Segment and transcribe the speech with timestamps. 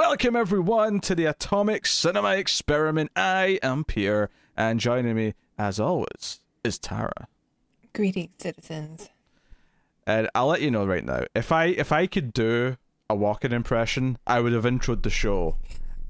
[0.00, 3.10] Welcome everyone to the Atomic Cinema Experiment.
[3.14, 7.28] I am Pierre, and joining me, as always, is Tara.
[7.92, 9.10] Greetings, citizens.
[10.06, 12.78] And I'll let you know right now, if I if I could do
[13.10, 15.56] a Walken impression, I would have introed the show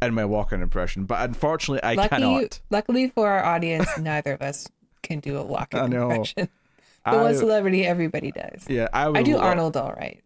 [0.00, 1.04] in my Walken impression.
[1.04, 2.60] But unfortunately, I lucky, cannot.
[2.70, 4.68] Luckily for our audience, neither of us
[5.02, 6.48] can do a Walken impression.
[7.06, 8.66] The I- one celebrity everybody does.
[8.68, 9.16] Yeah, I would.
[9.16, 10.22] I do lo- Arnold all right.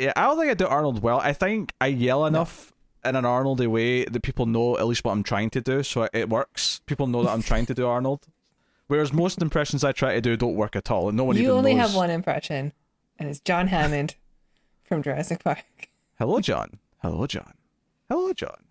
[0.00, 0.04] I.
[0.04, 1.18] Yeah, I don't think I do Arnold well.
[1.20, 2.72] I think I yell enough
[3.04, 6.08] in an Arnoldy way that people know at least what I'm trying to do, so
[6.12, 6.80] it works.
[6.86, 8.26] People know that I'm trying to do Arnold.
[8.88, 11.52] Whereas most impressions I try to do don't work at all, and no one You
[11.52, 11.88] only knows.
[11.90, 12.72] have one impression,
[13.18, 14.16] and it's John Hammond
[14.84, 15.64] from Jurassic Park.
[16.18, 16.78] Hello, John.
[16.98, 17.54] Hello, John.
[18.08, 18.64] Hello, John.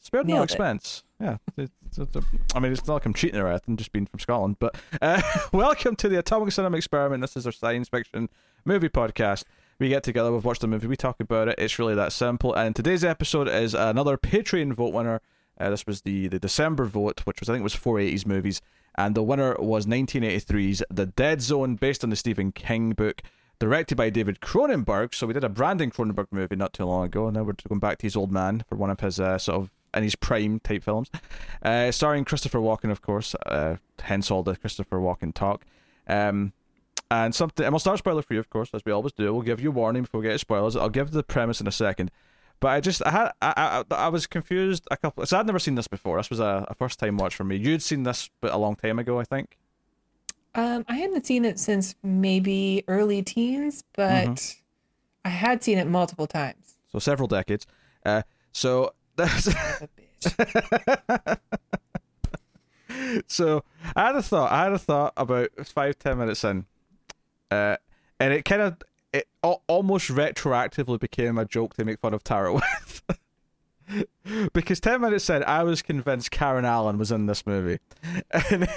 [0.00, 0.52] Spared no Nailed it.
[0.54, 1.02] expense.
[1.20, 1.36] Yeah.
[1.56, 4.56] It's- it's- I mean, it's not like I'm cheating or anything, just being from Scotland.
[4.58, 5.20] But uh,
[5.52, 7.20] welcome to the Atomic Cinema Experiment.
[7.20, 8.30] This is our science fiction
[8.64, 9.44] movie podcast.
[9.82, 11.56] We get together, we've watched the movie, we talk about it.
[11.58, 12.54] It's really that simple.
[12.54, 15.20] And today's episode is another Patreon vote winner.
[15.58, 18.62] Uh, this was the, the December vote, which was I think was 480s movies,
[18.94, 23.22] and the winner was 1983's The Dead Zone, based on the Stephen King book,
[23.58, 25.16] directed by David Cronenberg.
[25.16, 27.80] So we did a Brandon Cronenberg movie not too long ago, and now we're going
[27.80, 30.60] back to his old man for one of his uh, sort of in his prime
[30.60, 31.10] type films,
[31.64, 33.34] uh, starring Christopher Walken, of course.
[33.46, 35.64] Uh, hence all the Christopher Walken talk.
[36.06, 36.52] Um,
[37.12, 39.32] and something, and we'll start spoiler for you, of course, as we always do.
[39.32, 40.76] We'll give you a warning before we get to spoilers.
[40.76, 42.10] I'll give the premise in a second.
[42.60, 45.26] But I just, I had, I, I, I was confused a couple.
[45.26, 46.16] So I'd never seen this before.
[46.18, 47.56] This was a, a first time watch for me.
[47.56, 49.58] You'd seen this, but a long time ago, I think.
[50.54, 54.58] Um, I hadn't seen it since maybe early teens, but Mm-hmm.
[55.24, 56.74] I had seen it multiple times.
[56.90, 57.64] So several decades.
[58.04, 61.38] Uh, so that's, A bitch.
[63.28, 63.64] so
[63.96, 64.50] I had a thought.
[64.52, 66.66] I had a thought about five ten minutes in,
[67.52, 67.76] uh,
[68.18, 68.76] and it kind of
[69.12, 73.02] it al- almost retroactively became a joke to make fun of Tara with.
[74.52, 77.78] because 10 minutes in, I was convinced Karen Allen was in this movie.
[78.32, 78.68] And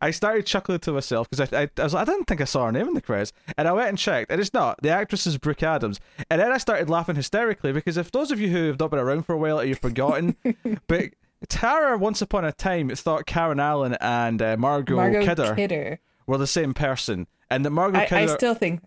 [0.00, 2.44] I started chuckling to myself because I, I, I, was like, I didn't think I
[2.44, 3.32] saw her name in the credits.
[3.58, 4.80] And I went and checked, and it's not.
[4.80, 6.00] The actress is Brooke Adams.
[6.30, 9.00] And then I started laughing hysterically because if those of you who have not been
[9.00, 10.36] around for a while, you've forgotten.
[10.86, 11.10] but
[11.48, 16.00] Tara, once upon a time, thought Karen Allen and uh, Margot, Margot Kidder, Kidder.
[16.26, 17.26] were the same person.
[17.54, 18.80] And that Margot I, I still think.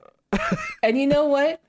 [0.83, 1.61] and you know what?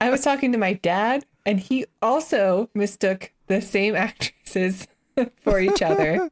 [0.00, 4.88] I was talking to my dad, and he also mistook the same actresses
[5.36, 6.30] for each other.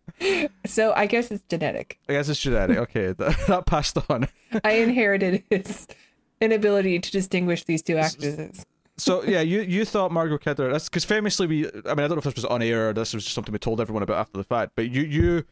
[0.67, 1.99] So I guess it's genetic.
[2.09, 2.77] I guess it's genetic.
[2.79, 4.27] Okay, that, that passed on.
[4.65, 5.87] I inherited his
[6.41, 8.67] inability to distinguish these two actresses.
[8.99, 10.71] So yeah, you you thought Margaret Kidder.
[10.71, 11.67] That's because famously we.
[11.67, 13.53] I mean, I don't know if this was on air or this was just something
[13.53, 14.73] we told everyone about after the fact.
[14.75, 15.45] But you you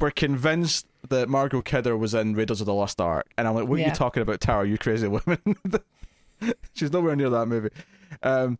[0.00, 3.66] were convinced that Margot Kidder was in Raiders of the Lost Ark, and I'm like,
[3.66, 4.66] what are you talking about, Tara?
[4.66, 5.56] You crazy woman.
[6.74, 7.70] She's nowhere near that movie.
[8.22, 8.58] Um,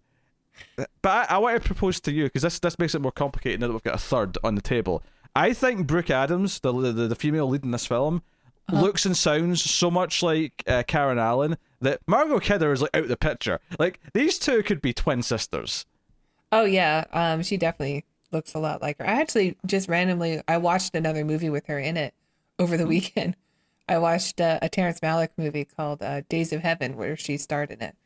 [0.76, 3.60] but I, I want to propose to you because this this makes it more complicated
[3.60, 5.02] now that we've got a third on the table.
[5.34, 8.22] I think Brooke Adams, the the, the female lead in this film,
[8.70, 13.04] looks and sounds so much like uh, Karen Allen that Margot Kidder is like out
[13.04, 13.60] of the picture.
[13.78, 15.86] Like these two could be twin sisters.
[16.52, 19.08] Oh yeah, um, she definitely looks a lot like her.
[19.08, 22.14] I actually just randomly I watched another movie with her in it
[22.60, 23.36] over the weekend.
[23.88, 27.70] I watched uh, a Terrence Malick movie called uh, Days of Heaven where she starred
[27.72, 27.96] in it.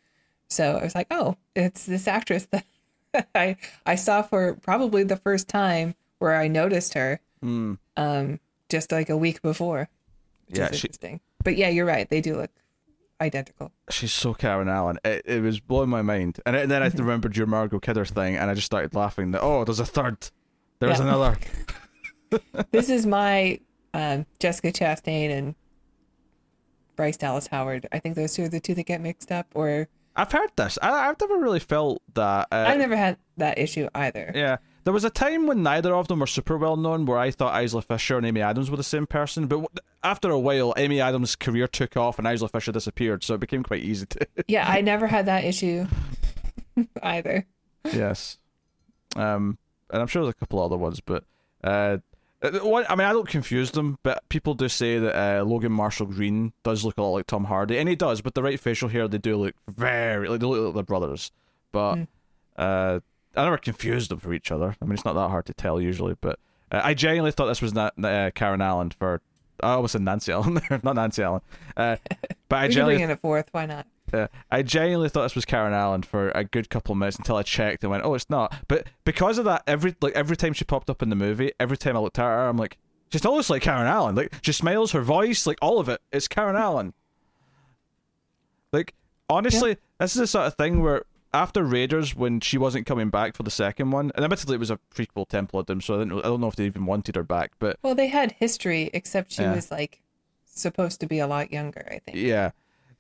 [0.48, 2.64] So I was like, oh, it's this actress that
[3.34, 9.10] I I saw for probably the first time where I noticed her, um, just like
[9.10, 9.88] a week before.
[10.46, 11.20] Which Yeah, she- interesting.
[11.42, 12.08] But yeah, you're right.
[12.08, 12.50] They do look
[13.20, 13.70] identical.
[13.90, 14.98] She's so Karen Allen.
[15.04, 16.40] It, it was blowing my mind.
[16.46, 19.32] And, then I remembered your Margot Kidder thing, and I just started laughing.
[19.32, 20.30] That oh, there's a third.
[20.78, 21.04] There's Yeah.
[21.08, 21.38] another.
[22.70, 23.60] this is my
[23.94, 25.54] um, Jessica Chastain and
[26.96, 27.86] Bryce Dallas Howard.
[27.92, 29.46] I think those two are the two that get mixed up.
[29.54, 30.78] Or I've heard this.
[30.82, 32.48] I, I've never really felt that.
[32.52, 34.30] Uh, I've never had that issue either.
[34.34, 34.58] Yeah.
[34.84, 37.58] There was a time when neither of them were super well known where I thought
[37.62, 39.68] Isla Fisher and Amy Adams were the same person, but w-
[40.02, 43.62] after a while, Amy Adams' career took off and Isla Fisher disappeared, so it became
[43.62, 44.26] quite easy to.
[44.46, 45.86] Yeah, I never had that issue
[47.02, 47.46] either.
[47.84, 48.36] yes.
[49.16, 49.56] Um,
[49.90, 51.24] and I'm sure there's a couple other ones, but.
[51.62, 51.98] Uh,
[52.52, 56.06] one, I mean, I don't confuse them, but people do say that uh, Logan Marshall
[56.06, 58.20] Green does look a lot like Tom Hardy, and he does.
[58.20, 61.30] But the right facial hair, they do look very like they look like they're brothers.
[61.72, 62.00] But
[62.56, 63.00] uh,
[63.36, 64.76] I never confused them for each other.
[64.80, 66.16] I mean, it's not that hard to tell usually.
[66.20, 66.38] But
[66.70, 69.20] uh, I genuinely thought this was not uh, Karen Allen for.
[69.62, 71.40] I almost said Nancy Allen there, not Nancy Allen.
[71.76, 71.96] Uh,
[72.48, 73.48] but I bring genuinely, in a fourth.
[73.52, 73.86] Why not?
[74.14, 77.36] Uh, I genuinely thought this was Karen Allen for a good couple of minutes until
[77.36, 80.52] I checked and went, "Oh, it's not." But because of that, every like every time
[80.52, 82.78] she popped up in the movie, every time I looked at her, I'm like,
[83.10, 86.28] "She's almost like Karen Allen." Like she smiles, her voice, like all of it, it's
[86.28, 86.94] Karen Allen.
[88.72, 88.94] Like
[89.28, 93.34] honestly, this is the sort of thing where after Raiders when she wasn't coming back
[93.36, 95.98] for the second one, and admittedly it was a prequel Temple of Doom, so I
[95.98, 98.32] don't, know, I don't know if they even wanted her back, but Well, they had
[98.32, 99.54] history, except she Yeah.
[99.54, 100.00] was like
[100.46, 101.86] supposed to be a lot younger.
[101.90, 102.16] I think.
[102.18, 102.52] yeah.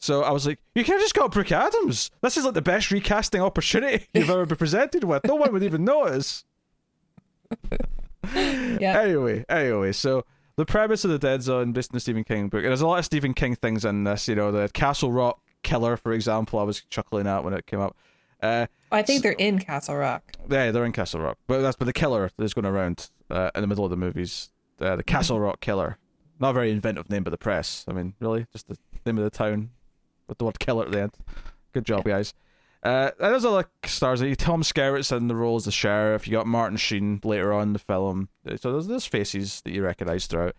[0.04, 2.10] So I was like, you have just got Brooke Adams.
[2.20, 5.24] This is like the best recasting opportunity you've ever been presented with.
[5.24, 6.44] No one would even notice.
[8.34, 9.00] Yeah.
[9.00, 10.24] Anyway, anyway, so
[10.56, 12.86] the premise of the Dead Zone, based on the Stephen King book, and there's a
[12.86, 14.26] lot of Stephen King things in this.
[14.26, 17.80] You know, the Castle Rock killer, for example, I was chuckling at when it came
[17.80, 17.94] up.
[18.42, 20.22] Uh, I think they're in Castle Rock.
[20.50, 23.60] yeah, they're in Castle Rock, but that's but the killer that's going around uh, in
[23.60, 24.50] the middle of the movies,
[24.80, 25.98] uh, the Castle Rock killer.
[26.40, 27.84] Not a very inventive name by the press.
[27.86, 29.70] I mean, really, just the name of the town
[30.28, 31.12] with the word killer at the end.
[31.72, 32.34] Good job, guys.
[32.82, 34.20] Uh, there's other stars.
[34.36, 36.26] Tom Skerritt's in the role as the sheriff.
[36.26, 38.28] You got Martin Sheen later on in the film.
[38.56, 40.54] So there's, there's faces that you recognise throughout.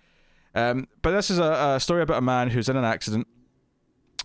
[0.56, 3.28] Um, but this is a, a story about a man who's in an accident,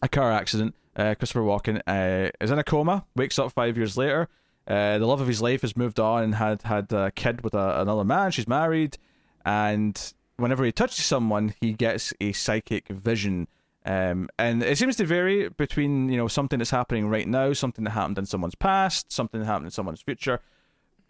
[0.03, 0.75] a car accident.
[0.97, 4.29] Uh, Christopher Walken uh, is in a coma, wakes up five years later.
[4.67, 7.55] Uh, the love of his life has moved on and had had a kid with
[7.55, 8.31] a, another man.
[8.31, 8.99] She's married,
[9.45, 13.49] and whenever he touches someone, he gets a psychic vision.
[13.87, 17.85] Um, and it seems to vary between you know something that's happening right now, something
[17.85, 20.41] that happened in someone's past, something that happened in someone's future.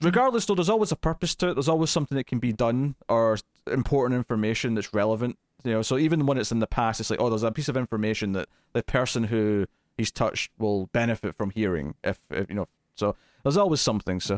[0.00, 1.54] Regardless, though, there's always a purpose to it.
[1.54, 5.36] There's always something that can be done or important information that's relevant.
[5.64, 7.68] You know, so even when it's in the past, it's like, oh, there's a piece
[7.68, 9.66] of information that the person who
[9.98, 11.94] he's touched will benefit from hearing.
[12.02, 14.20] If, if you know, so there's always something.
[14.20, 14.36] So,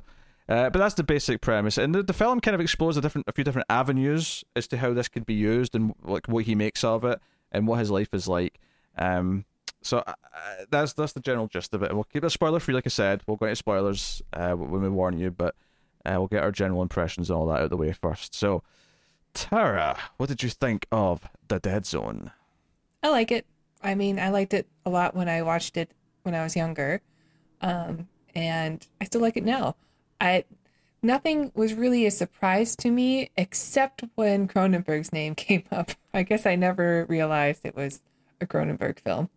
[0.49, 3.29] uh, but that's the basic premise, and the, the film kind of explores a different,
[3.29, 6.57] a few different avenues as to how this could be used and like what he
[6.57, 7.21] makes of it
[7.53, 8.59] and what his life is like.
[8.99, 9.45] Um,
[9.83, 10.15] so uh,
[10.71, 11.93] that's that's the general gist of it.
[11.93, 13.23] We'll keep it spoiler free, like I said.
[13.27, 15.55] We'll go into spoilers uh, when we warn you, but
[16.05, 18.35] uh, we'll get our general impressions and all that out of the way first.
[18.35, 18.63] So,
[19.35, 22.31] Tara, what did you think of the Dead Zone?
[23.03, 23.47] I like it.
[23.83, 25.91] I mean, I liked it a lot when I watched it
[26.23, 27.01] when I was younger,
[27.61, 29.75] um, and I still like it now.
[30.21, 30.45] I
[31.03, 35.93] nothing was really a surprise to me except when Cronenberg's name came up.
[36.15, 38.01] I guess I never realized it was
[38.41, 39.29] a Cronenberg film.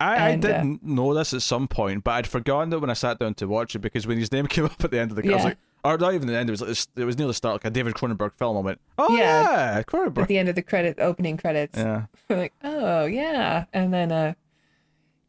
[0.00, 2.90] I, And, I uh, didn't know this at some point, but I'd forgotten it when
[2.90, 5.10] I sat down to watch it because when his name came up at the end
[5.10, 6.48] of the, I was like, or not even the end.
[6.48, 8.56] It was like, it was near the start, like a David Cronenberg film.
[8.56, 9.82] I went, oh Yeah.
[9.82, 9.82] yeah,
[10.22, 14.34] At the end of the credit opening credits, Yeah, like, oh yeah, and then uh,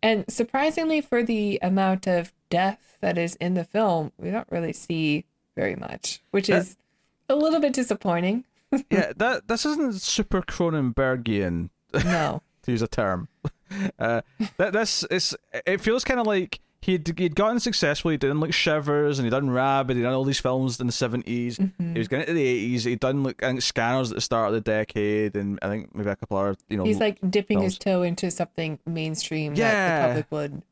[0.01, 4.73] and surprisingly for the amount of death that is in the film, we don't really
[4.73, 6.77] see very much, which That- is
[7.27, 8.45] a little bit disappointing.
[8.89, 9.13] yeah.
[9.15, 11.69] That this isn't super Cronenbergian.
[11.93, 12.41] No.
[12.63, 13.27] to use a term.
[13.99, 14.21] Uh,
[14.57, 15.35] that this is
[15.67, 18.09] it feels kind of like he'd he'd gotten successful.
[18.09, 19.95] He'd done like Shivers and he'd done Rabid.
[19.95, 21.93] He'd done all these films in the 70s Mm-hmm.
[21.93, 22.85] He was getting into the eighties.
[22.85, 25.93] He'd done like I think Scanners at the start of the decade, and I think
[25.93, 26.83] maybe a couple other you know.
[26.83, 30.63] He's like dipping his toe into something mainstream that the public would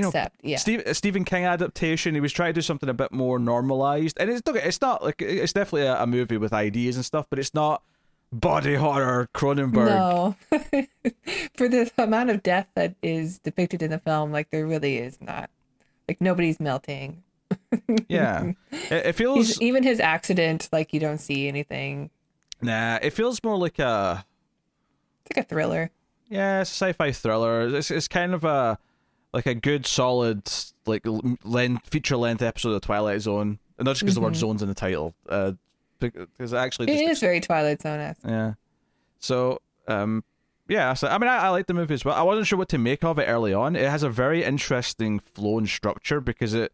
[0.00, 0.36] know, accept.
[0.42, 0.56] yeah.
[0.58, 2.14] Steve, a Stephen King adaptation.
[2.14, 5.20] He was trying to do something a bit more normalized, and it's it's not like
[5.20, 7.82] it's definitely a, a movie with ideas and stuff, but it's not
[8.32, 9.86] body horror Cronenberg.
[9.86, 10.36] No.
[11.54, 15.20] For the amount of death that is depicted in the film, like there really is
[15.20, 15.50] not.
[16.08, 17.22] Like nobody's melting.
[18.08, 22.10] Yeah, it, it feels He's, even his accident, like you don't see anything.
[22.60, 22.98] nah.
[23.02, 24.24] It feels more like a
[25.24, 25.90] It's like a thriller.
[26.28, 27.74] Yeah, it's a sci-fi thriller.
[27.76, 28.78] It's it's kind of a
[29.32, 30.50] like a good solid
[30.86, 31.02] like
[31.44, 34.68] length feature length episode of Twilight Zone, and not just because the word "zone's" in
[34.68, 35.14] the title.
[35.28, 35.52] Uh,
[36.00, 38.54] because it actually It just is very Twilight Zone yeah.
[39.20, 40.24] So um,
[40.68, 40.94] yeah.
[40.94, 42.14] So I mean, I, I like the movie as well.
[42.14, 43.76] I wasn't sure what to make of it early on.
[43.76, 46.72] It has a very interesting flow and structure because it.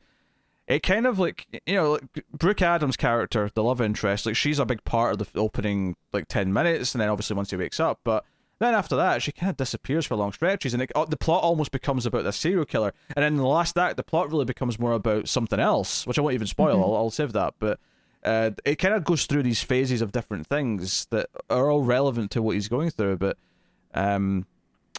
[0.66, 4.59] It kind of like you know, like Brooke Adams' character, the love interest, like she's
[4.59, 7.80] a big part of the opening like ten minutes, and then obviously once he wakes
[7.80, 8.23] up, but
[8.59, 11.43] then after that, she kind of disappears for long stretches, and it, uh, the plot
[11.45, 12.93] almost becomes about the serial killer.
[13.15, 16.19] And then in the last act, the plot really becomes more about something else, which
[16.19, 16.83] I won't even spoil.
[16.83, 17.55] I'll, I'll save that.
[17.61, 17.79] But
[18.25, 22.31] uh, it kind of goes through these phases of different things that are all relevant
[22.33, 23.19] to what he's going through.
[23.19, 23.38] But
[23.95, 24.47] um,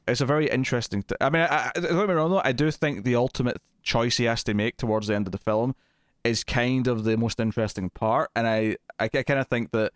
[0.07, 1.03] it's a very interesting.
[1.19, 2.41] I mean, I, I, don't get me wrong though.
[2.43, 5.37] I do think the ultimate choice he has to make towards the end of the
[5.37, 5.75] film
[6.23, 9.93] is kind of the most interesting part, and I I, I kind of think that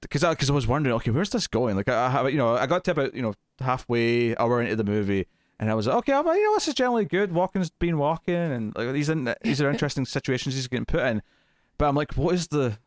[0.00, 1.76] because I because I was wondering, okay, where's this going?
[1.76, 4.76] Like I, I have, you know, I got to about you know halfway hour into
[4.76, 5.26] the movie,
[5.58, 7.30] and I was like, okay, well, you know, this is generally good.
[7.30, 11.22] Walken's been Walken, and like these in these are interesting situations he's getting put in.
[11.76, 12.78] But I'm like, what is the?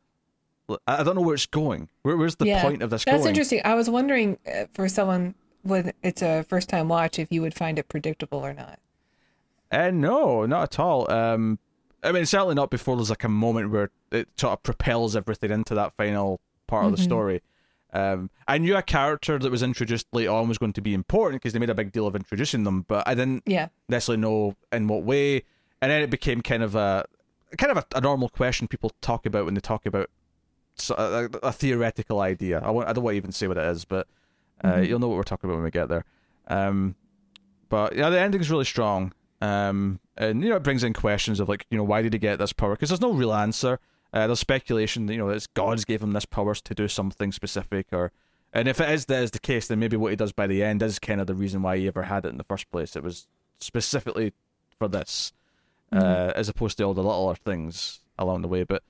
[0.87, 1.89] I I don't know where it's going.
[2.03, 2.61] Where, where's the yeah.
[2.61, 3.29] point of this That's going?
[3.29, 3.61] interesting.
[3.65, 7.53] I was wondering uh, for someone when it's a first time watch if you would
[7.53, 8.79] find it predictable or not.
[9.71, 11.09] Uh, no, not at all.
[11.11, 11.59] Um,
[12.03, 15.51] I mean, certainly not before there's like a moment where it sort of propels everything
[15.51, 17.41] into that final part of the story.
[17.93, 21.41] Um, I knew a character that was introduced late on was going to be important
[21.41, 23.67] because they made a big deal of introducing them, but I didn't Yeah.
[23.89, 25.43] necessarily know in what way.
[25.81, 27.05] And then it became kind of a
[27.57, 30.09] kind of a, a normal question people talk about when they talk about
[30.97, 32.59] a, a theoretical idea.
[32.63, 34.07] I, won't, I don't want to even say what it is, but
[34.63, 34.87] uh, Mhm.
[34.87, 36.05] you'll know what we're talking about when we get there.
[36.47, 36.95] Um,
[37.67, 39.11] but yeah, the ending's really strong.
[39.41, 42.19] Um, and you know it brings in questions of like you know why did he
[42.19, 42.71] get this power?
[42.75, 43.79] Because there's no real answer.
[44.13, 47.31] Uh, there's speculation that you know it's gods gave him this powers to do something
[47.31, 48.11] specific, or
[48.53, 50.63] and if it is that is the case, then maybe what he does by the
[50.63, 52.95] end is kind of the reason why he ever had it in the first place.
[52.95, 53.27] It was
[53.59, 54.33] specifically
[54.77, 55.31] for this,
[55.93, 58.63] uh, as opposed to all the littler things along the way.
[58.63, 58.83] But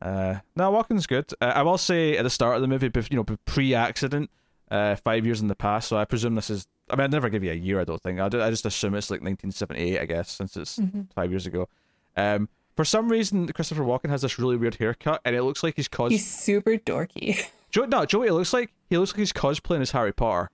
[0.00, 1.30] uh, no, Walken's good.
[1.40, 4.30] Uh, I will say at the start of the movie, you know, pre-accident,
[4.70, 5.88] uh, five years in the past.
[5.88, 6.66] So I presume this is.
[6.90, 7.80] I mean, I'd never give you a year.
[7.80, 8.18] I don't think.
[8.20, 10.00] I, I just assume it's like 1978.
[10.00, 11.12] I guess since it's Mhm.
[11.14, 11.68] five years ago.
[12.16, 15.76] Um, for some reason, Christopher Walken has this really weird haircut, and it looks like
[15.76, 16.10] he's cos.
[16.10, 17.44] He's super dorky.
[17.70, 20.50] Joe, no, Joe, it looks like he looks like he's cosplaying as Harry Potter.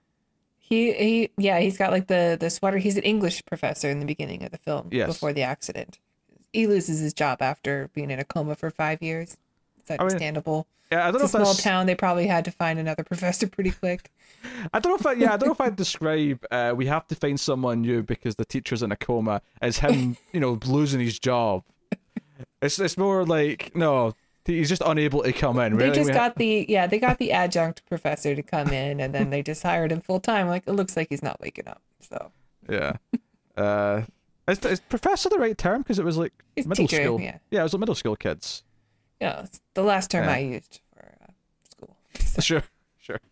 [0.57, 2.77] He he yeah, he's got like the the sweater.
[2.77, 5.07] He's an English professor in the beginning of the film Yes.
[5.07, 5.99] before the accident.
[6.53, 9.37] He loses his job after being in a coma for five years.
[9.79, 10.67] It's mean, understandable.
[10.91, 11.63] Yeah, I don't It's know a if small that's.
[11.63, 11.85] town.
[11.87, 14.11] They probably had to find another professor pretty quick.
[14.73, 16.43] I don't know if I, yeah, I don't know if I'd describe.
[16.49, 19.41] Uh, we have to find someone new because the teacher's in a coma.
[19.61, 21.63] As him, you know, losing his job.
[22.61, 24.13] It's it's more like no,
[24.45, 25.77] he's just unable to come in.
[25.77, 28.99] They just We ha- got the yeah, they got the adjunct professor to come in,
[28.99, 30.47] and then they just hired him full time.
[30.47, 31.81] Like it looks like he's not waking up.
[31.99, 32.31] So
[32.69, 32.93] yeah.
[33.57, 34.03] Uh,
[34.47, 35.81] is, is professor the right term?
[35.81, 37.19] Because it was like He's middle teacher, school.
[37.21, 37.37] yeah.
[37.51, 38.63] yeah, it was like middle school kids.
[39.21, 40.31] yeah, it's the last term Yeah.
[40.33, 41.31] I used for uh,
[41.69, 41.97] school.
[42.19, 42.63] So, Sure,
[42.97, 43.19] sure.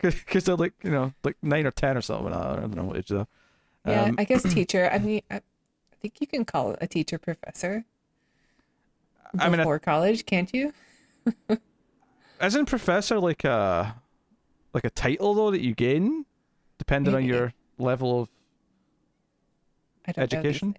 [0.00, 2.32] Because they're like you know like nine or ten or something.
[2.32, 3.26] I don't know what age though.
[3.86, 4.88] yeah, Um, I guess teacher.
[4.92, 5.40] I mean, I
[6.00, 7.84] think you can call a teacher professor
[9.38, 10.72] I mean, I- before college, can't you?
[12.42, 13.96] Isn't professor like a
[14.72, 16.24] like a title though that you gain
[16.78, 18.28] depending on your level of
[20.06, 20.76] I don't Education?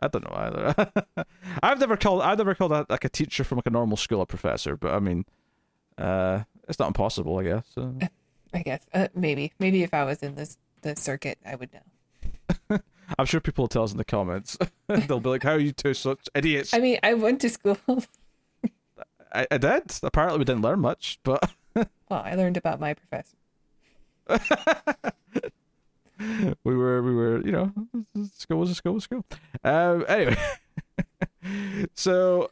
[0.00, 1.26] I don't know either.
[1.62, 4.22] I've never called I've never called that like a teacher from like a normal school
[4.22, 5.26] a professor, but I mean,
[5.98, 7.66] uh, it's not impossible, I guess.
[7.74, 7.94] So.
[8.54, 12.78] I guess uh, maybe maybe if I was in this the circuit, I would know.
[13.18, 14.56] I'm sure people will tell us in the comments.
[14.88, 17.78] They'll be like, "How are you two such idiots?" I mean, I went to school.
[19.32, 19.92] I, I did.
[20.02, 23.36] Apparently, we didn't learn much, but well, I learned about my professor.
[26.64, 27.72] we were we were you know
[28.36, 29.24] school was a school was a school
[29.64, 30.36] um anyway
[31.94, 32.50] so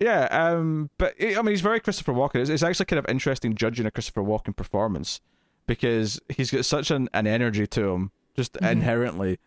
[0.00, 3.54] yeah um but i mean he's very christopher walken it's, it's actually kind of interesting
[3.54, 5.20] judging a christopher walken performance
[5.66, 8.70] because he's got such an, an energy to him just Mhm.
[8.72, 9.38] inherently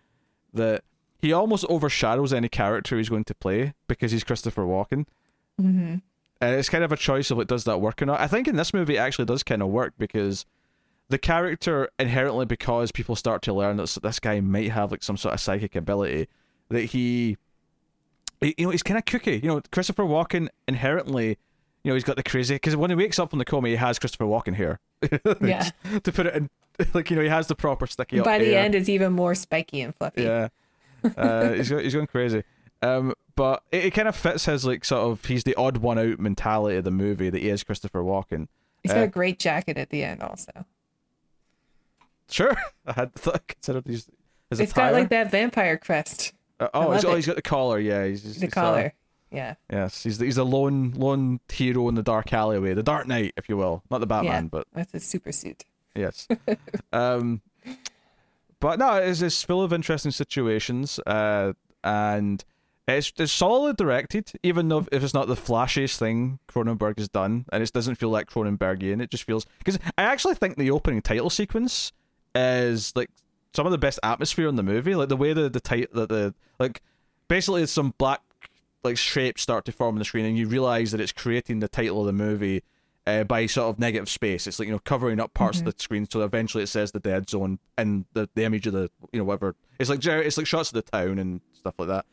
[0.53, 0.84] that
[1.22, 5.06] he almost overshadows any character he's going to play because he's christopher walken
[5.58, 5.96] hmm
[6.41, 8.22] and it's kind of a choice of like does that work or not.
[8.22, 10.46] I think in this movie it actually does kind of work because
[11.10, 15.18] the character inherently because people start to learn that this guy might have like some
[15.18, 16.29] sort of psychic ability
[16.70, 17.36] that he,
[18.39, 19.44] he- you know, he's kind of kooky.
[19.44, 21.38] You know, Christopher Walken inherently,
[21.83, 23.75] you know, he's got the crazy because when he wakes up from the coma, he
[23.75, 24.79] has Christopher Walken here.
[25.41, 25.69] Yeah.
[26.03, 26.50] to put it in,
[26.93, 28.25] like you know, he has the proper sticky up.
[28.25, 28.63] By the hair.
[28.65, 30.24] end, it's even more spiky and fluffy.
[30.24, 30.50] Yeah.
[31.17, 32.43] Uh, he's he's going crazy.
[32.81, 35.98] Um, but it, it kind of fits his like sort of he's the odd one
[35.98, 38.48] out mentality of the movie that he is Christopher Walken.
[38.83, 40.65] He's got Uh, a great jacket at the end, also.
[42.29, 42.55] Sure,
[42.86, 44.07] I had thought, considered these
[44.51, 44.91] as It's attire.
[44.91, 47.79] got like that vampire crest, Uh, oh, he's, oh, he's got the collar.
[47.79, 48.93] Yeah, he's, the he's, uh, collar.
[49.31, 49.55] Yeah.
[49.71, 53.48] yes, he's he's a lone lone hero in the dark alleyway, the Dark Knight, if
[53.48, 55.65] you will, not the Batman, but That's a super suit.
[55.95, 56.27] yes.
[56.93, 57.41] um,
[58.59, 62.43] but no, it's, it's full of interesting situations, uh, and
[62.88, 67.45] it's it's solidly directed, even though if it's not the flashiest thing Cronenberg has done,
[67.51, 69.01] and it doesn't feel like Cronenbergian.
[69.01, 71.91] It just feels because I actually think the opening title sequence
[72.36, 73.09] is like
[73.53, 76.07] some of the best atmosphere in the movie, like the way the the tight the,
[76.07, 76.81] the like
[77.27, 78.21] basically it's some black
[78.83, 81.67] like shapes start to form on the screen, and you realize that it's creating the
[81.67, 82.63] title of the movie
[83.07, 84.48] uh, by sort of negative space.
[84.48, 87.00] It's like you know covering up parts of the screen, so eventually it says the
[87.00, 89.55] dead zone and the, the image of the you know whatever.
[89.79, 92.05] It's like it's like shots of the town and stuff like that.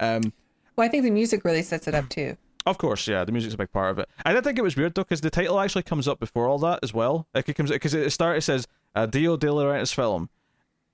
[0.00, 0.32] Um,
[0.76, 2.36] Well, I think the music really sets it up too.
[2.66, 4.08] of course, yeah, the music's a big part of it.
[4.24, 6.58] I did think it was weird though, because the title actually comes up before all
[6.60, 7.26] that as well.
[7.34, 10.28] Like it comes because it starts it says uh, Dino De Laurentiis film,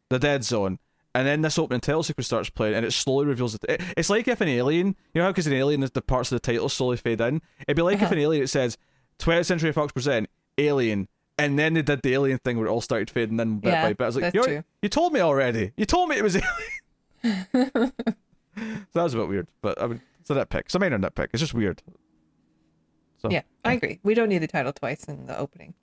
[0.08, 0.78] The Dead Zone,
[1.18, 3.64] and then this opening title sequence starts playing, and it slowly reveals it.
[3.68, 6.30] it- It's like if an alien, you know how because an alien is the parts
[6.30, 7.40] of the title slowly fade in.
[7.66, 8.14] It'd be like if Uh-huh.
[8.14, 8.76] an alien it says
[9.18, 11.08] 20th Century Fox present Alien.
[11.40, 13.82] And then they did the alien thing where it all started fading in bit Yeah,
[13.84, 14.02] by bit.
[14.04, 15.70] I was like, you, you told me already.
[15.76, 16.36] You told me it was
[17.22, 17.46] alien.
[17.52, 17.92] so
[18.92, 20.60] that was a bit weird, but I mean, it's a nitpick.
[20.66, 21.28] It's a minor nitpick.
[21.32, 21.80] It's just weird.
[23.22, 24.00] So Yeah, I agree.
[24.02, 25.74] We don't need the title twice in the opening.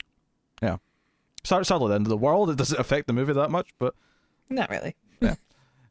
[1.44, 2.50] Sad- sadly, the end of the world.
[2.50, 3.94] It doesn't affect the movie that much, but
[4.50, 4.96] Not really.
[5.22, 5.36] Uh,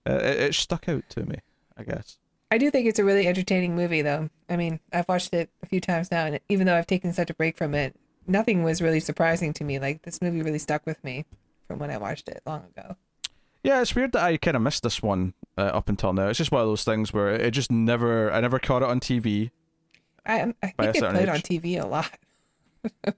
[0.07, 1.37] it, it stuck out to me.
[1.77, 2.19] I guess.
[2.51, 4.31] I do think it's a really entertaining movie, though.
[4.49, 7.31] I mean, I've watched it a few times now, and even though I've taken such
[7.31, 9.79] a break from it, nothing was really surprising to me.
[9.79, 11.25] Like this movie really stuck with me
[11.67, 12.97] from when I watched it long ago.
[13.63, 16.29] Yeah, it's weird that I kind of missed this one uh, up until now.
[16.29, 19.01] It's just one of those things where it just never, I never caught it on
[19.01, 19.51] TV.
[20.27, 21.39] I I think it played on.
[21.39, 22.11] TV a lot.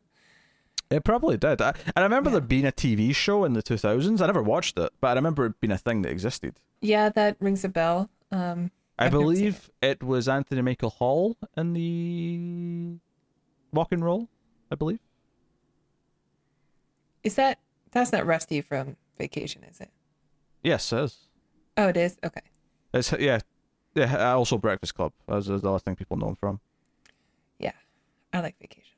[0.91, 1.61] It probably did.
[1.61, 2.35] I, I remember Yeah.
[2.35, 4.21] there being a TV show in the 2000s.
[4.21, 6.61] I never watched it, but I remember it being a thing that existed.
[6.81, 8.09] Yeah, that rings a bell.
[8.31, 12.99] Um, I I've believe it was Anthony Michael Hall in the
[13.73, 14.29] rock and roll,
[14.71, 15.01] I believe.
[17.25, 17.59] is that
[17.91, 19.91] that's not Rusty from Vacation, is it?
[20.63, 21.19] Yes, it is.
[21.77, 22.17] Oh, it is.
[22.25, 22.41] Okay.
[22.95, 23.41] It's, yeah.
[23.95, 25.13] Yeah, also Breakfast Club.
[25.27, 26.61] That's the other thing people know him from.
[27.59, 27.73] Yeah,
[28.33, 28.95] I like Vacation.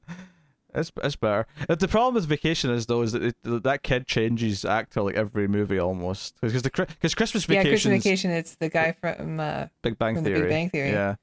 [0.75, 1.47] It's it's better.
[1.67, 5.47] The problem with Vacation is though is that it, that kid changes actor like every
[5.47, 7.65] movie almost because the because Christmas Vacation.
[7.65, 8.31] Yeah, Christmas Vacation.
[8.31, 9.39] It's the guy from.
[9.39, 10.41] Uh, Big Bang from The Theory.
[10.41, 10.89] Big Bang Theory.
[10.91, 11.15] Yeah.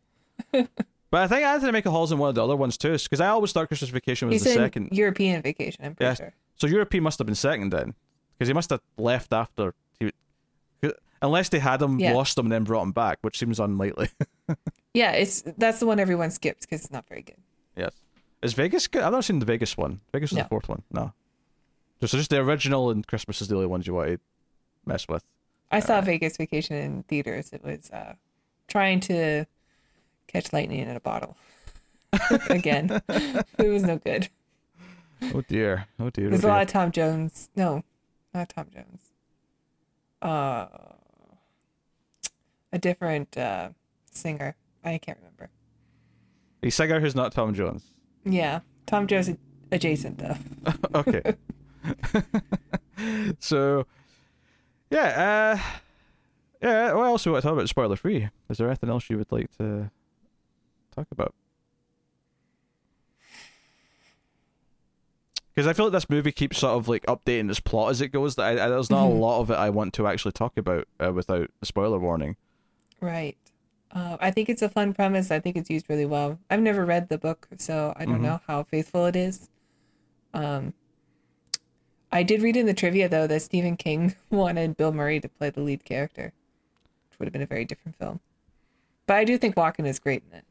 [1.11, 3.29] but I think Anthony Michael Hall's in one of the other ones too, because I
[3.29, 4.89] always thought Christmas Vacation was he's the second.
[4.93, 5.85] European Vacation.
[5.85, 6.17] I'm pretty Yes.
[6.19, 6.33] sure.
[6.57, 7.95] So European must have been second then,
[8.37, 9.75] because he must have left after.
[10.01, 10.11] He,
[11.23, 12.15] unless they had him, Yeah.
[12.15, 14.09] lost him, and then brought him back, which seems unlikely.
[14.95, 17.37] Yeah, it's that's the one everyone skips because it's not very good.
[17.77, 17.93] yes.
[18.43, 19.03] Is Vegas good?
[19.03, 20.01] I've not seen the Vegas one.
[20.13, 20.43] Vegas is No.
[20.45, 20.83] the fourth one.
[20.91, 21.13] No.
[22.03, 24.19] So just the original and Christmas is the only ones you want to
[24.85, 25.25] mess with.
[25.73, 27.53] I Uh, saw Vegas Vacation in theaters.
[27.53, 28.15] It was uh,
[28.69, 29.47] trying to
[30.29, 31.37] catch lightning in a bottle.
[32.51, 34.29] Again, it was no good.
[35.35, 35.87] Oh dear.
[35.99, 36.29] Oh dear.
[36.31, 37.49] There's oh a lot of Tom Jones.
[37.57, 37.83] No,
[38.35, 39.01] not Tom Jones.
[40.23, 40.67] Uh,
[42.73, 43.71] a different uh,
[44.11, 44.55] singer.
[44.85, 45.49] I can't remember.
[46.63, 47.83] A singer who's not Tom Jones.
[48.29, 49.31] Yeah, Tom Jones
[49.71, 50.37] adjacent though.
[50.95, 51.23] okay.
[53.39, 53.87] so,
[54.91, 55.61] yeah, uh,
[56.61, 56.93] yeah.
[56.93, 57.69] What else do we want to talk about?
[57.69, 58.29] Spoiler free.
[58.51, 59.91] Is there anything else you would like to
[60.95, 61.35] talk about?
[65.55, 68.09] Because I feel like this movie keeps sort of like updating its plot as it
[68.09, 68.35] goes.
[68.35, 69.13] That I, I, there's not Mhm.
[69.13, 72.37] a lot of it I want to actually talk about uh, without a spoiler warning.
[73.01, 73.37] Right.
[73.97, 75.31] Uh, I think it's a fun premise.
[75.31, 76.39] I think it's used really well.
[76.51, 78.23] I've never read the book, so I don't Mhm.
[78.25, 79.49] know how faithful it is.
[80.35, 80.75] Um,
[82.13, 85.49] I did read in the trivia though that Stephen King wanted Bill Murray to play
[85.49, 86.35] the lead character,
[87.09, 88.21] which would have been a very different film.
[89.07, 90.45] But I do think Walken is great in it.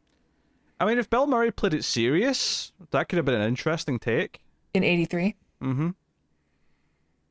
[0.79, 4.41] I mean, if Bill Murray played it serious, that could have been an interesting take.
[4.73, 5.89] In '83, Mm-hmm.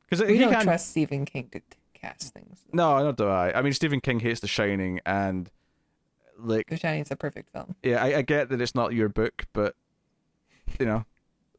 [0.09, 0.63] Because we he don't can't.
[0.63, 2.59] trust Stephen King to to cast things.
[2.71, 3.51] No, not do I.
[3.57, 5.49] I mean, Stephen King hates The Shining, and
[6.37, 7.75] like, The Shining is a perfect film.
[7.83, 9.75] yeah, I, I get that it's not your book, but
[10.79, 11.05] you know,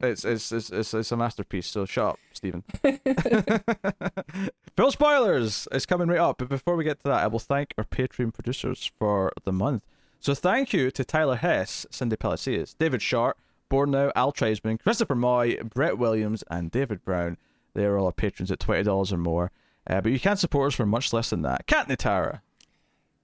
[0.01, 1.67] it's it's it's it's, it's a masterpiece.
[1.67, 2.65] So shut up, Stephen.
[4.77, 7.73] Full spoilers is coming right up, but before we get to that, I will thank
[7.79, 9.83] our Patreon producers for the month.
[10.21, 13.37] So thank you to Tyler Hess, Cindy Palacios, David Short,
[13.71, 17.37] Borno, Al Treisman, Christopher Moy, Brett Williams, and David Brown.
[17.75, 19.51] They are all our patrons at twenty dollars or more.
[19.89, 21.67] Uh, but you can support us for much less than that.
[21.67, 22.43] Can't they, Tara?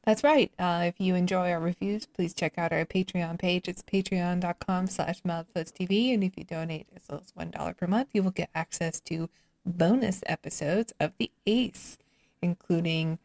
[0.05, 0.51] That's right.
[0.59, 3.69] Uh, if you enjoy our reviews, please check out our Patreon page.
[3.69, 6.12] It's patreon.com slash TV.
[6.12, 9.31] And if you donate as little as $1 per month, you will get access to
[9.65, 11.99] bonus episodes of The Ace,
[12.41, 13.21] including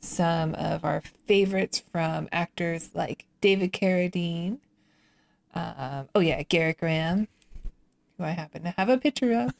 [0.00, 4.58] some of our favorites from actors like David Carradine.
[5.52, 7.26] Um, oh, yeah, Garrett Graham,
[8.20, 9.54] who I happen to have a picture of.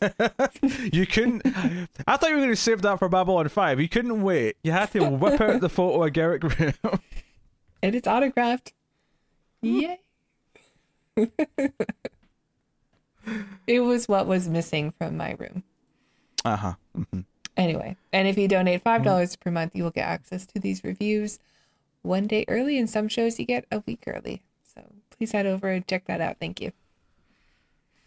[0.92, 1.42] You couldn't.
[2.07, 3.81] I thought you were going to save that for Babylon 5.
[3.81, 4.57] You couldn't wait.
[4.62, 6.75] You had to whip out the photo of Garrett Graham.
[7.83, 8.73] and it's autographed.
[9.62, 10.01] Yay.
[13.66, 15.62] it was what was missing from my room.
[16.44, 16.75] Uh huh.
[17.57, 21.38] Anyway, and if you donate $5 per month, you will get access to these reviews
[22.03, 24.42] one day early, and some shows you get a week early.
[24.62, 26.37] So please head over and check that out.
[26.40, 26.73] Thank you.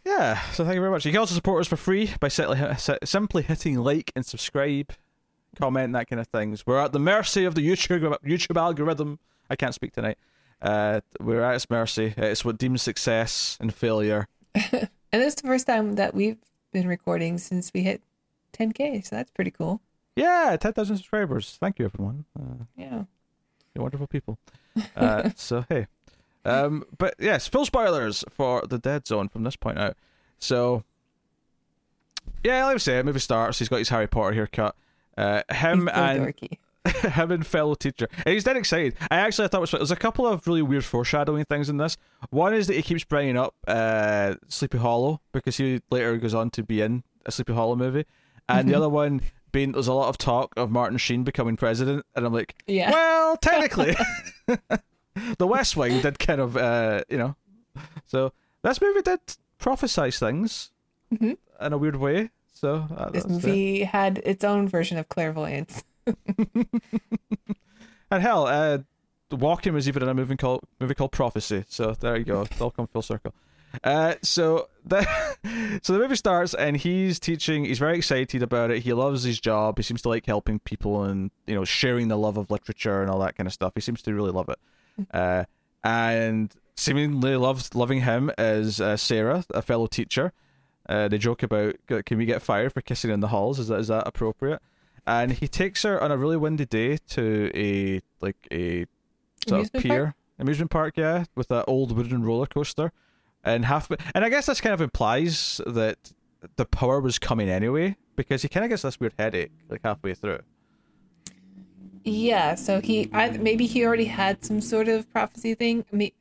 [0.06, 1.06] Yeah, so thank you very much.
[1.06, 2.60] You can also support us for free by simply,
[3.06, 4.92] simply hitting like and subscribe,
[5.58, 6.68] comment, that kind of things.
[6.68, 9.20] We're at the mercy of the YouTube YouTube algorithm.
[9.50, 10.18] I can't speak tonight.
[10.62, 12.14] Uh, we're at its mercy.
[12.18, 14.28] It's what deems success and failure.
[15.14, 16.40] And this is the first time that we've
[16.72, 18.02] been recording since we hit
[18.54, 19.06] 10K.
[19.06, 19.80] So that's pretty cool.
[20.16, 21.56] Yeah, 10,000 subscribers.
[21.60, 22.26] Thank you, everyone.
[22.36, 23.04] Uh, Yeah.
[23.76, 24.40] You're wonderful people.
[24.96, 25.86] Uh, so hey,
[26.46, 29.96] um, but yes, full spoilers for the Dead Zone from this point out.
[30.40, 30.84] So
[32.44, 33.60] yeah, like I say, movie starts.
[33.60, 34.76] He's got his Harry Potter haircut.
[35.18, 36.58] Uh, him so and dorky.
[37.14, 38.96] him and fellow teacher, and he's dead excited.
[39.10, 41.78] I actually I thought it was there's a couple of really weird foreshadowing things in
[41.78, 41.96] this.
[42.30, 46.50] One is that he keeps bringing up uh, Sleepy Hollow because he later goes on
[46.52, 48.06] to be in a Sleepy Hollow movie,
[48.50, 49.22] and the other one
[49.54, 52.92] being there's a lot of talk of Martin Sheen becoming president, and I'm like, Yeah.
[52.92, 53.96] well, technically,
[55.38, 57.36] the West Wing did kind of uh, you know,
[58.06, 59.20] so this movie did
[59.60, 60.72] prophesize things
[61.14, 61.38] Mhm.
[61.62, 62.32] in a weird way.
[62.54, 63.30] So uh, This it.
[63.32, 65.84] movie had its own version of clairvoyance.
[68.12, 68.80] And hell, uh,
[69.32, 71.66] Walken was even in a movie called movie called Prophecy.
[71.68, 72.42] So there you go.
[72.42, 73.34] It's all come full circle.
[73.84, 75.02] Uh, so the
[75.82, 77.66] so the movie starts and he's teaching.
[77.66, 78.84] He's very excited about it.
[78.84, 79.78] He loves his job.
[79.80, 83.10] He seems to like helping people and you know sharing the love of literature and
[83.10, 83.72] all that kind of stuff.
[83.74, 84.60] He seems to really love it.
[85.12, 85.44] Uh,
[85.84, 90.32] and seemingly loves loving him is uh, Sarah, a fellow teacher.
[90.88, 91.76] Uh, they joke about
[92.06, 93.58] can we get fired for kissing in the halls?
[93.60, 94.62] Is that is that appropriate?
[95.06, 98.86] And he takes her on a really windy day to a like a
[99.48, 99.84] sort Amusement of park?
[99.84, 102.92] pier amusement park, yeah, with that old wooden roller coaster.
[103.44, 106.14] And half, and I guess this kind of implies that
[106.56, 110.14] the power was coming anyway because he kind of gets this weird headache like halfway
[110.14, 110.40] through.
[112.04, 115.86] Yeah, so he I, maybe he already had some sort of prophecy thing.
[115.92, 116.12] I mean,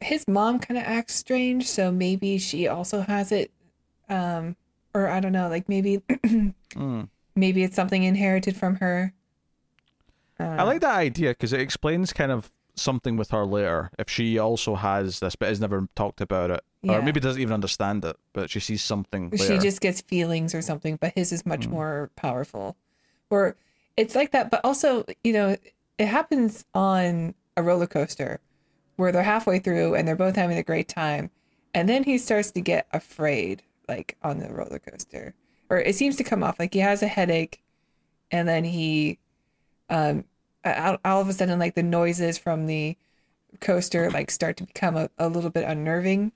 [0.00, 3.50] his mom kind of acts strange, so maybe she also has it.
[4.08, 4.56] Um,
[4.94, 6.02] or I don't know, like maybe
[6.74, 7.08] Mm.
[7.36, 9.12] maybe it's something inherited from her.
[10.40, 14.08] Uh, I like that idea because it explains kind of something with her later if
[14.08, 16.94] she also has this but has never talked about it Yeah.
[16.94, 20.62] or maybe doesn't even understand it but she sees something she just gets feelings or
[20.62, 22.76] something, but his is much more powerful.
[23.28, 23.56] Or
[23.96, 25.56] it's like that, but also, you know,
[25.98, 28.40] it happens on a roller coaster
[28.96, 31.30] where they're halfway through and they're both having a great time.
[31.74, 35.34] And then he starts to get afraid, like on the roller coaster.
[35.70, 37.62] Or it seems to come off like he has a headache
[38.30, 39.18] and then he,
[39.88, 40.24] um,
[40.64, 42.96] all, of a sudden, like the noises from the
[43.60, 46.32] coaster, like start to become a, a little bit unnerving.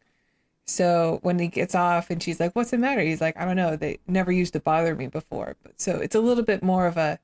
[0.66, 3.56] So when he gets off and she's like, "What's the matter?" He's like, "I don't
[3.56, 3.76] know.
[3.76, 6.96] They never used to bother me before." But so it's a little bit more of
[6.96, 7.20] a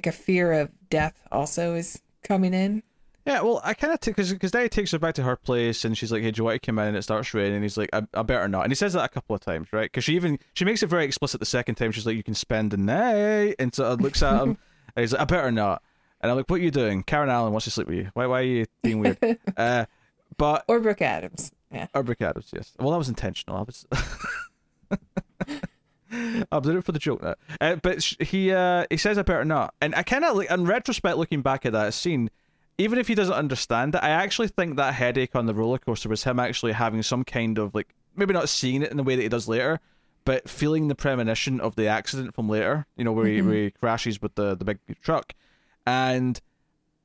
[0.00, 2.82] like a fear of death also is coming in.
[3.26, 5.96] yeah well I kind of because because Daddy takes her back to her place and
[5.96, 7.76] she's like hey do you want to come in and it starts raining and he's
[7.76, 10.04] like I, I better not and he says that a couple of times right because
[10.04, 12.70] she even she makes it very explicit the second time she's like you can spend
[12.70, 14.56] the night and sort of looks at him
[14.96, 15.82] and he's like I better not
[16.22, 18.26] and I'm like what are you doing Karen Allen wants to sleep with you why
[18.26, 19.18] why are you being weird
[19.56, 19.84] uh
[20.36, 21.52] but Or Brooke Adams.
[21.72, 21.86] Yeah.
[21.94, 22.72] Or Brick Adams, yes.
[22.78, 23.56] Well, that was intentional.
[23.58, 23.86] I was.
[26.10, 27.34] I'm doing it for the joke now.
[27.60, 30.50] Uh, but sh- he uh, he says I better not, and I kind of like
[30.50, 32.30] in retrospect, looking back at that scene,
[32.78, 36.08] even if he doesn't understand it, I actually think that headache on the roller coaster
[36.08, 39.16] was him actually having some kind of like maybe not seeing it in the way
[39.16, 39.80] that he does later,
[40.24, 42.86] but feeling the premonition of the accident from later.
[42.96, 45.34] You know where he where he crashes with the the big truck,
[45.86, 46.40] and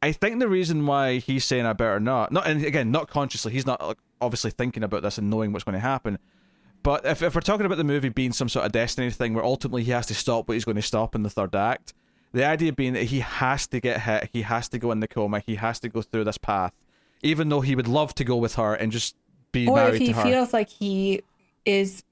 [0.01, 3.51] I think the reason why he's saying I better not, not and again, not consciously,
[3.51, 6.19] he's not like, obviously thinking about this and knowing what's going to happen.
[6.86, 9.43] But if, if we're talking about the movie being some sort of destiny thing where
[9.43, 11.93] ultimately he has to stop what he's going to stop in the third act,
[12.32, 15.08] the idea being that he has to get hit, he has to go in the
[15.08, 16.74] coma, he has to go through this path,
[17.24, 19.15] even though he would love to go with her and just
[19.52, 21.24] be Or married if he feels like he
[21.65, 22.04] is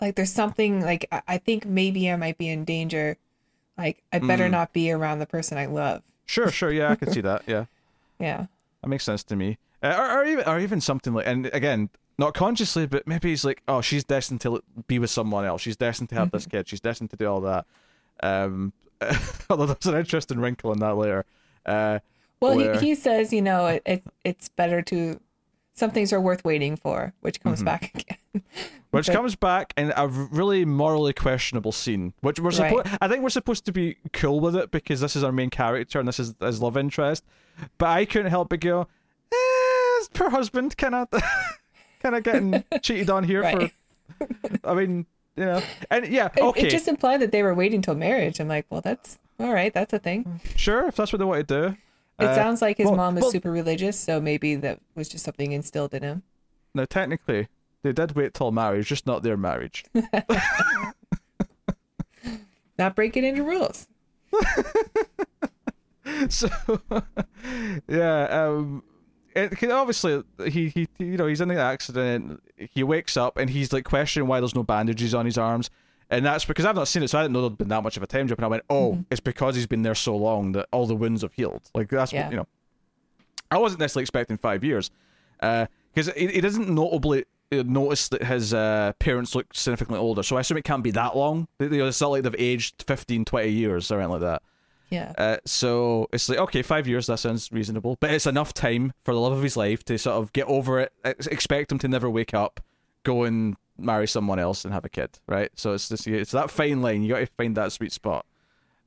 [0.00, 3.16] like there's something like I- I think maybe I might be in danger.
[3.76, 4.52] Like I better Mm.
[4.52, 6.02] not be around the person I love.
[6.24, 7.42] Sure, sure, yeah, I can see that.
[7.46, 7.66] Yeah.
[8.18, 8.46] Yeah.
[8.82, 9.58] That makes sense to me.
[9.82, 13.44] Uh, or, or even or even something like, and again, not consciously, but maybe he's
[13.44, 15.60] like, oh, she's destined to be with someone else.
[15.62, 16.68] She's destined to have this kid.
[16.68, 17.66] She's destined to do all that.
[18.22, 18.72] Um,
[19.50, 21.24] although there's an interesting wrinkle in that later.
[21.66, 21.98] Uh,
[22.40, 25.20] Well, where- he, he says, you know, it, it it's better to
[25.74, 27.92] some things are worth waiting for, which comes back
[28.34, 28.42] again.
[28.92, 29.14] which Okay.
[29.16, 32.14] comes back in a really morally questionable scene.
[32.22, 32.86] Which we're Right.
[33.02, 35.98] I think we're supposed to be cool with it because this is our main character
[35.98, 37.24] and this is his love interest.
[37.76, 38.88] But I couldn't help but go,
[39.30, 41.08] eh, poor husband, kind of,
[42.06, 43.72] kind of getting cheated on here Right.
[44.18, 44.58] for.
[44.64, 47.82] I mean, you know, and yeah, It, okay, it just implied that they were waiting
[47.82, 48.38] till marriage.
[48.40, 49.72] I'm like, well, that's all right.
[49.74, 50.40] That's a thing.
[50.56, 51.76] sure, if that's what they want to do.
[52.18, 55.08] It Uh, sounds like his well- mom is well- super religious, so maybe that was
[55.08, 56.22] just something instilled in him.
[56.74, 57.48] No, technically,
[57.82, 59.84] they did wait till marriage, just not their marriage.
[62.78, 63.88] Not breaking any rules.
[66.28, 66.48] so
[67.88, 68.82] yeah um
[69.36, 73.84] obviously he, he you know he's in the accident he wakes up and he's like
[73.84, 75.70] questioning why there's no bandages on his arms.
[76.08, 77.96] And that's because I've not seen it so I didn't know there'd been that much
[77.96, 78.38] of a time jump.
[78.38, 81.22] And I went oh it's because he's been there so long that all the wounds
[81.22, 81.62] have healed.
[81.74, 82.24] Like that's Yeah.
[82.24, 82.46] what you know.
[83.50, 84.90] I wasn't necessarily expecting five years
[85.40, 90.22] because he, he doesn't notably uh, notice that his uh, parents look significantly older.
[90.22, 91.46] So I assume it can't be that long.
[91.60, 94.42] It's not like they've aged 15 20 years or anything like that
[94.90, 95.12] Yeah.
[95.18, 99.12] Uh, so it's like okay, five years that sounds reasonable, but it's enough time for
[99.12, 100.92] the love of his life to sort of get over it.
[101.04, 102.60] Expect him to never wake up,
[103.02, 105.50] go and marry someone else and have a kid, right?
[105.54, 107.02] So it's this, it's that fine line.
[107.02, 108.26] You got to find that sweet spot,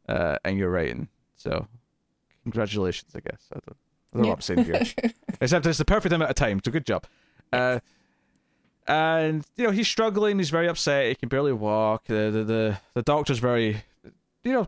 [0.07, 1.09] uh, in your writing.
[1.35, 1.67] So
[2.43, 3.47] congratulations, I guess.
[3.53, 4.81] I don't, I don't know what I'm saying here.
[5.41, 6.61] Except it's the perfect amount of time.
[6.63, 7.05] So good job.
[7.51, 7.79] Uh,
[8.87, 10.39] and you know he's struggling.
[10.39, 11.09] He's very upset.
[11.09, 12.05] He can barely walk.
[12.05, 13.83] The the the, the doctor's very,
[14.43, 14.67] you know,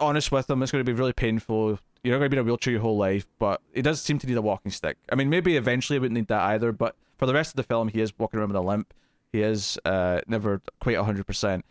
[0.00, 0.62] honest with him.
[0.62, 1.78] It's going to be really painful.
[2.02, 4.18] You're not going to be in a wheelchair your whole life, but he does seem
[4.18, 4.96] to need a walking stick.
[5.10, 6.72] I mean, maybe eventually he wouldn't need that either.
[6.72, 8.92] But for the rest of the film, he is walking around with a limp.
[9.32, 11.64] He is uh, never quite hundred percent.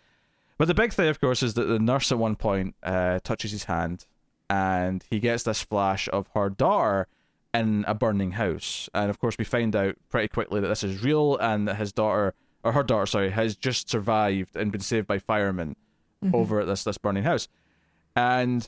[0.58, 3.52] But the big thing, of course, is that the nurse at one point uh, touches
[3.52, 4.06] his hand,
[4.50, 7.08] and he gets this flash of her daughter
[7.54, 8.89] in a burning house.
[8.94, 11.94] And of course, we find out pretty quickly that this is real, and that his
[11.94, 15.76] daughter, or her daughter, sorry, has just survived and been saved by firemen
[16.34, 17.48] over at this this burning house.
[18.15, 18.67] And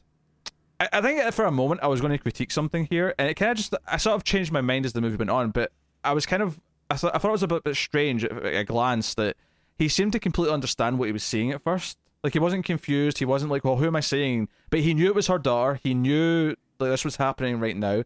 [0.79, 3.35] I, I think for a moment I was going to critique something here, and it
[3.35, 5.51] kind of just I sort of changed my mind as the movie went on.
[5.51, 5.71] But
[6.03, 8.45] I was kind of I thought I thought it was a bit, bit strange at
[8.45, 9.37] a glance that
[9.77, 11.97] he seemed to completely understand what he was seeing at first.
[12.23, 13.19] Like he wasn't confused.
[13.19, 15.79] He wasn't like, "Well, who am I seeing?" But he knew it was her daughter.
[15.83, 18.03] He knew that this was happening right now.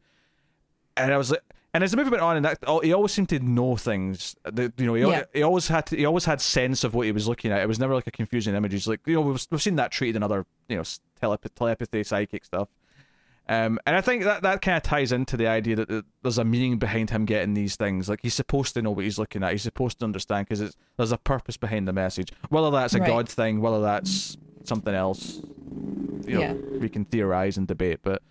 [0.98, 1.42] And I was like,
[1.74, 4.36] and as the movie went on, and that oh, he always seemed to know things.
[4.44, 5.24] That, you know, he, Yeah.
[5.34, 7.62] he always had to, he always had sense of what he was looking at.
[7.62, 8.72] It was never like a confusing image.
[8.72, 10.84] He's like, you know, we've, we've seen that treated in other, you know,
[11.22, 12.70] telep- telepathy, psychic stuff.
[13.48, 16.38] Um, and I think that that kind of ties into the idea that th- there's
[16.38, 18.08] a meaning behind him getting these things.
[18.08, 19.52] Like he's supposed to know what he's looking at.
[19.54, 22.32] He's supposed to understand because there's a purpose behind the message.
[22.50, 23.08] Whether that's a Right.
[23.08, 25.42] God thing, whether that's something else,
[26.28, 26.54] you know, Yeah.
[26.54, 28.02] we can theorize and debate.
[28.04, 28.22] But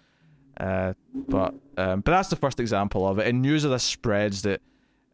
[0.59, 3.27] uh, but um, but that's the first example of it.
[3.27, 4.61] And news of this spreads that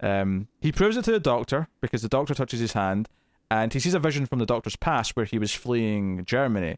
[0.00, 3.08] um, he proves it to the doctor because the doctor touches his hand,
[3.50, 6.76] and he sees a vision from the doctor's past where he was fleeing Germany,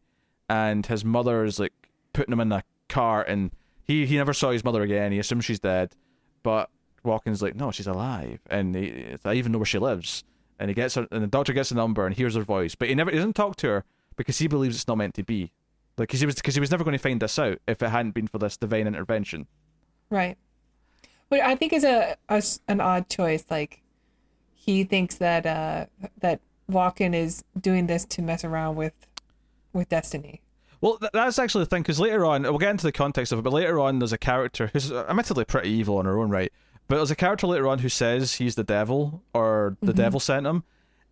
[0.49, 1.73] and his mother is like
[2.13, 3.51] putting him in a car, and
[3.83, 5.11] he he never saw his mother again.
[5.11, 5.95] He assumes she's dead,
[6.43, 6.69] but
[7.05, 10.23] Walken's like, no, she's alive, and he, I even know where she lives.
[10.59, 12.89] And he gets her, and the doctor gets the number and hears her voice, but
[12.89, 15.51] he never he doesn't talk to her because he believes it's not meant to be.
[15.97, 17.89] Like, cause he was, because he was never going to find this out if it
[17.89, 19.47] hadn't been for this divine intervention.
[20.09, 20.37] Right.
[21.29, 22.17] But I think is a
[22.67, 23.45] an odd choice.
[23.49, 23.81] Like
[24.53, 25.87] he thinks that uh
[26.19, 26.39] that
[26.71, 28.93] Walken is doing this to mess around with
[29.73, 30.41] with destiny.
[30.79, 33.39] Well, th- that's actually the thing, because later on, we'll get into the context of
[33.39, 36.53] it, but later on, there's a character who's admittedly pretty evil in her own right,
[36.87, 40.45] but there's a character later on who says he's the devil, or the devil sent
[40.45, 40.63] him.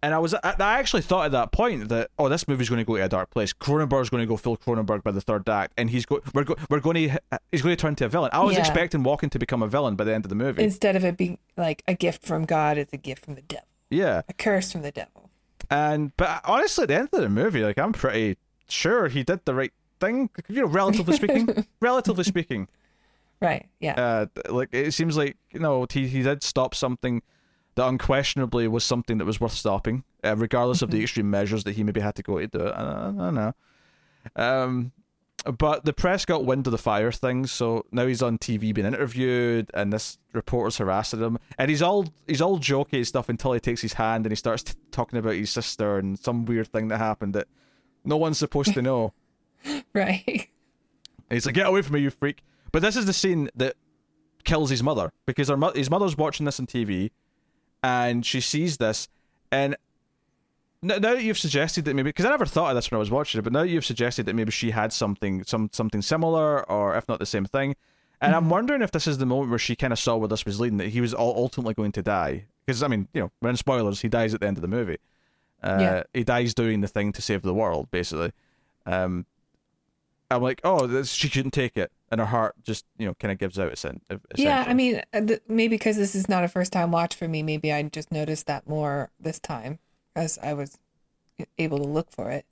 [0.06, 2.78] And I was, I, I actually thought at that point that, oh, this movie's going
[2.78, 3.54] to go to a dark place.
[3.54, 6.56] Cronenberg's going to go full Cronenberg by the third act, and he's go, we're, go,
[6.70, 7.20] we're going to,
[7.52, 8.30] he's going to turn to a villain.
[8.32, 8.60] I was Yeah.
[8.60, 10.64] expecting Walken to become a villain by the end of the movie.
[10.64, 13.66] Instead of it being like a gift from God, it's a gift from the devil.
[13.90, 15.32] yeah, A curse from the devil.
[15.72, 18.38] and but honestly, at the end of the movie, like I'm pretty
[18.70, 20.30] sure he did the right thing.
[20.48, 22.68] You know, relatively speaking, relatively speaking.
[23.42, 23.66] Right.
[23.80, 23.94] Yeah.
[23.94, 27.22] uh, like it seems like you know he he did stop something
[27.76, 31.74] that unquestionably was something that was worth stopping, uh, regardless of the extreme measures that
[31.74, 32.72] he maybe had to go to do it.
[32.72, 33.54] I, I don't know.
[34.36, 34.92] Um,
[35.60, 38.88] but the press got wind of the fire thing, so now he's on TV being
[38.88, 43.54] interviewed, and this reporter's harassing him, and he's all he's all jokey and stuff until
[43.54, 46.68] he takes his hand and he starts t- talking about his sister and some weird
[46.70, 47.48] thing that happened that
[48.04, 49.14] no one's supposed to know.
[49.94, 50.24] right.
[50.26, 53.76] And he's like, "Get away from me, you freak!" But this is the scene that
[54.46, 57.12] kills his mother because her mo- his mother's watching this on TV,
[57.86, 59.08] and she sees this.
[59.52, 59.78] And
[60.82, 63.12] now that you've suggested that maybe, because I never thought of this when I was
[63.12, 66.68] watching it, but now that you've suggested that maybe she had something, some something similar,
[66.70, 67.76] or if not the same thing.
[68.22, 70.46] And I'm wondering if this is the moment where she kind of saw where this
[70.46, 72.46] was leading, that he was all ultimately going to die.
[72.66, 74.02] Because I mean, you know, we're in spoilers.
[74.02, 74.98] He dies at the end of the movie.
[75.62, 76.04] Uh, Yeah.
[76.14, 78.32] He dies doing the thing to save the world, basically.
[78.88, 79.28] Um,
[80.32, 83.32] I'm like, oh, this, she couldn't take it, and her heart just, you know, kind
[83.32, 83.72] of gives out.
[83.72, 84.02] essen-
[84.36, 84.64] Yeah.
[84.68, 87.72] I mean, uh, maybe because this is not a first time watch for me, maybe
[87.74, 89.80] I just noticed that more this time
[90.16, 90.78] as I was
[91.58, 92.46] able to look for it.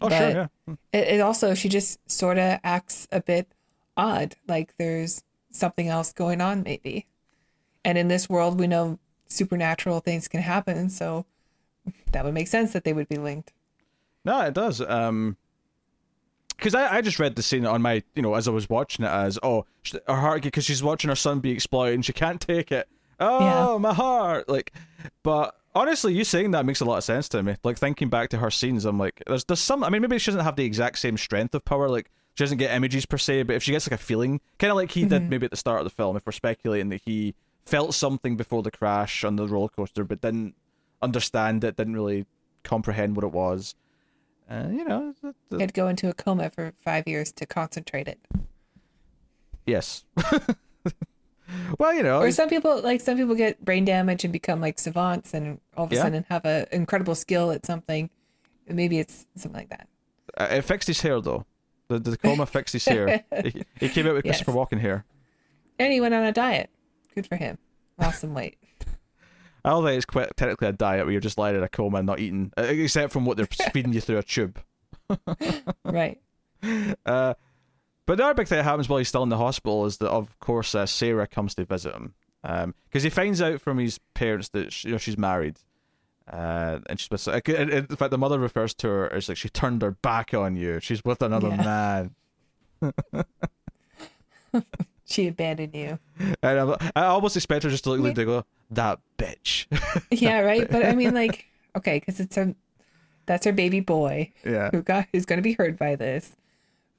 [0.00, 0.46] oh, but- sure, yeah.
[0.66, 0.74] Hmm.
[0.92, 3.52] It, it also, she just sort of acts a bit
[3.96, 7.06] odd, like there's something else going on, maybe.
[7.84, 11.26] And in this world, we know supernatural things can happen, so
[12.12, 13.52] that would make sense that they would be linked.
[14.24, 14.80] No, it does.
[14.80, 15.36] Um,
[16.56, 19.04] because I, I just read the scene on my, you know, as I was watching
[19.04, 19.66] it as, oh,
[20.06, 22.88] her heart, because she's watching her son be exploited and she can't take it.
[23.20, 23.78] Oh, Yeah.
[23.78, 24.48] my heart.
[24.48, 24.72] Like,
[25.22, 27.56] but honestly, you saying that makes a lot of sense to me.
[27.64, 30.30] Like, thinking back to her scenes, I'm like, there's, there's some, I mean, maybe she
[30.30, 31.88] doesn't have the exact same strength of power.
[31.88, 34.70] Like, she doesn't get images per se, but if she gets like a feeling, kind
[34.70, 35.28] of like he did mm-hmm.
[35.30, 38.62] maybe at the start of the film, if we're speculating that he felt something before
[38.62, 40.54] the crash on the roller coaster, but didn't
[41.00, 42.26] understand it, didn't really
[42.64, 43.74] comprehend what it was.
[44.50, 47.32] Uh, you know, th- th- He had to go into a coma for five years
[47.32, 48.20] to concentrate it.
[49.66, 50.04] yes.
[51.78, 54.78] well, you know, Or some people like some people get brain damage and become like
[54.78, 56.02] savants and all of a Yeah.
[56.02, 58.10] sudden have an incredible skill at something.
[58.68, 59.88] Maybe it's something like that.
[60.38, 61.44] uh, it fixed his hair though.
[61.88, 63.24] The, the coma fixed his hair.
[63.42, 64.36] He, he came out with Yes.
[64.42, 65.04] Christopher Walken hair.
[65.78, 66.70] And he went on a diet.
[67.14, 67.58] Good for him.
[67.98, 68.56] Lost some weight.
[69.64, 71.98] I don't think it's quite technically a diet where you're just lying in a coma
[71.98, 74.60] and not eating, uh, except from what they're feeding you through a tube.
[75.84, 76.20] right.
[77.04, 77.34] Uh,
[78.06, 80.08] but the other big thing that happens while he's still in the hospital is that,
[80.10, 84.48] of course, uh, Sarah comes to visit him because he finds out from his parents
[84.50, 85.58] that she, you know she's married,
[86.30, 87.28] uh, and she's with.
[87.48, 90.56] In in fact, the mother refers to her as like she turned her back on
[90.56, 90.80] you.
[90.80, 92.06] She's with another Yeah.
[92.82, 93.24] man.
[95.06, 95.98] She abandoned you.
[96.42, 99.66] And I'm, I almost expect her just to look at Luke and go, "That bitch."
[100.10, 100.70] Yeah, right.
[100.70, 102.54] But I mean, like, okay, because it's a
[103.26, 104.70] that's her baby boy yeah.
[104.70, 106.36] who got who's going to be hurt by this.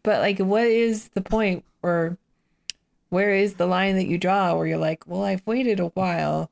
[0.03, 2.17] But like, what is the point, or
[3.09, 6.49] where is the line that you draw where you're like, well, I've waited a while.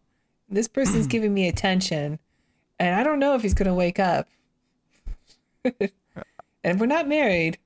[0.50, 2.20] This person's giving me attention,
[2.80, 4.28] and I don't know if he's going to wake up.
[6.64, 7.58] and we're not married.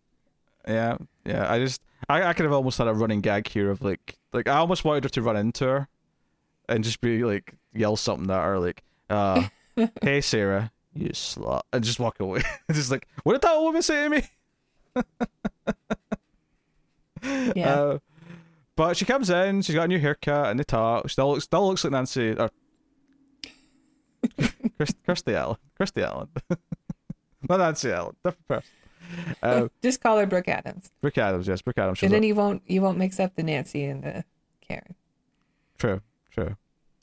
[0.67, 0.97] Yeah,
[1.27, 1.51] yeah.
[1.51, 4.47] I just, I, I could have almost had a running gag here of like, like
[4.47, 5.87] I almost wanted her to run into her,
[6.69, 9.43] and just be like, yell something at her, like, uh,
[10.01, 12.41] "Hey, Sarah, you slut," and just walk away.
[12.71, 14.23] just like, what did that old woman say to me?
[17.55, 17.73] Yeah.
[17.73, 17.99] Uh,
[18.75, 19.61] but she comes in.
[19.63, 21.09] She's got a new haircut, and they talk.
[21.09, 22.49] Still, looks- still looks like Nancy or
[24.77, 25.57] Chris, Kirsty Allen.
[25.77, 26.29] Kirsty Allen.
[27.49, 28.15] Not Nancy Allen.
[28.23, 28.69] Different person.
[29.41, 31.47] Uh, Just call her Brooke Adams, Brooke Adams.
[31.47, 32.01] Yes, Brooke Adams.
[32.03, 34.23] And then you won't you won't mix up the Nancy and the
[34.61, 34.95] Karen.
[35.77, 36.55] True, true.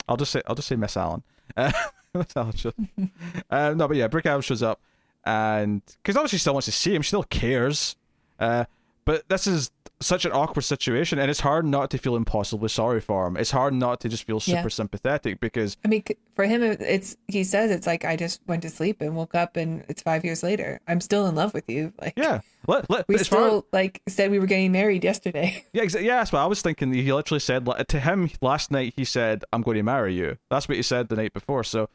[0.07, 1.23] I'll just say I'll just say Miss Allen.
[1.55, 1.71] Uh,
[2.13, 2.73] Miss Allen shows.
[3.49, 4.81] uh, no, but yeah, Brooke Adams shows up,
[5.25, 7.95] and because obviously she still wants to see him, she still cares.
[8.39, 8.65] Uh,
[9.05, 12.99] but this is such an awkward situation, and it's hard not to feel impossibly sorry
[12.99, 13.37] for him.
[13.37, 14.67] It's hard not to just feel super Yeah.
[14.67, 16.03] sympathetic because I mean,
[16.35, 19.55] for him, it's he says it's like I just went to sleep and woke up,
[19.55, 20.81] and it's five years later.
[20.87, 21.93] I'm still in love with you.
[22.01, 25.65] Like, yeah, let, let, we as still like said we were getting married yesterday.
[25.73, 26.91] Yeah, exa- yeah, that's what I was thinking.
[26.93, 28.93] He literally said to him last night.
[28.97, 31.63] He said, "I'm going to marry you." That's what he said the night before.
[31.63, 31.89] So,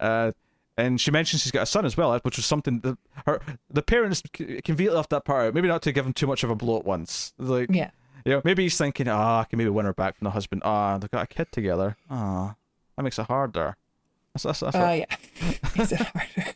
[0.00, 0.32] uh,
[0.76, 3.82] and she mentions she's got a son as well, which was something that her the
[3.82, 5.54] parents conveniently left that part out.
[5.54, 7.32] Maybe not to give him too much of a blow at once.
[7.38, 7.90] Like, yeah,
[8.24, 10.62] you know, maybe he's thinking, "Ah, I can maybe win her back from the husband.
[10.64, 11.96] Ah, they've got a kid together.
[12.10, 12.54] Ah,
[12.96, 13.76] that makes it harder."
[14.34, 15.06] That's, that's, that's oh yeah,
[15.78, 16.52] Makes it harder.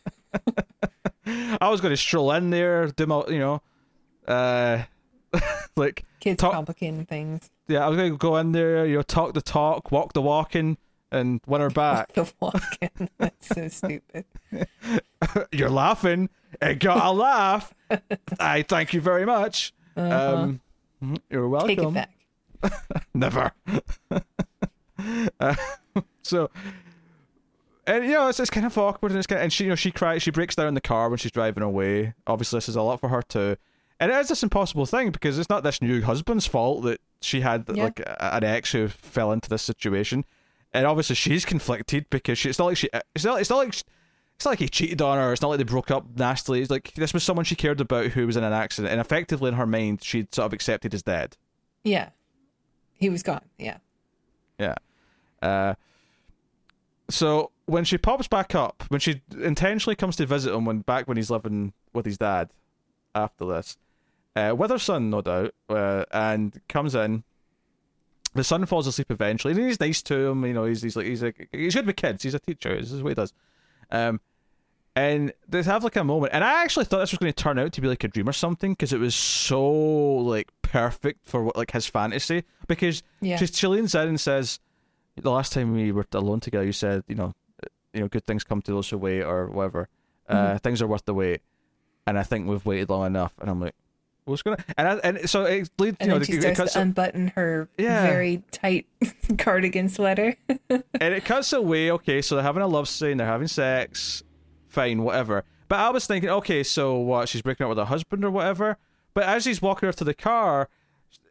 [1.61, 3.63] I was going to stroll in there, do my, you know,
[4.29, 4.83] uh,
[5.77, 7.51] like Kids Talk- complicating things.
[7.69, 10.77] yeah, I was gonna go in there, you know, talk the talk, walk the walking,
[11.13, 12.13] and win her back.
[12.15, 13.09] The walking.
[13.19, 14.25] That's so stupid.
[15.53, 16.29] You're laughing.
[16.61, 17.73] It got a laugh.
[18.39, 19.73] I thank you very much.
[19.97, 20.61] Um,
[21.31, 21.69] you're welcome.
[21.69, 21.95] Take it
[22.63, 23.07] back.
[23.15, 23.53] Never.
[25.41, 25.55] Uh,
[26.23, 26.51] so,
[27.87, 29.71] and you know, it's, it's kind of awkward, and it's kind of, and she, you
[29.71, 32.13] know, she cries, she breaks down in the car when she's driving away.
[32.27, 33.57] Obviously, this is a lot for her too,
[33.99, 37.41] and it is this impossible thing because it's not this new husband's fault that she
[37.41, 37.85] had Yeah.
[37.85, 40.25] like a- an ex who fell into this situation,
[40.73, 43.73] and obviously she's conflicted because she, it's not like she, it's not, it's not like.
[43.73, 43.83] She,
[44.37, 45.35] it's not like he cheated on her.
[45.35, 46.63] It's not like they broke up nastily.
[46.63, 49.49] It's like this was someone she cared about who was in an accident, and effectively
[49.49, 51.37] in her mind, she'd sort of accepted as dead.
[51.85, 52.09] Yeah,
[52.95, 53.43] he was gone.
[53.59, 53.77] Yeah,
[54.59, 54.77] Yeah.
[55.43, 55.75] Uh,
[57.11, 61.07] so when she pops back up, when she intentionally comes to visit him when back
[61.07, 62.51] when he's living with his dad
[63.15, 63.77] after this,
[64.37, 67.25] uh, with her son, no doubt, uh, and comes in.
[68.35, 70.45] The son falls asleep eventually, and he's nice to him.
[70.45, 72.23] You know, he's he's like he's like he's good with kids.
[72.23, 72.81] He's a teacher.
[72.81, 73.33] This is what he does.
[73.91, 74.21] Um,
[74.97, 77.59] and they have like a moment, and I actually thought this was going to turn
[77.59, 81.43] out to be like a dream or something because it was so like perfect for
[81.45, 82.45] what like his fantasy.
[82.67, 83.37] Because Yeah.
[83.37, 84.59] she, she leans in and says,
[85.17, 87.35] "The last time we were alone together, you said, you know,
[87.93, 89.89] you know, good things come to those who wait, or whatever.
[90.29, 91.41] Uh, things are worth the wait."
[92.07, 93.33] And I think we've waited long enough.
[93.41, 93.75] And I'm like,
[94.31, 96.73] "What's gonna?" And I, and so it leads, and you know, she it, starts cuts
[96.75, 98.07] to unbutton her Yeah.
[98.07, 98.87] very tight
[99.39, 100.37] cardigan sweater.
[100.71, 101.91] and it cuts away.
[101.91, 104.23] Okay, so they're having a love scene, they're having sex,
[104.69, 105.45] fine, whatever.
[105.69, 107.29] But I was thinking, okay, so what?
[107.29, 108.77] She's breaking up with her husband or whatever.
[109.15, 110.69] But as he's walking her to the car,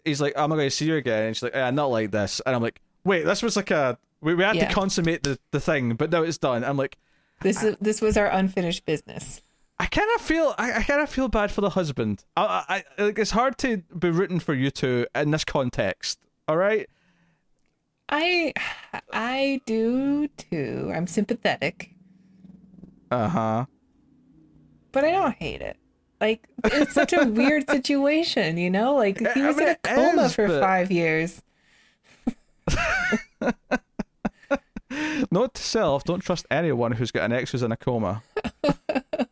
[0.06, 2.12] he's like, "I'm not going to see you again." And she's like, "Yeah, not like
[2.12, 4.68] this." And I'm like, "Wait, this was like a we, we had Yeah.
[4.68, 6.98] to consummate the, the thing, but now it's done." I'm like,
[7.42, 9.42] This is this was our unfinished business.
[9.82, 12.26] I kind of feel I, I kind of feel bad for the husband.
[12.36, 16.20] I, I, I like it's hard to be rooting for you two in this context.
[16.48, 16.90] All right.
[18.10, 18.54] I
[19.14, 20.92] I do too.
[20.94, 21.92] I'm sympathetic,
[23.12, 23.66] Uh huh.
[24.92, 25.78] but I don't hate it.
[26.20, 28.96] Like it's such a weird situation, you know?
[28.96, 31.42] Like he I was mean, in a coma is, for but- five years.
[35.32, 38.24] Note to self: Don't trust anyone who's got an ex who's in a coma.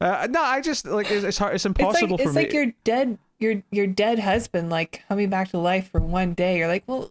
[0.00, 1.54] uh, no, I just like it's, it's hard.
[1.54, 2.42] It's It's impossible like for it's me.
[2.42, 6.58] like your dead your your dead husband like coming back to life for one day.
[6.58, 7.10] You're like, well,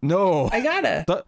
[0.00, 1.04] no, I gotta.
[1.06, 1.24] That-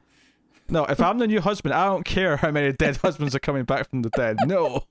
[0.68, 0.84] no.
[0.86, 3.88] If I'm the new husband, I don't care how many dead husbands are coming back
[3.90, 4.38] from the dead.
[4.46, 4.84] No,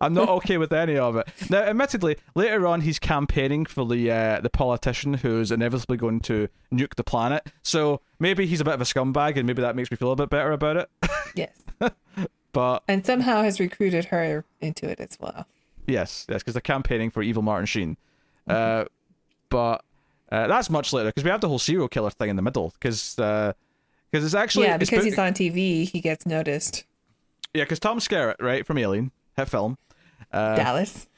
[0.00, 1.28] I'm not okay with any of it.
[1.48, 6.48] Now, admittedly, later on he's campaigning for the uh, the politician who's inevitably going to
[6.72, 7.46] nuke the planet.
[7.62, 10.16] So maybe he's a bit of a scumbag, and maybe that makes me feel a
[10.16, 10.90] bit better about it.
[11.34, 11.56] Yes,
[12.52, 15.46] But and somehow has recruited her into it as well.
[15.86, 17.96] Yes, yes, because they're campaigning for evil Martin Sheen.
[18.46, 18.84] Uh,
[19.48, 19.84] but
[20.30, 22.72] uh, that's much later because we have the whole serial killer thing in the middle.
[22.78, 26.84] Because because it's actually yeah, it's because he's on TV, he gets noticed.
[27.54, 29.78] yeah because Tom Skerritt right from Alien hit film
[30.32, 31.08] uh, Dallas.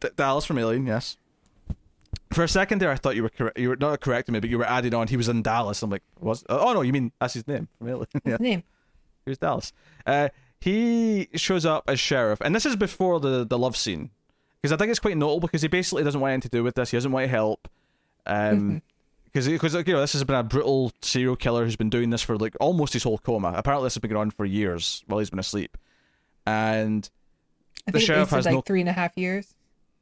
[0.00, 1.16] D- Dallas from Alien yes.
[2.32, 3.58] For a second there, I thought you were correct.
[3.58, 5.08] You were not correcting me, but you were adding on.
[5.08, 5.82] He was in Dallas.
[5.82, 6.44] I'm like, was?
[6.48, 8.06] Oh no, you mean that's his name from Alien?
[8.24, 8.30] yeah.
[8.32, 8.62] His name.
[9.24, 9.72] Here's Dallas.
[10.06, 10.28] Uh,
[10.60, 14.10] he shows up as sheriff, and this is before the the love scene,
[14.60, 16.74] because I think it's quite notable because he basically doesn't want anything to do with
[16.74, 16.90] this.
[16.90, 17.68] He doesn't want to help,
[18.26, 18.82] um,
[19.26, 22.22] because because you know this has been a brutal serial killer who's been doing this
[22.22, 23.52] for like almost his whole coma.
[23.56, 25.76] Apparently, this has been going on for years while he's been asleep,
[26.46, 27.08] and
[27.86, 29.54] I The think sheriff has like no- three and a half years.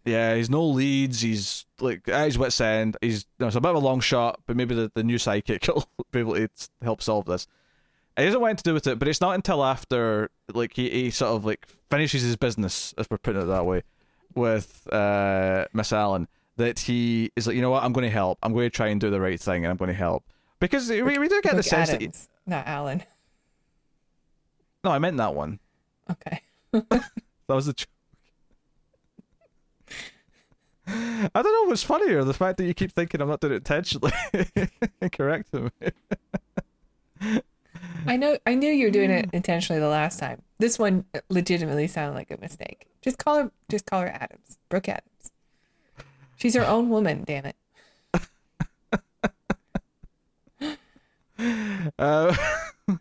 [0.05, 1.21] yeah, he's no leads.
[1.21, 2.97] He's like at his wit's end.
[3.01, 5.19] He's you know, it's a bit of a long shot, but maybe the, the new
[5.19, 6.49] psychic will be able to
[6.83, 7.47] help solve this.
[8.19, 11.11] He doesn't want to do with it, but it's not until after like he, he
[11.11, 13.83] sort of like finishes his business, if we're putting it that way,
[14.35, 18.39] with uh, Miss Allen, that he is like, you know what, I'm going to help.
[18.43, 20.25] I'm going to try and do the right thing, and I'm going to help
[20.59, 22.11] because we, we do get the sense that he,
[22.47, 23.05] not Alan.
[24.83, 25.61] no, I meant that one.
[26.11, 26.43] Okay.
[27.49, 27.73] That was the.
[27.73, 27.89] Joke.
[30.87, 33.57] I don't know what's funnier, the fact that you keep thinking I'm not doing it
[33.57, 34.13] intentionally.
[35.13, 35.71] Correct me.
[38.07, 38.39] I know.
[38.47, 40.43] I knew you were doing it intentionally the last time.
[40.59, 42.87] This one legitimately sounded like a mistake.
[43.03, 43.51] Just call her.
[43.69, 44.59] Just call her Adams.
[44.69, 45.31] Brooke Adams.
[46.37, 47.25] She's her own woman.
[47.27, 47.57] Damn it.
[51.99, 52.35] Uh,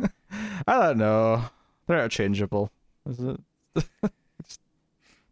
[0.67, 1.45] I don't know.
[1.87, 2.69] They're interchangeable.
[3.09, 3.39] Is it?
[4.43, 4.59] Just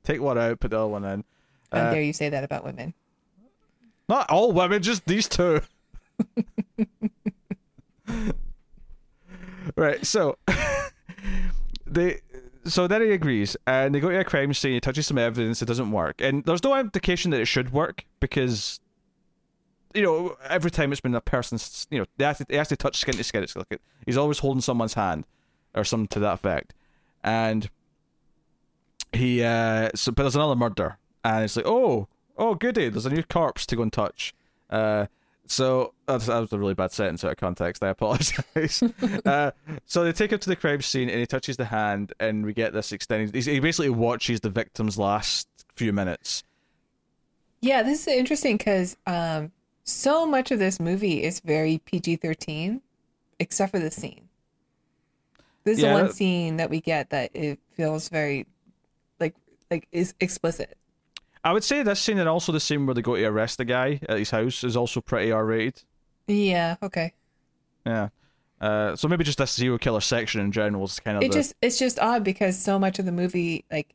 [0.03, 1.23] take one out, put the other one in.
[1.71, 2.95] How Uh, dare you say that about women?
[4.09, 5.61] Not all women, just these two.
[9.75, 10.37] Right, so
[11.87, 12.21] they
[12.65, 15.61] so then he agrees and they go to a crime scene, he touches some evidence,
[15.61, 16.19] it doesn't work.
[16.19, 18.79] And there's no indication that it should work because
[19.93, 22.67] you know, every time it's been a person's you know, they have to, they have
[22.67, 23.43] to touch skin to skin.
[23.43, 25.25] It's like he's always holding someone's hand
[25.75, 26.73] or something to that effect.
[27.23, 27.69] And
[29.13, 32.07] he uh so but there's another murder and it's like, oh,
[32.37, 34.33] oh goody, there's a new corpse to go and touch.
[34.69, 35.05] Uh
[35.47, 37.83] so that's, that was a really bad sentence out of context.
[37.83, 38.83] I apologize.
[39.25, 39.51] uh,
[39.85, 42.53] so they take him to the crime scene, and he touches the hand, and we
[42.53, 43.35] get this extended.
[43.35, 46.43] He basically watches the victim's last few minutes.
[47.61, 49.51] Yeah, this is interesting because um,
[49.83, 52.81] so much of this movie is very PG thirteen,
[53.39, 54.29] except for the scene.
[55.63, 58.45] This is Yeah, the one that- scene that we get that it feels very,
[59.19, 59.33] like,
[59.71, 60.77] like is explicit.
[61.45, 63.65] I would say this scene and also the scene where they go to arrest the
[63.65, 65.83] guy at his house is also pretty R rated.
[66.27, 66.75] Yeah.
[66.81, 67.13] Okay.
[67.85, 68.09] Yeah.
[68.59, 71.37] Uh, so maybe just this serial killer section in general is kind of It the,
[71.37, 73.93] just it's just odd because so much of the movie, like,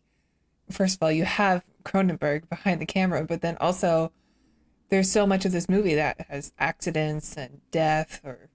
[0.71, 4.13] first of all, you have Cronenberg behind the camera, but then also
[4.91, 8.49] there's so much of this movie that has accidents and death or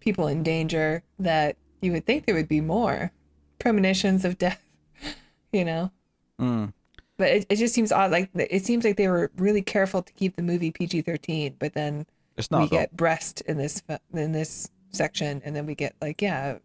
[0.00, 3.10] people in danger that you would think there would be more
[3.58, 4.62] premonitions of death,
[5.52, 5.90] you know.
[6.38, 6.74] Mm.
[7.16, 8.10] But it, it just seems odd.
[8.10, 11.74] Like it seems like they were really careful to keep the movie PG thirteen, but
[11.74, 12.06] then
[12.36, 12.70] it's we not.
[12.70, 12.76] though.
[12.76, 16.58] get breast in this in this section, and then we get like yeah,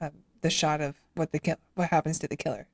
[0.00, 2.66] um, the shot of what the kill what happens to the killer.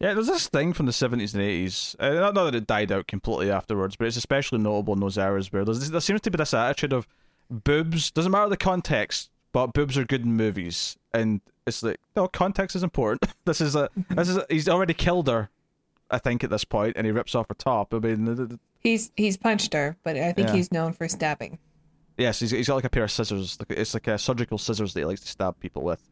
[0.00, 1.96] Yeah, there's this thing from the 70s and 80s.
[1.98, 5.18] Uh, not, not that it died out completely afterwards, but it's especially notable in those
[5.18, 7.08] eras where there's, there seems to be this attitude of
[7.50, 10.96] boobs, doesn't matter the context, but boobs are good in movies.
[11.12, 13.32] And it's like, no, context is important.
[13.44, 15.50] this is a, this is a, he's already killed her,
[16.10, 17.92] I think, at this point, and he rips off her top.
[17.94, 20.54] I mean, He's he's punched her, but I think Yeah.
[20.54, 21.58] he's known for stabbing.
[22.16, 23.58] yes, he's, he's got like a pair of scissors.
[23.70, 26.02] It's like a surgical scissors that he likes to stab people with.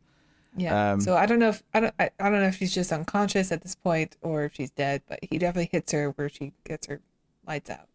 [0.57, 0.93] Yeah.
[0.93, 2.91] Um, so I don't know if I don't I, I don't know if she's just
[2.93, 6.53] unconscious at this point or if she's dead, but he definitely hits her where she
[6.65, 7.01] gets her
[7.47, 7.89] lights out.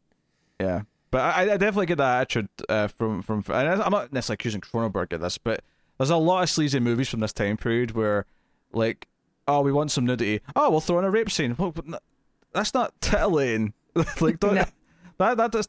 [0.60, 3.44] Yeah, but I, I definitely get that attitude uh, from from.
[3.50, 5.64] And I'm not necessarily accusing Cronenberg of this, but
[5.98, 8.26] there's a lot of sleazy movies from this time period where,
[8.72, 9.08] like,
[9.58, 10.42] oh, we want some nudity.
[10.56, 11.56] Oh, we'll throw in a rape scene.
[11.58, 11.74] Well,
[12.54, 13.74] that's not titillating.
[14.20, 14.66] like, don't, No.
[15.18, 15.68] that that does.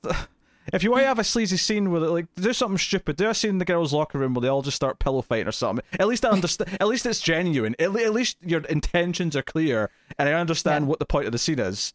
[0.72, 3.16] If you want to have a sleazy scene with it, like do something stupid.
[3.16, 5.48] Do a scene in the girls' locker room where they all just start pillow fighting
[5.48, 5.84] or something.
[5.98, 6.76] At least I understand.
[6.80, 7.74] at least it's genuine.
[7.80, 10.88] At, le- at least your intentions are clear, and I understand Yeah.
[10.90, 11.92] what the point of the scene is.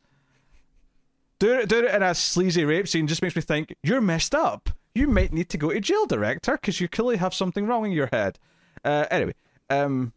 [1.39, 4.33] Do it, do it in a sleazy rape scene just makes me think you're messed
[4.33, 4.69] up.
[4.95, 7.91] You might need to go to jail, director, because you clearly have something wrong in
[7.91, 8.39] your head.
[8.83, 9.33] Uh, anyway,
[9.69, 10.13] um,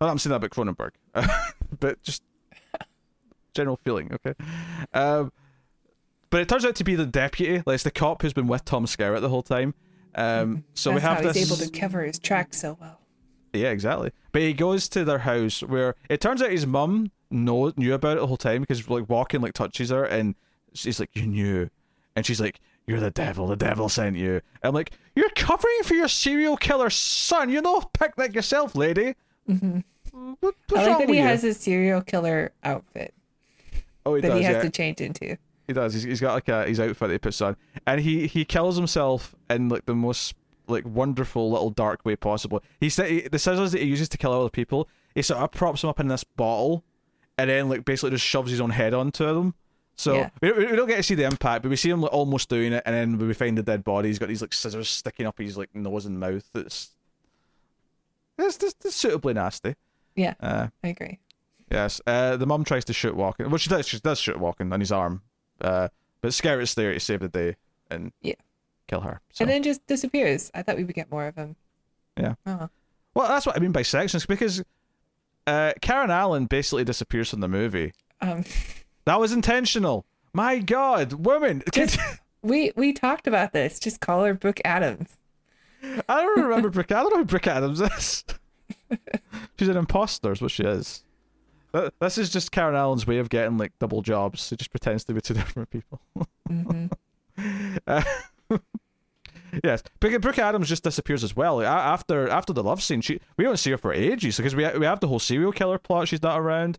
[0.00, 0.90] I'm saying that about Cronenberg,
[1.80, 2.22] but just
[3.54, 4.34] general feeling, okay.
[4.94, 5.32] Um,
[6.30, 8.64] but it turns out to be the deputy, like it's the cop who's been with
[8.64, 9.74] Tom Skerritt the whole time.
[10.14, 11.36] Um, so That's we have how this.
[11.36, 13.00] he's able to cover his tracks so well.
[13.52, 14.12] Yeah, exactly.
[14.32, 18.16] But he goes to their house where it turns out his mum know knew about
[18.16, 20.34] it the whole time because like Walken like touches her and
[20.74, 21.70] she's like, "You knew,"
[22.14, 23.46] and she's like, "You're the devil.
[23.46, 27.50] The devil sent you." I'm like, "You're covering for your serial killer son.
[27.50, 29.14] You're know, picnic yourself, lady."
[29.48, 29.80] Mm-hmm.
[30.40, 33.14] What, I like that he has his serial killer outfit
[34.08, 34.38] oh, he that does.
[34.38, 34.62] he has yeah.
[34.62, 35.36] to change into.
[35.66, 35.94] He does.
[35.94, 38.76] He's, he's got like a his outfit that he puts on, and he he kills
[38.76, 40.34] himself in like the most
[40.66, 42.62] like wonderful little dark way possible.
[42.80, 44.88] He said he, the scissors that he uses to kill other people.
[45.14, 46.84] He sort of props them up in this bottle,
[47.36, 49.54] and then like basically just shoves his own head onto them.
[49.96, 50.30] So Yeah.
[50.40, 52.72] we, we don't get to see the impact, but we see him like, almost doing
[52.72, 54.08] it, and then we find the dead body.
[54.08, 56.48] He's got these like scissors sticking up his like nose and mouth.
[56.54, 56.90] It's
[58.38, 59.74] it's, it's, it's suitably nasty.
[60.16, 61.18] Yeah, Uh, I agree.
[61.70, 62.00] Yes.
[62.06, 63.48] Uh, the mum tries to shoot Walken.
[63.48, 63.86] Well, she does.
[63.86, 65.22] She does shoot Walken on his arm.
[65.60, 65.88] Uh,
[66.22, 67.56] but Skerritt's there to save the day
[67.90, 68.34] and Yeah.
[68.88, 69.20] kill her.
[69.32, 69.42] So.
[69.44, 70.50] And then just disappears.
[70.54, 71.56] I thought we would get more of him.
[72.16, 72.34] Yeah.
[72.46, 72.68] Oh.
[73.14, 74.62] well, that's what I mean by sections because
[75.46, 77.92] uh, Karen Allen basically disappears from the movie.
[78.20, 78.44] Um,
[79.04, 80.04] That was intentional.
[80.34, 81.62] My God, woman!
[81.72, 81.98] Just-
[82.42, 83.78] we we talked about this.
[83.78, 85.16] Just call her Brooke Adams.
[85.82, 86.90] I don't remember Brick.
[86.92, 88.24] I don't know who Brick Adams is.
[89.58, 91.04] She's an imposter, is what she is.
[92.00, 94.48] This is just Karen Allen's way of getting like double jobs.
[94.48, 96.00] She just pretends to be two different people.
[96.46, 96.86] hmm
[97.86, 98.02] Uh,
[99.62, 101.56] yes, Brooke, Brooke Adams just disappears as well.
[101.58, 104.66] Like, after after the love scene, she we don't see her for ages because we
[104.76, 106.08] we have the whole serial killer plot.
[106.08, 106.78] She's not around.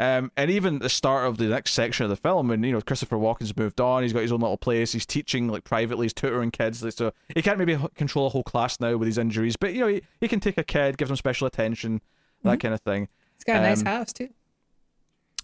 [0.00, 2.80] Um, and even the start of the next section of the film, and you know
[2.80, 4.92] Christopher Walken's moved on, he's got his own little place.
[4.92, 8.44] He's teaching like privately, he's tutoring kids, like, so he can't maybe control a whole
[8.44, 9.56] class now with his injuries.
[9.56, 12.00] But you know he, he can take a kid, give them special attention,
[12.44, 13.08] that kind of thing.
[13.34, 14.28] He's got a nice Um, house too.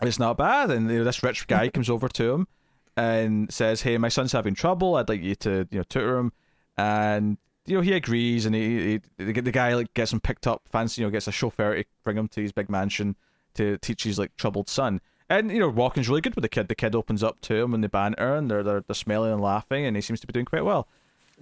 [0.03, 0.71] It's not bad.
[0.71, 2.49] And you know, this rich guy comes over to him
[2.97, 4.95] and says, "Hey, my son's having trouble.
[4.95, 6.33] I'd like you to you know tutor him."
[6.77, 10.47] And you know he agrees, and he, he the, the guy like gets him picked
[10.47, 13.17] up, fancy you know gets a chauffeur to bring him to his big mansion
[13.55, 15.01] to teach his like troubled son.
[15.29, 16.69] And you know Walken's really good with the kid.
[16.69, 19.41] The kid opens up to him and they banter, and they're they're, they're smiling and
[19.41, 20.87] laughing, and he seems to be doing quite well.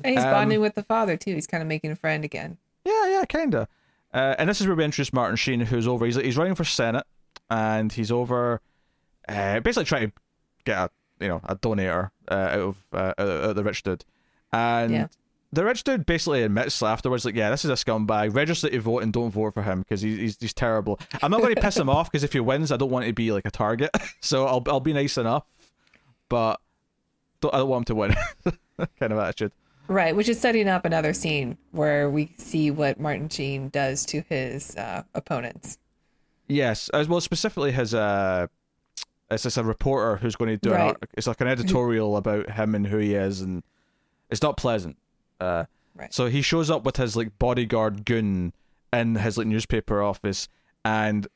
[0.04, 1.34] And he's um, bonding with the father too.
[1.34, 2.58] He's kind of making a friend again.
[2.84, 3.68] Yeah, yeah, kinda.
[4.14, 6.06] Uh, and this is where we introduce Martin Sheen, who's over.
[6.06, 7.04] He's he's running for Senate,
[7.50, 8.60] and he's over,
[9.28, 10.12] uh, basically trying to
[10.64, 10.90] get a
[11.20, 14.04] you know a donator uh, out of uh, out of the rich dude,
[14.52, 15.06] and Yeah.
[15.52, 18.34] The rich dude basically admits afterwards, like, yeah, this is a scumbag.
[18.34, 20.98] Register to vote and don't vote for him because he's, he's he's terrible.
[21.22, 23.12] I'm not going to piss him off because if he wins, I don't want to
[23.12, 23.90] be like a target.
[24.20, 25.44] so I'll I'll be nice enough,
[26.28, 26.58] but
[27.40, 28.14] don't, I don't want him to win.
[28.98, 29.52] kind of attitude.
[29.88, 34.22] Right, which is setting up another scene where we see what Martin Sheen does to
[34.28, 35.76] his uh, opponents.
[36.48, 38.46] Yes, as well specifically his uh
[39.30, 40.86] it's just a reporter who's going to do an Right.
[40.88, 43.62] art, it's like an editorial about him and who he is and
[44.30, 44.96] it's not pleasant.
[45.42, 45.64] Uh
[45.94, 46.12] Right.
[46.14, 48.54] so he shows up with his like bodyguard goon
[48.94, 50.48] in his like newspaper office
[50.86, 51.28] and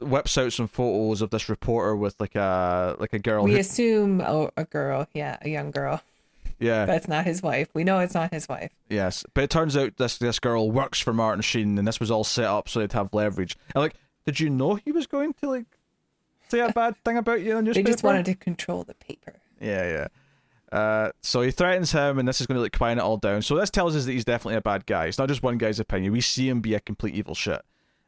[0.00, 3.58] whips out some photos of this reporter with like a like a girl We who,
[3.58, 6.02] assume oh, a girl, yeah, a young girl.
[6.58, 7.68] yeah But it's not his wife.
[7.72, 8.72] We know it's not his wife.
[8.90, 12.10] yes but it turns out this this girl works for Martin Sheen and this was
[12.10, 13.94] all set up so they'd have leverage and like
[14.26, 15.64] did you know he was going to like
[16.50, 19.32] say a bad thing about you in the They just wanted to control the paper.
[19.60, 20.08] Yeah, yeah.
[20.72, 23.42] Uh, so he threatens him, and this is going to like quiet it all down.
[23.42, 25.04] So this tells us that he's definitely a bad guy.
[25.04, 26.12] It's not just one guy's opinion.
[26.12, 27.60] We see him be a complete evil shit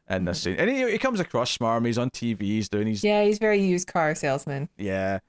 [0.09, 1.85] in this scene, and he, he comes across smarmy.
[1.87, 2.41] He's on TV.
[2.41, 2.87] He's doing.
[2.87, 3.23] He's yeah.
[3.23, 4.69] He's very used car salesman.
[4.77, 5.19] Yeah.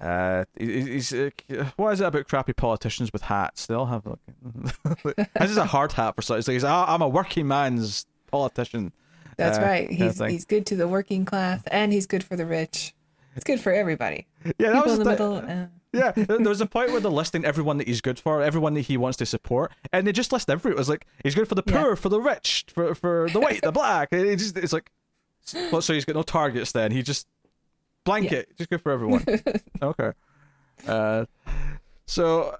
[0.00, 1.30] Uh, he- he's uh,
[1.74, 3.66] what is it about crappy politicians with hats?
[3.66, 6.20] They all have like this is a hard hat for.
[6.20, 8.92] It's like he's, "Ah, I'm a working man's politician.
[9.36, 9.88] That's uh, right.
[9.88, 10.30] kind of He's thing.
[10.30, 12.94] he's good to the working class and he's good for the rich.
[13.34, 14.26] It's good for everybody.
[14.44, 15.36] Yeah, that People was in the the- middle.
[15.38, 15.66] Uh,
[15.98, 18.74] Yeah, there there was a point where they're listing everyone that he's good for, everyone
[18.74, 20.76] that he wants to support, and they just list everyone.
[20.76, 21.82] It was like he's good for the Yeah.
[21.82, 24.08] poor, for the rich, for for the white, the black.
[24.12, 24.90] It, just it's like,
[25.72, 26.72] well, so he's got no targets.
[26.72, 27.26] Then he just
[28.04, 29.24] blanket, just good for everyone.
[29.82, 30.12] okay.
[30.86, 31.24] Uh,
[32.06, 32.56] so,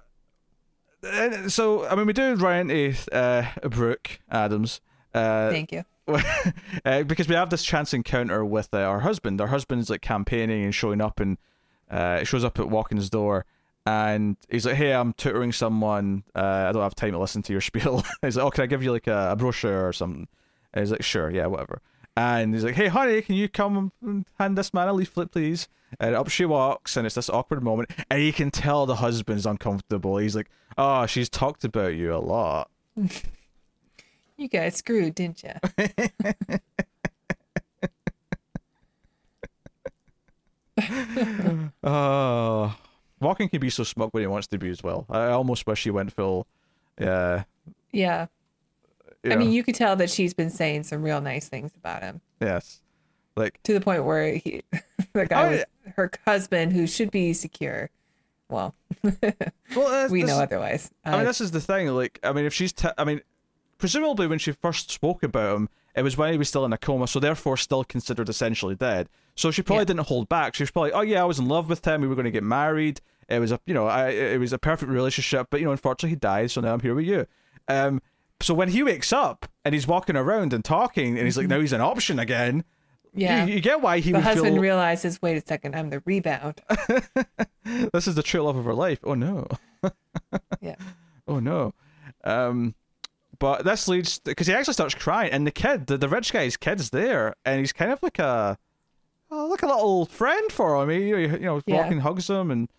[1.03, 4.81] and so I mean, we do run into uh, Brooke Adams.
[5.13, 5.83] Uh, thank you.
[6.85, 9.39] uh, because we have this chance encounter with uh, our husband.
[9.39, 11.37] Our husband's like campaigning and showing up, and
[11.89, 13.45] uh, shows up at Walken's door,
[13.85, 16.23] and he's like, "Hey, I'm tutoring someone.
[16.35, 18.67] Uh, I don't have time to listen to your spiel." he's like, "Oh, can I
[18.67, 20.27] give you like a, a brochure or something?"
[20.73, 21.81] And he's like, "Sure, yeah, whatever."
[22.15, 25.67] And he's like, "Hey, honey, can you come and hand this man a leaflet, please?"
[25.99, 29.45] And up she walks, and it's this awkward moment, and you can tell the husband's
[29.45, 30.17] uncomfortable.
[30.17, 32.69] He's like, "Oh, she's talked about you a lot."
[34.37, 35.51] You got screwed, didn't you?
[43.21, 45.05] Walken can be so smug when he wants to be as well.
[45.09, 46.47] I almost wish he went full.
[46.99, 47.43] Yeah.
[47.91, 48.27] yeah.
[49.23, 52.01] you I mean, you could tell that she's been saying some real nice things about
[52.01, 52.81] him yes.
[53.35, 54.63] Like, to the point where he,
[55.13, 55.63] the guy Oh, was
[55.95, 57.89] her husband, who should be secure.
[58.49, 58.73] Well,
[59.03, 60.91] well, uh, we this- know otherwise.
[61.05, 61.87] I mean, Uh, this is the thing.
[61.89, 63.21] Like, I mean, if she's, t- I mean,
[63.77, 66.77] presumably when she first spoke about him, it was when he was still in a
[66.77, 69.07] coma, so therefore still considered essentially dead.
[69.39, 69.85] So she probably Yeah.
[69.85, 70.53] didn't hold back.
[70.55, 72.01] She was probably, oh yeah, I was in love with him.
[72.01, 72.99] We were going to get married.
[73.29, 75.47] It was a, you know, I, it was a perfect relationship.
[75.49, 76.51] But you know, unfortunately, he died.
[76.51, 77.25] So now I'm here with you.
[77.69, 78.01] Um,
[78.41, 81.59] so when he wakes up and he's walking around and talking, and he's like, now
[81.61, 82.63] he's an option again.
[83.09, 83.19] Mm-hmm.
[83.21, 83.45] yeah.
[83.45, 86.61] You, you get why he the husband feel realizes, wait a second, I'm the rebound.
[87.93, 88.99] this is the true love of her life.
[89.03, 89.47] Oh no.
[90.61, 90.75] Yeah.
[91.27, 91.73] Oh no.
[92.25, 92.75] Um,
[93.39, 96.57] but this leads because he actually starts crying, and the kid, the, the rich guy's
[96.57, 98.57] kid's there, and he's kind of like a,
[99.31, 100.89] oh, like a little friend for him.
[100.89, 101.87] He, you know, Yeah.
[101.89, 102.69] Walken, hugs him, and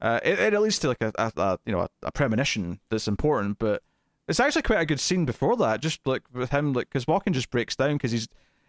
[0.00, 3.08] uh, it, it leads to like a, a, a you know a, a premonition that's
[3.08, 3.58] important.
[3.58, 3.82] But
[4.28, 7.32] it's actually quite a good scene before that, just like with him, like because Walken
[7.32, 8.28] just breaks down because he's.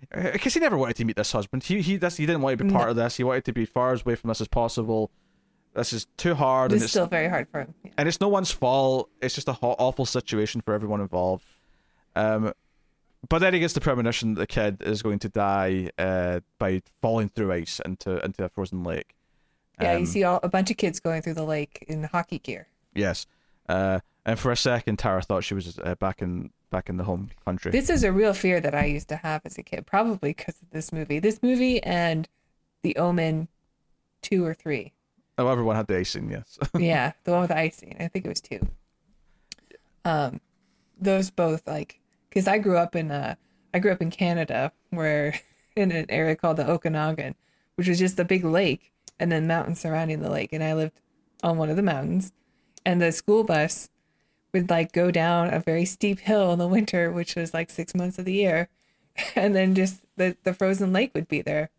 [0.10, 1.64] Because he never wanted to meet this husband.
[1.64, 3.18] He he this, he didn't want to be part of this.
[3.18, 5.12] He wanted to be far as away from this as possible.
[5.76, 7.76] This is too hard, This and is it's still very hard for him.
[7.86, 7.92] Yeah.
[8.00, 9.12] and it's no one's fault.
[9.22, 11.46] It's just a ho- awful situation for everyone involved.
[12.16, 12.52] Um,
[13.30, 16.82] but then he gets the premonition that the kid is going to die uh, by
[17.02, 19.16] falling through ice into into a frozen lake.
[19.82, 22.40] Yeah, Um, you see all, a bunch of kids going through the lake in hockey
[22.40, 22.68] gear.
[22.94, 23.26] Yes,
[23.70, 27.04] uh, and for a second, Tara thought she was uh, back in back in the
[27.04, 27.72] home country.
[27.72, 30.56] This is a real fear that I used to have as a kid, probably because
[30.62, 31.20] of this movie.
[31.20, 32.28] This movie and
[32.82, 33.48] The Omen
[34.22, 34.94] 2 or 3.
[35.38, 36.30] oh, everyone had the icing.
[36.32, 36.58] Yes.
[36.78, 37.98] yeah, the one with the icing.
[38.00, 38.60] I think it was 2.
[40.06, 40.40] Um
[41.00, 42.00] those both like
[42.32, 43.36] cuz I grew up in uh
[43.74, 45.40] I grew up in Canada where
[45.76, 47.36] in an area called the Okanagan,
[47.76, 51.00] which was just a big lake and then mountains surrounding the lake and I lived
[51.44, 52.34] on one of the mountains
[52.86, 53.90] and the school bus
[54.54, 57.96] would like go down a very steep hill in the winter, which was like six
[57.96, 58.70] months of the year,
[59.36, 61.70] and then just the, the frozen lake would be there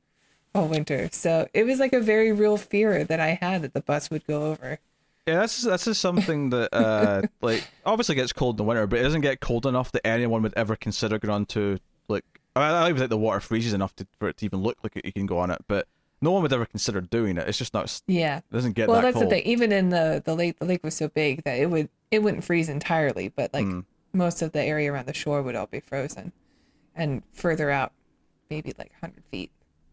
[0.55, 1.09] all winter.
[1.12, 4.26] So it was like a very real fear that I had that the bus would
[4.26, 4.78] go over.
[5.27, 8.99] Yeah, that's that's just something that uh like obviously gets cold in the winter, but
[8.99, 12.25] it doesn't get cold enough that anyone would ever consider going on to like
[12.57, 14.79] I I don't even think the water freezes enough to, for it to even look
[14.83, 15.87] like you can go on it, but
[16.20, 17.49] no one would ever consider doing it.
[17.49, 19.27] It's just not Yeah, it doesn't get well, that that's cold.
[19.27, 19.45] the thing.
[19.45, 22.43] Even in the the lake, the lake was so big that it would it wouldn't
[22.45, 23.85] freeze entirely, but like Mm.
[24.12, 26.33] most of the area around the shore would all be frozen,
[26.97, 27.93] and further out,
[28.51, 29.51] maybe like hundred feet.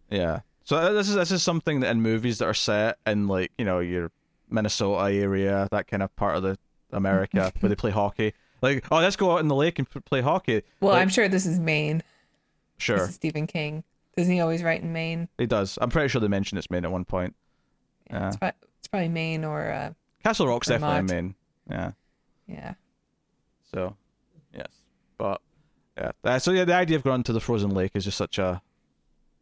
[0.10, 0.40] Yeah.
[0.64, 3.52] So uh, this is this is something that in movies that are set in like
[3.58, 4.12] you know your
[4.50, 6.58] Minnesota area, that kind of part of the
[6.92, 8.34] America where they play hockey.
[8.62, 10.64] Like, oh, let's go out in the lake and play hockey.
[10.82, 12.04] Well, Like, I'm sure this is Maine.
[12.78, 13.84] sure This is Stephen King.
[14.18, 15.30] Doesn't he always write in Maine?
[15.38, 15.78] he does.
[15.82, 17.36] I'm pretty sure they mentioned it's Maine at one point.
[18.10, 18.28] Yeah.
[18.28, 19.92] It's, probably, it's probably Maine or uh,
[20.24, 21.36] Castle Rock's definitely in Maine.
[21.70, 21.92] Yeah.
[22.48, 22.74] yeah.
[23.72, 23.96] So,
[24.54, 24.68] yes,
[25.18, 25.42] but
[25.96, 26.12] yeah.
[26.24, 28.62] Uh, so yeah, the idea of going to the frozen lake is just such a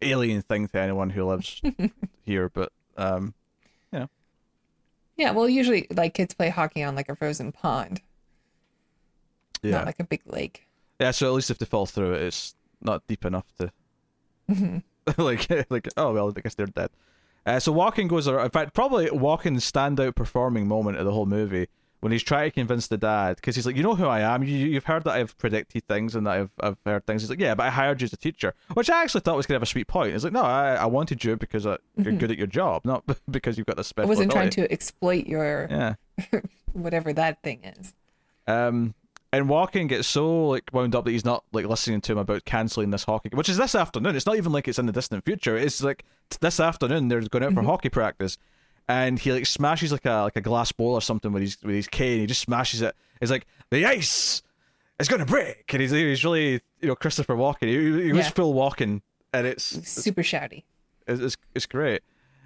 [0.01, 1.61] alien thing to anyone who lives
[2.23, 2.49] here.
[2.49, 3.33] But um,
[5.17, 8.01] Yeah, well, usually like kids play hockey on like a frozen pond,
[9.63, 10.67] yeah, not like a big lake.
[10.99, 11.11] yeah.
[11.11, 13.71] So at least if they fall through it, it's not deep enough to
[15.17, 16.89] like like oh well, I guess they're dead.
[17.45, 18.45] Uh, so Walken goes around.
[18.45, 21.67] In fact, probably Walken's standout performing moment of the whole movie
[21.99, 24.43] when he's trying to convince the dad because he's like, you know who I am.
[24.43, 27.23] You, you've heard that I've predicted things and that I've I've heard things.
[27.23, 29.45] He's like, yeah, but I hired you as a teacher, which I actually thought was
[29.45, 30.13] kind of a sweet point.
[30.13, 33.03] He's like, no, I, I wanted you because uh, you're good at your job, not
[33.31, 35.95] because you've got this I wasn't trying to exploit your Yeah.
[36.73, 37.93] whatever that thing is.
[38.47, 38.93] Um,
[39.33, 42.45] and Walken gets so like wound up that he's not like listening to him about
[42.45, 44.15] canceling this hockey, which is this afternoon.
[44.15, 45.57] It's not even like it's in the distant future.
[45.57, 46.05] It's like
[46.39, 48.37] this afternoon they're going out for hockey practice,
[48.87, 51.75] and he like smashes like a like a glass bowl or something with his with
[51.75, 52.19] his cane.
[52.21, 52.95] He just smashes it.
[53.19, 54.41] He's like the ice
[54.99, 57.67] is going to break, and he's he's really you know Christopher Walken.
[57.67, 58.31] He, he was Yeah.
[58.31, 59.01] full Walken,
[59.33, 60.63] and it's Super shouty.
[61.07, 62.01] it's, it's, it's great.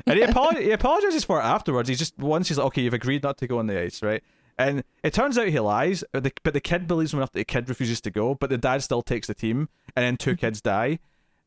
[0.07, 1.87] And he, apolog- he apologizes for it afterwards.
[1.87, 4.23] He just once he's like, okay, you've agreed not to go on the ice, right?
[4.57, 7.39] And it turns out he lies, but the, but the kid believes him enough that
[7.39, 10.35] the kid refuses to go, but the dad still takes the team, and then two
[10.35, 10.99] kids die.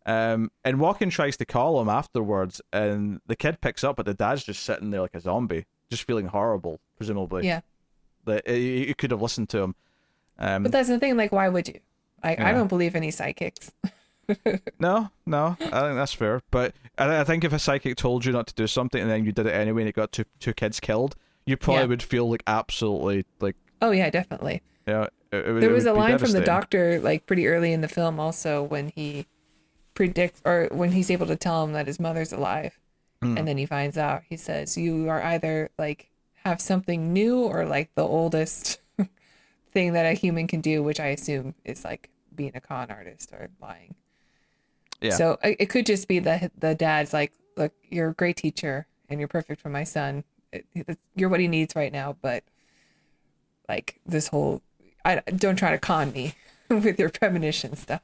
[0.07, 4.15] Um, and Walken tries to call him afterwards, and the kid picks up, but the
[4.15, 7.47] dad's just sitting there like a zombie, just feeling horrible, presumably.
[7.47, 7.61] Yeah.
[8.27, 9.75] That he he could have listened to him.
[10.39, 11.17] Um, But that's the thing.
[11.17, 11.81] Like, why would you?
[12.23, 12.49] I, Yeah.
[12.49, 13.73] I don't believe any psychics.
[14.81, 16.41] No, no, I think that's fair.
[16.51, 19.25] But I, I think if a psychic told you not to do something and then
[19.27, 21.89] you did it anyway and it got two two kids killed, you probably Yeah.
[21.89, 24.63] would feel like absolutely like Oh yeah, definitely.
[24.89, 25.09] yeah.
[25.31, 28.19] It, it There was a line from the doctor, like pretty early in the film,
[28.19, 29.27] also when he
[29.95, 32.79] predicts or when he's able to tell him that his mother's alive,
[33.23, 33.39] Hmm.
[33.39, 34.23] and then he finds out.
[34.29, 36.11] He says, "You are either like
[36.45, 38.81] have something new or like the oldest
[39.73, 43.33] thing that a human can do," which I assume is like being a con artist
[43.33, 43.95] or lying.
[45.01, 45.11] Yeah.
[45.17, 48.87] So it it could just be that the dad's like, "Look, you're a great teacher
[49.09, 50.25] and you're perfect for my son.
[50.53, 52.43] It- it- You're what he needs right now, but
[53.69, 54.63] like this whole,
[55.05, 56.35] I don't try to con me
[56.69, 58.03] with your premonition stuff."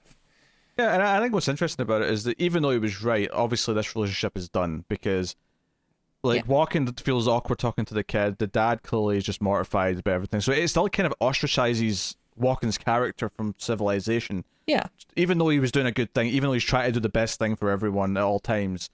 [0.80, 3.28] Yeah, and I think what's interesting about it is that even though he was right,
[3.32, 5.36] obviously this relationship is done because,
[6.22, 6.50] like, Yeah.
[6.50, 8.38] Walken feels awkward talking to the kid.
[8.38, 10.40] The dad clearly is just mortified about everything.
[10.40, 14.44] So it still kind of ostracizes Walken's character from civilization.
[14.66, 17.00] Yeah, Even though he was doing a good thing, even though he's trying to do
[17.00, 18.88] the best thing for everyone at all times,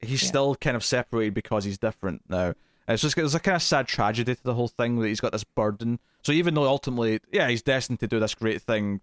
[0.00, 0.28] he's Yeah.
[0.28, 2.54] still kind of separated because he's different now.
[2.86, 5.20] And it's just there's a kind of sad tragedy to the whole thing that he's
[5.20, 6.00] got this burden.
[6.22, 9.00] So even though ultimately, yeah, he's destined to do this great thing,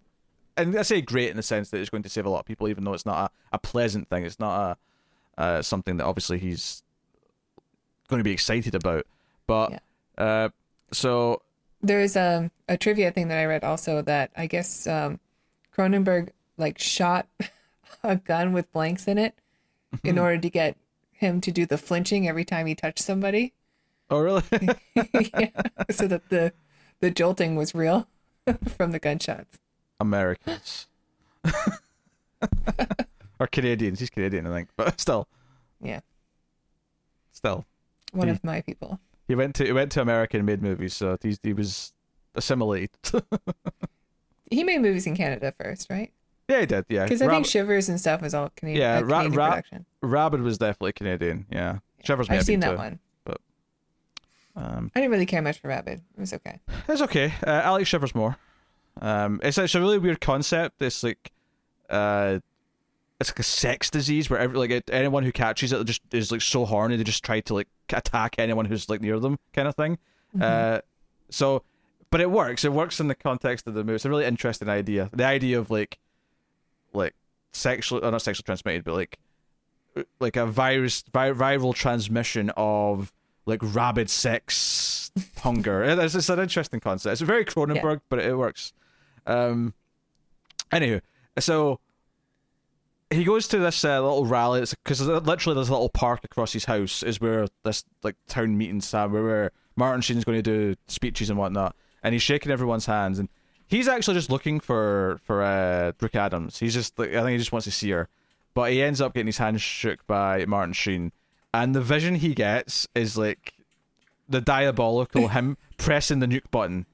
[0.57, 2.45] and I say great in the sense that it's going to save a lot of
[2.45, 4.25] people, even though it's not a, a pleasant thing.
[4.25, 4.77] It's not
[5.37, 6.83] a uh, something that obviously he's
[8.07, 9.05] going to be excited about.
[9.47, 9.81] But
[10.17, 10.49] uh,
[10.91, 11.41] so
[11.81, 15.19] there's um, a trivia thing that I read also that I guess um,
[15.75, 17.27] Cronenberg like shot
[18.03, 19.35] a gun with blanks in it
[20.03, 20.77] in order to get
[21.11, 23.53] him to do the flinching every time he touched somebody,
[24.09, 24.43] oh really?
[24.95, 25.49] yeah,
[25.89, 26.53] so that the
[26.99, 28.07] the jolting was real
[28.67, 29.59] from the gunshots.
[30.01, 30.87] Americans
[33.39, 33.99] or Canadians.
[33.99, 35.27] He's Canadian, I think, but still,
[35.81, 36.01] Yeah,
[37.31, 37.65] still.
[38.11, 38.99] one of my people.
[39.27, 41.93] He went to he went to America and made movies, so he's, he was
[42.35, 42.91] assimilated.
[44.53, 46.11] He made movies in Canada first, right?
[46.49, 46.83] yeah, he did.
[46.89, 48.81] Yeah, Because I Rab- think Shivers and stuff was all Canadian.
[48.81, 49.85] Yeah, uh, Ra- Canadian Ra- production.
[50.01, 51.45] Rabid was definitely Canadian.
[51.49, 52.75] Yeah, Shivers may I've seen that too.
[52.77, 52.99] one.
[54.57, 56.01] Um, I didn't really care much for Rabid.
[56.17, 56.59] It was okay.
[56.89, 57.33] it's okay.
[57.47, 58.35] Uh, I like Shivers more.
[58.99, 60.81] Um, it's it's a really weird concept.
[60.81, 61.31] It's like,
[61.89, 62.39] uh,
[63.19, 66.31] it's like a sex disease where every like it, anyone who catches it just is
[66.31, 69.67] like so horny they just try to like attack anyone who's like near them, kind
[69.67, 69.97] of thing.
[70.39, 70.79] Uh,
[71.29, 71.63] so,
[72.09, 72.63] but it works.
[72.65, 73.95] It works in the context of the movie.
[73.95, 75.09] It's a really interesting idea.
[75.13, 75.99] The idea of like,
[76.93, 77.15] like
[77.53, 79.19] sexual, or not sexually transmitted, but like,
[80.19, 83.11] like a virus, vi- viral transmission of
[83.51, 85.83] like rabid sex hunger.
[86.01, 87.11] It's, it's an interesting concept.
[87.11, 88.73] It's very Cronenberg, but it, works.
[89.27, 89.73] Um,
[90.71, 91.01] anywho,
[91.37, 91.79] so
[93.11, 96.65] he goes to this uh, little rally because literally there's a little park across his
[96.65, 101.29] house is where this like town meetings have where, Martin Sheen's going to do speeches
[101.29, 103.29] and whatnot, and he's shaking everyone's hands and.
[103.67, 106.59] He's actually just looking for for uh, Brooke Adams.
[106.59, 108.09] He's just like, I think he just wants to see her,
[108.53, 111.13] but he ends up getting his hand shook by Martin Sheen,
[111.53, 113.53] and the vision he gets is like
[114.29, 116.85] the diabolical him pressing the nuke button.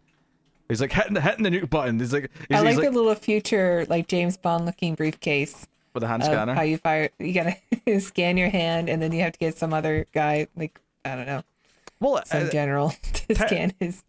[0.70, 2.00] He's like hitting hitting the nuke button.
[2.00, 5.68] He's like he's, I like he's the like little future, like James Bond looking briefcase
[5.94, 6.54] with a hand scanner.
[6.54, 7.10] how you fire.
[7.20, 7.56] You gotta
[8.02, 11.26] scan your hand, and then you have to get some other guy, like I don't
[11.26, 11.44] know,
[12.00, 14.04] well, some uh, general to te- scan his.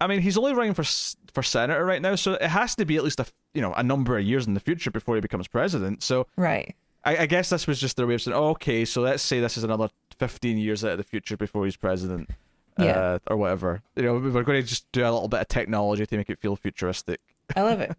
[0.00, 0.84] I mean, he's only running for
[1.32, 3.82] for senator right now, so it has to be at least a you know a
[3.82, 6.02] number of years in the future before he becomes president.
[6.02, 6.74] So Right.
[7.04, 9.40] I, I guess this was just their way of saying, oh, okay, so let's say
[9.40, 9.88] this is another
[10.18, 12.30] fifteen years out of the future before he's president,
[12.78, 12.84] Yeah.
[12.86, 13.82] uh, or whatever.
[13.96, 16.38] You know, we're going to just do a little bit of technology to make it
[16.38, 17.20] feel futuristic.
[17.56, 17.96] I love it.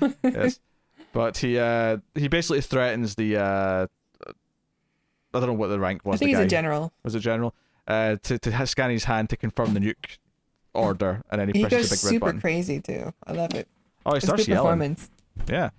[0.22, 0.60] yes.
[1.12, 3.86] But he uh he basically threatens the uh
[4.26, 6.16] I don't know what the rank was.
[6.16, 6.44] I think he's guy.
[6.44, 6.92] a general.
[7.02, 7.54] Was a general?
[7.86, 10.18] Uh to to scan his hand to confirm the nuke
[10.72, 12.40] order and then he, He presses goes the big red super button.
[12.40, 13.12] crazy too.
[13.26, 13.68] I love it.
[14.06, 14.64] oh, he It's starts good yelling.
[14.66, 15.10] performance.
[15.48, 15.70] Yeah.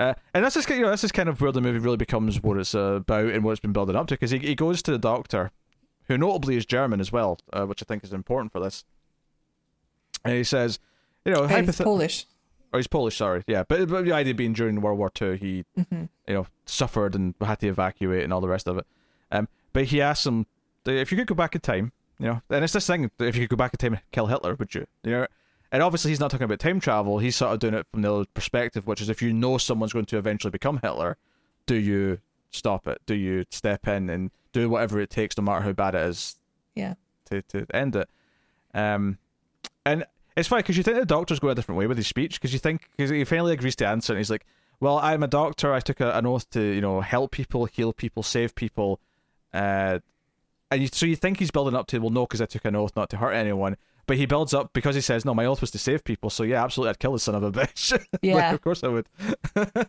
[0.00, 2.42] Uh, and this is you know this is kind of where the movie really becomes
[2.42, 4.82] what it's uh, about and what it's been building up to because he he goes
[4.82, 5.50] to the doctor,
[6.08, 8.84] who notably is German as well, uh, which I think is important for this.
[10.24, 10.78] And he says,
[11.24, 12.26] you know, And he's Polish.
[12.72, 13.62] or he's Polish, sorry, yeah.
[13.66, 17.34] But, but the idea being during World War Two, he hmm you know suffered and
[17.40, 18.86] had to evacuate and all the rest of it.
[19.30, 20.46] Um, but he asks him
[20.86, 23.42] if you could go back in time, you know, and it's this thing: if you
[23.46, 24.86] could go back in time and kill Hitler, would you?
[25.04, 25.26] You know,
[25.72, 27.18] and obviously he's not talking about time travel.
[27.18, 29.92] He's sort of doing it from the other perspective, which is if you know someone's
[29.92, 31.16] going to eventually become Hitler,
[31.66, 32.18] do you
[32.50, 33.00] stop it?
[33.06, 36.36] Do you step in and do whatever it takes, no matter how bad it is,
[36.74, 36.94] Yeah.
[37.26, 38.08] to to end it?
[38.74, 39.18] Um,
[39.84, 40.04] and
[40.36, 42.52] it's funny because you think the doctor's going a different way with his speech because
[42.52, 44.46] you think because he finally agrees to answer and he's like,
[44.80, 45.72] "Well, I'm a doctor.
[45.72, 49.00] I took a, an oath to you know help people, heal people, save people."
[49.52, 49.98] Uh,
[50.70, 52.76] and you, so you think he's building up to well, no, because I took an
[52.76, 53.76] oath not to hurt anyone.
[54.10, 56.42] But he builds up because he says, "No, my oath was to save people." So
[56.42, 57.96] yeah, absolutely, I'd kill the son of a bitch.
[58.22, 58.34] Yeah.
[58.34, 59.08] like, of course I would.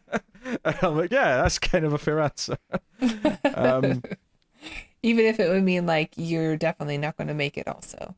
[0.63, 2.55] And I'm like, yeah, that's kind of a fair answer.
[3.55, 4.03] um,
[5.01, 7.67] Even if it would mean like you're definitely not going to make it.
[7.67, 8.13] Also,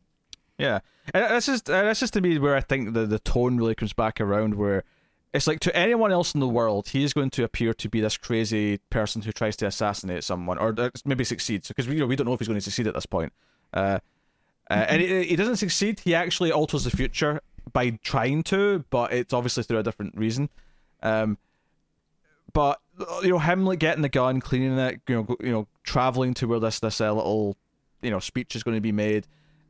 [0.58, 0.80] Yeah,
[1.14, 3.74] and that's just uh, that's just to me where I think the the tone really
[3.76, 4.56] comes back around.
[4.56, 4.84] Where
[5.34, 8.02] it's like to anyone else in the world, he is going to appear to be
[8.02, 11.70] this crazy person who tries to assassinate someone or uh, maybe succeeds.
[11.70, 13.32] Because we you know we don't know if he's going to succeed at this point.
[13.74, 14.00] Uh,
[14.70, 16.00] uh, and he, he doesn't succeed.
[16.00, 17.42] He actually alters the future
[17.72, 20.50] by trying to, but it's obviously through a different reason.
[21.02, 21.38] Um,
[22.54, 22.80] but
[23.24, 26.48] you know him like getting the gun, cleaning it, you know, you know, traveling to
[26.48, 27.58] where this this uh, little
[28.02, 29.28] you know speech is going to be made,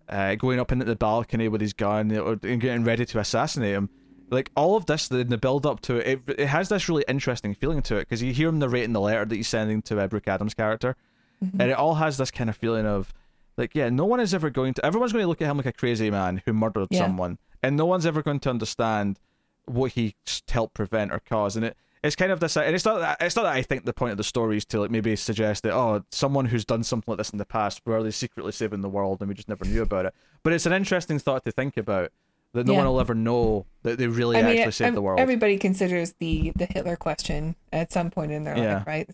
[0.10, 3.90] uh, going up into the balcony with his gun and getting ready to assassinate him.
[4.30, 7.06] Like all of this, the, the build up to it, it, it has this really
[7.08, 10.00] interesting feeling to it because you hear him narrating the letter that he's sending to
[10.00, 10.96] uh, Brooke Adams' character,
[11.42, 13.14] and it all has this kind of feeling of
[13.58, 14.86] like, yeah, no one is ever going to.
[14.86, 17.00] Everyone's going to look at him like a crazy man who murdered Yeah.
[17.00, 19.20] someone, and no one's ever going to understand
[19.66, 20.16] what he
[20.50, 21.56] helped prevent or cause.
[21.56, 23.00] And it, it's kind of this, and it's not.
[23.00, 25.16] That, it's not that I think the point of the story is to like maybe
[25.16, 28.52] suggest that oh, someone who's done something like this in the past, were they secretly
[28.52, 30.14] saving the world and we just never knew about it.
[30.44, 32.12] But it's an interesting thought to think about
[32.54, 32.80] that no Yeah.
[32.80, 35.20] one will ever know that they really I mean, actually saved ev- the world.
[35.20, 38.76] everybody considers the the Hitler question at some point in their Yeah.
[38.80, 39.10] life, right?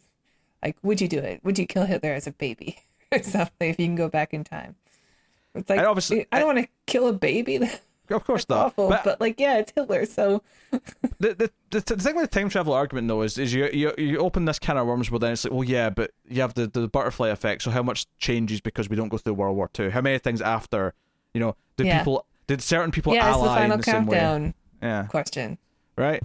[0.64, 1.42] Like, would you do it?
[1.44, 2.80] Would you kill Hitler as a baby
[3.12, 4.76] or something if you can go back in time?
[5.56, 7.60] It's like And obviously- I don't want to kill a baby.
[8.12, 8.66] Of course not.
[8.68, 10.42] awful, But- but, like, yeah, it's Hitler, so
[11.20, 14.18] the, the, the, thing with the time travel argument though is, is you, you you
[14.18, 16.66] open this can of worms where then it's like well yeah but you have the,
[16.66, 19.92] the butterfly effect so how much changes because we don't go through World War Two
[19.92, 20.96] how many things after
[21.36, 22.00] you know did Yeah.
[22.00, 25.60] people did certain people yeah, ally the final in the same way countdown yeah question.
[25.96, 26.24] right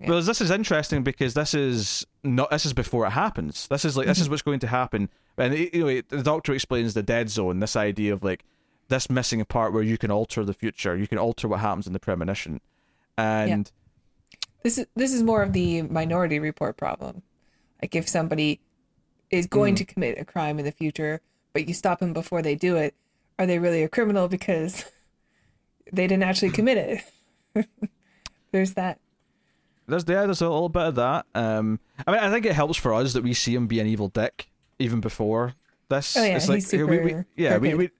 [0.00, 0.10] Yeah.
[0.10, 3.96] well this is interesting because this is not this is before it happens this is
[3.96, 4.10] like Mm-hmm.
[4.10, 7.60] this is what's going to happen and you know the doctor explains the dead zone
[7.60, 8.44] this idea of like
[8.88, 11.92] this missing part where you can alter the future you can alter what happens in
[11.94, 12.60] the premonition
[13.16, 13.70] and
[14.62, 17.22] This is this is more of the Minority Report problem.
[17.80, 18.60] Like if somebody
[19.30, 19.78] is going Mm.
[19.78, 21.20] to commit a crime in the future,
[21.52, 22.94] but you stop them before they do it,
[23.38, 24.84] are they really a criminal because
[25.92, 27.04] they didn't actually commit
[27.54, 27.66] it?
[28.52, 28.98] There's that.
[29.88, 31.26] There's yeah, there's a little bit of that.
[31.34, 33.86] Um, I mean, I think it helps for us that we see him be an
[33.86, 35.54] evil dick even before
[35.88, 36.16] this.
[36.16, 37.90] Oh, yeah, it's like he's we, we, yeah, we, we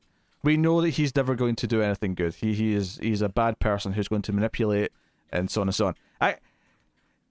[0.43, 2.35] we know that he's never going to do anything good.
[2.35, 4.93] He he is he's a bad person who's going to manipulate
[5.31, 5.95] and so on and so on.
[6.21, 6.37] I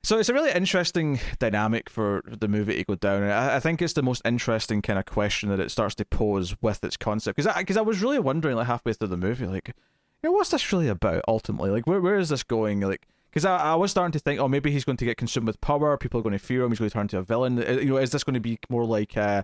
[0.05, 3.23] so it's a really interesting dynamic for the movie to go down.
[3.23, 6.05] And I, I think it's the most interesting kind of question that it starts to
[6.05, 7.37] pose with its concept.
[7.37, 10.33] Because I, cause I was really wondering, like halfway through the movie, like, you know,
[10.33, 11.71] what's this really about ultimately?
[11.71, 12.81] Like, where where is this going?
[12.81, 15.45] Like, because I, I was starting to think, oh, maybe he's going to get consumed
[15.45, 15.97] with power.
[15.97, 16.71] People are going to fear him.
[16.71, 17.59] He's going to turn into a villain.
[17.59, 19.43] Uh, You know, is this going to be more like uh,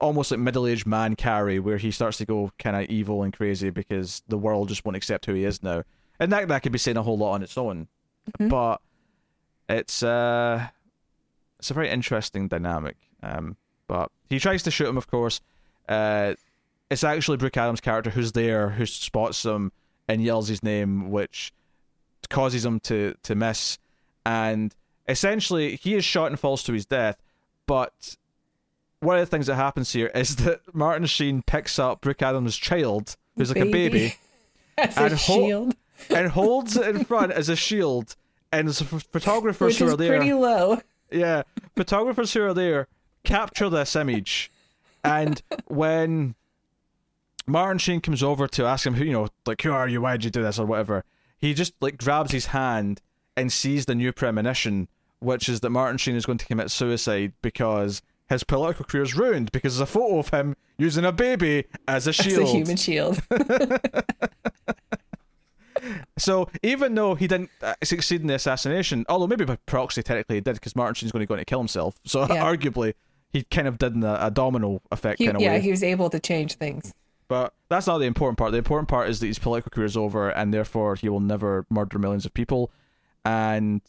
[0.00, 3.68] almost like middle-aged man Carrie, where he starts to go kind of evil and crazy
[3.68, 5.82] because the world just won't accept who he is now?
[6.18, 7.88] And that that could be saying a whole lot on its own,
[8.38, 8.80] but
[9.68, 10.68] it's uh,
[11.58, 12.96] it's a very interesting dynamic.
[13.22, 15.42] Um, but he tries to shoot him, of course.
[15.86, 16.36] Uh,
[16.90, 19.72] it's actually Brooke Adams' character who's there, who spots him
[20.08, 21.52] and yells his name, which
[22.30, 23.78] causes him to to miss.
[24.24, 24.74] And
[25.08, 27.22] essentially, he is shot and falls to his death.
[27.66, 28.16] But
[29.00, 32.56] one of the things that happens here is that Martin Sheen picks up Brooke Adams'
[32.56, 34.16] child, who's like a baby,
[34.78, 35.74] As And a hol- shield,
[36.08, 38.16] and holds it in front as a shield.
[38.52, 40.80] And the ph- photographers which who are there, pretty low.
[41.10, 41.42] yeah,
[41.76, 42.88] photographers who are there
[43.24, 44.50] capture this image,
[45.04, 46.34] and when
[47.46, 50.12] Martin Sheen comes over to ask him who you know, like who are you, why
[50.12, 51.04] did you do this or whatever,
[51.40, 53.00] he just like grabs his hand
[53.36, 54.88] and sees the new premonition,
[55.20, 59.16] which is that Martin Sheen is going to commit suicide because his political career is
[59.16, 62.48] ruined because there's a photo of him using a baby as a It's shield.
[62.48, 63.20] a human shield.
[66.18, 70.36] So even though he didn't uh, succeed in the assassination, although maybe by proxy technically
[70.36, 71.94] he did, because Martin Sheen's going to go to kill himself.
[72.04, 72.44] So Yeah.
[72.44, 72.92] arguably
[73.32, 75.60] he kind of did in a, a domino effect He, kind of yeah, way.
[75.62, 76.92] he was able to change things.
[77.30, 78.50] But that's not the important part.
[78.50, 81.64] The important part is that his political career is over, and therefore he will never
[81.70, 82.72] murder millions of people.
[83.24, 83.80] And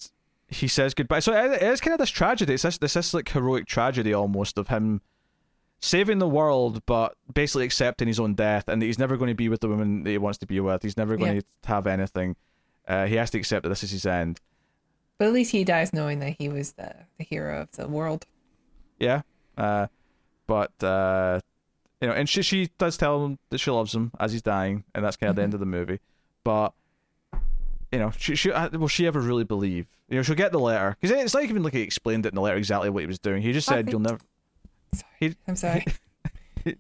[0.48, 1.22] he says goodbye.
[1.22, 2.54] So it it is kind of this tragedy.
[2.54, 5.02] It's this, this this like heroic tragedy almost of him
[5.80, 9.36] saving the world, but basically accepting his own death, and that he's never going to
[9.36, 10.84] be with the woman that he wants to be with.
[10.84, 11.42] He's never going Yeah.
[11.64, 12.36] to have anything.
[12.88, 14.40] Uh, he has to accept that this is his end.
[15.18, 18.28] But at least he dies knowing that he was the, the hero of the world.
[19.00, 19.24] Yeah.
[19.58, 19.88] Uh,
[20.46, 21.40] but uh,
[22.02, 24.84] you know, and she she does tell him that she loves him as he's dying,
[24.96, 26.00] and that's kind of the end of the movie.
[26.44, 26.74] but
[27.92, 29.86] you know, she, she uh, will she ever really believe?
[30.10, 32.36] You know, she'll get the letter because it's like even like he explained it in
[32.36, 33.42] the letter exactly what he was doing.
[33.42, 34.20] He just said, "You'll never."
[34.94, 35.06] Sorry.
[35.20, 35.86] He- I'm sorry.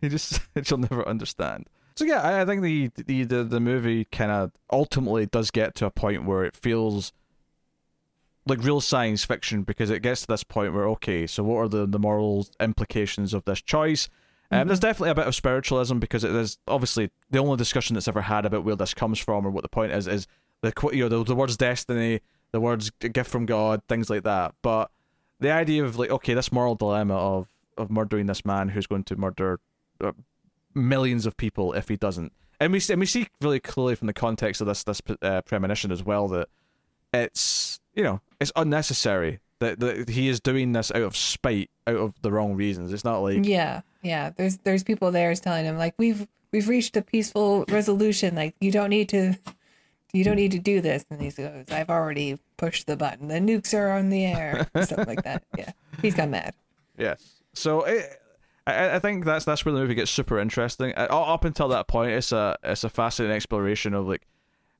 [0.00, 1.66] He just said she'll never understand.
[1.96, 5.74] So yeah, I, I think the the the, the movie kind of ultimately does get
[5.76, 7.12] to a point where it feels
[8.46, 11.68] like real science fiction because it gets to this point where okay, so what are
[11.68, 14.08] the the moral implications of this choice?
[14.52, 18.06] Um, There's definitely a bit of spiritualism because it is obviously the only discussion that's
[18.06, 20.26] ever had about where this comes from or what the point is is
[20.60, 22.20] the you know the, the words destiny,
[22.52, 24.54] the words gift from God, things like that.
[24.60, 24.90] But
[25.40, 27.48] the idea of like okay, this moral dilemma of
[27.78, 29.58] of murdering this man who's going to murder
[30.02, 30.12] uh,
[30.74, 34.06] millions of people if he doesn't, and we see- and we see really clearly from
[34.06, 36.48] the context of this this uh, premonition as well that
[37.14, 41.96] it's you know it's unnecessary that, that he is doing this out of spite, out
[41.96, 42.92] of the wrong reasons.
[42.92, 44.30] It's not like Yeah, yeah.
[44.30, 48.34] There's there's people there telling him like we've we've reached a peaceful resolution.
[48.34, 49.38] Like you don't need to
[50.12, 51.04] you don't need to do this.
[51.10, 53.28] And he goes, I've already pushed the button.
[53.28, 54.68] The nukes are on the air.
[54.82, 55.42] Stuff like that.
[55.56, 56.54] Yeah, he's got mad.
[56.98, 57.42] Yes.
[57.54, 58.20] So it,
[58.66, 60.92] I, I think that's that's where the movie gets super interesting.
[60.96, 64.26] Uh, Up until that point, it's a it's a fascinating exploration of like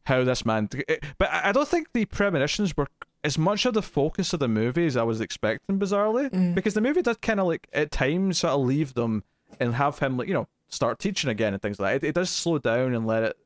[0.05, 0.69] how this man.
[0.89, 2.89] It, but I don't think the premonitions were
[3.25, 6.81] as much of the focus of the movie as I was expecting, bizarrely, because the
[6.81, 9.25] movie did kind of like at times sort of leave them
[9.61, 12.07] and have him like you know start teaching again and things like that.
[12.07, 13.37] It, it does slow down and let it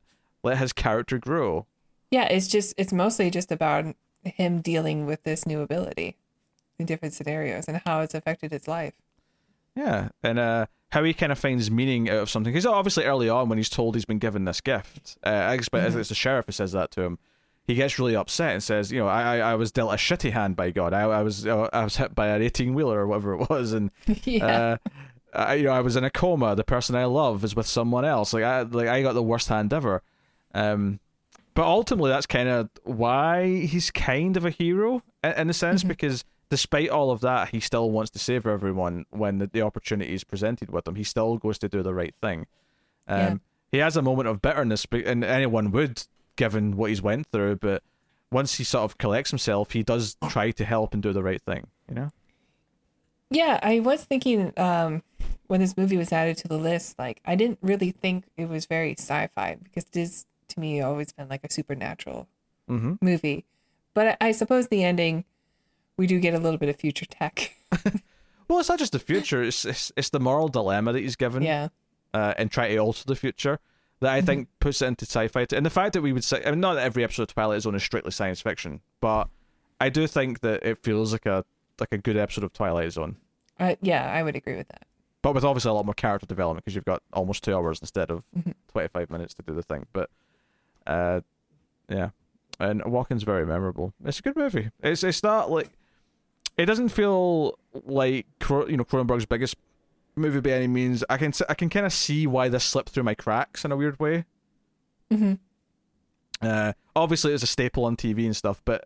[0.43, 1.65] let his character grow.
[2.11, 6.15] Yeah, it's just it's mostly just about him dealing with this new ability
[6.79, 8.93] in different scenarios and how it's affected his life.
[9.75, 12.51] Yeah, and uh, how he kind of finds meaning out of something.
[12.51, 15.93] Because obviously, early on, when he's told he's been given this gift, uh, I expect
[15.95, 17.19] it's the sheriff who says that to him.
[17.67, 20.31] He gets really upset and says, "You know, I I, I was dealt a shitty
[20.31, 20.93] hand by God.
[20.93, 23.73] I, I was uh, I was hit by an eighteen wheeler or whatever it was,
[23.73, 23.91] and
[24.23, 24.45] yeah.
[24.45, 24.77] uh,
[25.33, 26.55] I, you know, I was in a coma.
[26.55, 28.33] The person I love is with someone else.
[28.33, 30.01] Like I like I got the worst hand ever.
[30.53, 30.99] Um,
[31.53, 35.83] but ultimately, that's kind of why he's kind of a hero in, in a sense
[35.83, 40.13] because despite all of that, he still wants to save everyone when the, the opportunity
[40.13, 40.95] is presented with him.
[40.95, 42.45] He still goes to do the right thing.
[43.07, 43.35] Um, Yeah.
[43.69, 46.01] He has a moment of bitterness, and anyone would,
[46.37, 47.57] given what he's went through.
[47.57, 47.83] But
[48.31, 51.41] once he sort of collects himself, he does try to help and do the right
[51.41, 51.67] thing.
[51.89, 52.09] You know.
[53.29, 55.03] Yeah, I was thinking um,
[55.47, 58.65] when this movie was added to the list, like I didn't really think it was
[58.65, 62.27] very sci-fi because it is to me always been like a supernatural
[62.69, 62.95] Mm-hmm.
[63.01, 63.45] movie.
[63.93, 65.23] But I, I suppose the ending,
[65.95, 67.55] we do get a little bit of future tech.
[68.49, 71.43] Well, it's not just the future; it's it's, it's the moral dilemma that he's given.
[71.43, 71.67] yeah,
[72.13, 73.59] uh, and try to alter the future
[73.99, 75.47] that I think puts it into sci-fi.
[75.53, 77.61] And the fact that we would say, I mean, not that every episode of Twilight
[77.61, 79.29] Zone is strictly science fiction, but
[79.81, 81.43] I do think that it feels like a
[81.79, 83.17] like a good episode of Twilight Zone,
[83.59, 84.87] uh, yeah, I would agree with that.
[85.21, 88.09] but with obviously a lot more character development because you've got almost two hours instead
[88.11, 88.23] of
[88.71, 89.85] twenty-five minutes to do the thing.
[89.93, 90.09] But
[90.87, 91.21] uh,
[91.89, 92.09] yeah,
[92.59, 93.93] and Walken's very memorable.
[94.05, 94.69] It's a good movie.
[94.81, 95.69] It's it's not like
[96.57, 99.55] it doesn't feel like you know Cronenberg's biggest
[100.17, 101.03] movie by any means.
[101.09, 103.77] I can I can kind of see why this slipped through my cracks in a
[103.77, 104.25] weird way.
[105.11, 105.33] hmm
[106.41, 108.85] Uh, obviously, it's a staple on TV and stuff, but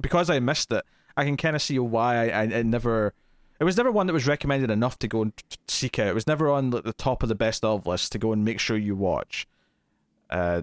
[0.00, 0.84] because I missed it,
[1.16, 3.14] I can kind of see why I, I, it never.
[3.60, 5.32] It was never one that was recommended enough to go and
[5.68, 6.08] seek out.
[6.08, 8.44] It was never on like, the top of the best of list to go and
[8.44, 9.46] make sure you watch.
[10.30, 10.62] Uh,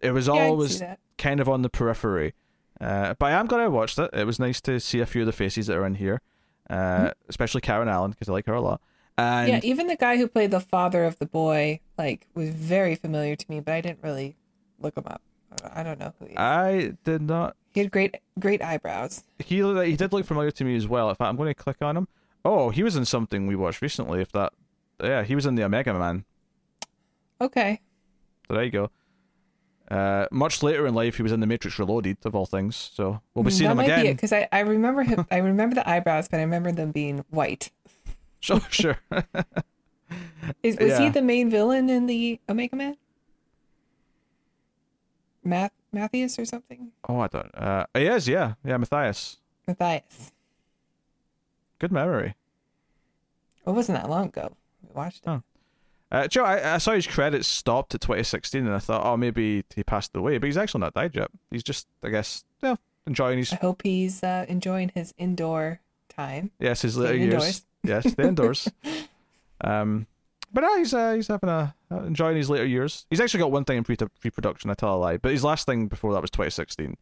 [0.00, 0.82] it was Yeah, always
[1.18, 2.34] kind of on the periphery.
[2.80, 4.10] Uh, but I am glad I watched it.
[4.14, 6.22] It was nice to see a few of the faces that are in here,
[6.70, 8.80] uh, especially Karen Allen because I like her a lot.
[9.16, 12.94] And yeah, even the guy who played the father of the boy, like, was very
[12.96, 14.36] familiar to me, but I didn't really
[14.80, 15.22] look him up.
[15.72, 16.36] I don't know who he is.
[16.38, 19.24] I did not he had great, great eyebrows.
[19.38, 21.08] he looked- he did look familiar to me as well.
[21.10, 22.08] In fact, I'm going to click on him.
[22.44, 24.20] Oh, he was in something we watched recently.
[24.20, 24.52] If that,
[25.02, 26.24] yeah, he was in the Omega Man.
[27.40, 27.80] Okay.
[28.46, 28.90] So there you go.
[29.90, 32.76] Uh, much later in life, he was in the Matrix Reloaded, of all things.
[32.76, 34.14] So we'll be seeing that him might again.
[34.14, 35.26] because I, I remember him.
[35.30, 37.70] I remember the eyebrows, but I remember them being white.
[38.44, 38.98] Sure, sure.
[40.62, 42.98] Is was he the main villain in the Omega Man?
[45.42, 46.92] Math Matthias or something?
[47.08, 47.50] oh, I don't.
[47.54, 49.38] Uh, he is, yeah, yeah, Matthias.
[49.66, 50.32] Matthias.
[51.78, 52.34] Good memory.
[53.66, 54.54] It wasn't that long ago.
[54.82, 55.30] We watched it.
[55.30, 55.42] Oh.
[56.12, 59.64] Uh, Joe, I, I saw his credits stopped at 2016, and I thought, oh, maybe
[59.74, 61.30] he passed away, but he's actually not died yet.
[61.50, 62.76] He's just, I guess, yeah,
[63.06, 65.80] enjoying his I hope he's uh, enjoying his indoor
[66.10, 66.50] time.
[66.58, 67.32] Yes, his later years.
[67.32, 67.64] indoors.
[67.84, 68.68] Yes, the indoors.
[69.60, 70.06] um,
[70.52, 73.06] but no, he's uh, he's having a uh, enjoying his later years.
[73.10, 74.70] He's actually got one thing in pre pre-production.
[74.70, 76.96] I tell a lie, but his last thing before that was 2016,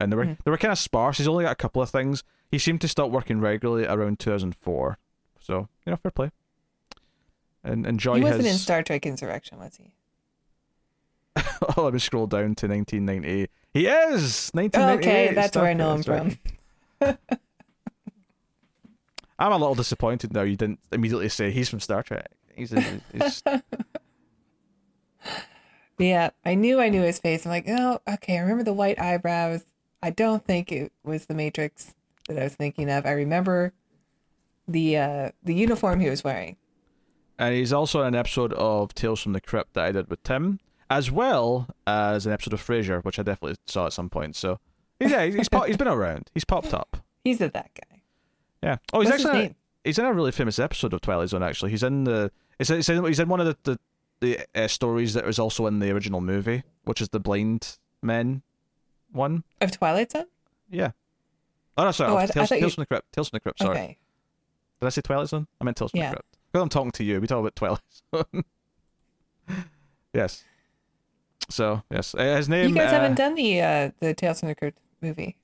[0.00, 0.32] and they were Hmm.
[0.44, 1.18] they were kind of sparse.
[1.18, 2.22] He's only got a couple of things.
[2.50, 4.98] He seemed to stop working regularly around 2004.
[5.40, 6.30] So you know, fair play.
[7.62, 8.52] And enjoy he wasn't his.
[8.54, 9.92] in Star Trek Insurrection, was he?
[11.76, 13.50] oh, let me scroll down to 1998.
[13.74, 14.98] He is 1998.
[14.98, 16.38] Okay, that's Star where I know him from.
[19.40, 20.42] I'm a little disappointed now.
[20.42, 22.28] You didn't immediately say he's from Star Trek.
[22.54, 23.42] He's, he's
[25.98, 27.44] Yeah, I knew I knew his face.
[27.44, 28.36] I'm like, oh, okay.
[28.38, 29.64] I remember the white eyebrows.
[30.02, 31.94] I don't think it was the Matrix
[32.28, 33.04] that I was thinking of.
[33.04, 33.74] I remember
[34.66, 36.56] the uh the uniform he was wearing.
[37.38, 40.22] and he's also in an episode of Tales from the Crypt that I did with
[40.22, 44.36] Tim, as well as an episode of Frasier, which I definitely saw at some point.
[44.36, 44.58] So
[45.00, 46.30] yeah, he's pop- he's been around.
[46.32, 46.96] He's popped up.
[47.24, 47.89] He's a that guy.
[48.62, 48.76] Yeah.
[48.92, 49.54] Oh, he's What's his actually a,
[49.84, 51.42] he's in a really famous episode of Twilight Zone.
[51.42, 53.78] Actually, he's in the he's in, he's in, he's in one of the the,
[54.20, 58.42] the uh, stories that was also in the original movie, which is the blind men
[59.12, 59.44] one.
[59.60, 60.26] Of Twilight Zone?
[60.70, 60.90] Yeah.
[61.78, 62.10] Oh no, sorry.
[62.12, 63.12] Oh, of I th- I Tales, you- Tales from the Crypt.
[63.12, 63.58] Tales from the Crypt.
[63.60, 63.76] Sorry.
[63.76, 63.98] Okay.
[64.80, 65.46] Did I say Twilight Zone?
[65.60, 66.10] I meant Tales from Yeah.
[66.10, 66.36] the Crypt.
[66.52, 67.20] Because I'm talking to you.
[67.20, 67.80] We talk about Twilight
[68.14, 68.44] Zone.
[70.12, 70.44] yes.
[71.48, 72.70] So yes, Uh, his name.
[72.70, 75.36] You guys uh, haven't done the uh the Tales from the Crypt movie.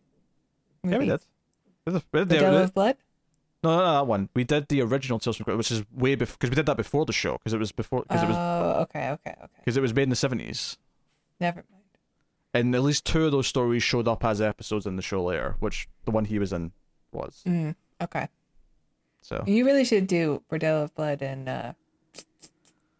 [0.84, 1.08] Yeah, we Movies.
[1.08, 1.20] did.
[1.86, 2.96] We did the- we did The Devil of Blood?
[3.68, 4.28] No, no, no, that one.
[4.34, 6.76] We did the original Tales from Crypt, which is way before because we did that
[6.76, 9.48] before the show because it was before because it was Oh, okay, okay, okay.
[9.60, 10.76] because it was made in the seventies,
[11.40, 11.84] Never mind.
[12.54, 15.56] and at least two of those stories showed up as episodes in the show later,
[15.60, 16.72] which the one he was in
[17.12, 17.42] was.
[17.46, 18.28] Mm, okay.
[19.22, 21.72] So You really should do Bordello of Blood and uh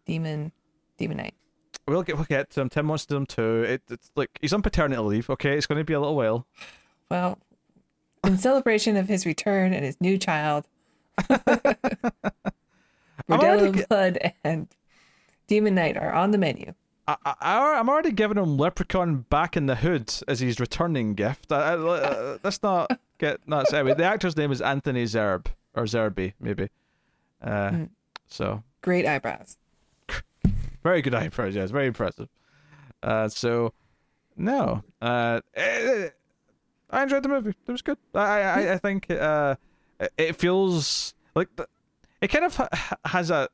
[0.05, 0.51] Demon
[0.97, 1.35] Demon Knight.
[1.87, 2.69] we'll get we'll get to him.
[2.69, 3.63] Tim wants to do them too.
[3.63, 5.29] It, it's like he's on paternity leave.
[5.29, 6.47] Okay, it's going to be a little while.
[7.09, 7.37] Well,
[8.25, 10.65] in celebration of his return and his new child,
[13.29, 14.67] Bordello of Blood and
[15.47, 16.73] Demon Knight are on the menu.
[17.07, 21.51] I, I, I'm already giving him Leprechaun back in the hood as his returning gift.
[21.51, 23.71] I, I, uh, let's not get nuts.
[23.73, 26.69] Anyway, the actor's name is Anthony Zerb or Zerby, maybe.
[27.41, 27.89] Uh, Mm.
[28.29, 29.57] So Great eyebrows.
[30.83, 31.55] very good eyebrows.
[31.55, 32.27] Yes, very impressive.
[33.01, 33.73] Uh, so
[34.35, 36.09] no, uh, eh,
[36.89, 37.53] I enjoyed the movie.
[37.67, 37.97] It was good.
[38.15, 39.55] I, I, I think uh,
[40.17, 41.67] it feels like the,
[42.21, 42.69] it kind of ha-
[43.05, 43.49] has a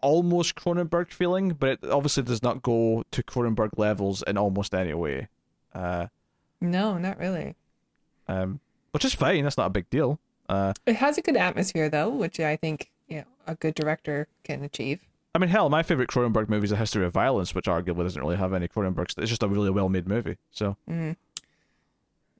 [0.00, 4.94] almost Cronenberg feeling, but it obviously does not go to Cronenberg levels in almost any
[4.94, 5.28] way.
[5.74, 6.06] Uh,
[6.60, 7.54] No, not really.
[8.28, 8.58] um,
[8.90, 9.44] which is fine.
[9.44, 10.18] That's not a big deal.
[10.48, 14.26] Uh, It has a good atmosphere though, which I think you know a good director
[14.44, 15.00] can achieve.
[15.34, 18.20] I mean, hell, my favorite Cronenberg movie is A History of Violence, which arguably doesn't
[18.20, 19.16] really have any Cronenberg.
[19.18, 20.36] It's just a really well-made movie.
[20.50, 21.16] So Mm.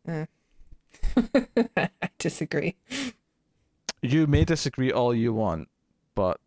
[0.09, 0.27] Mm.
[1.77, 1.89] I
[2.19, 2.77] disagree.
[4.03, 5.69] you may disagree all you want,
[6.15, 6.41] but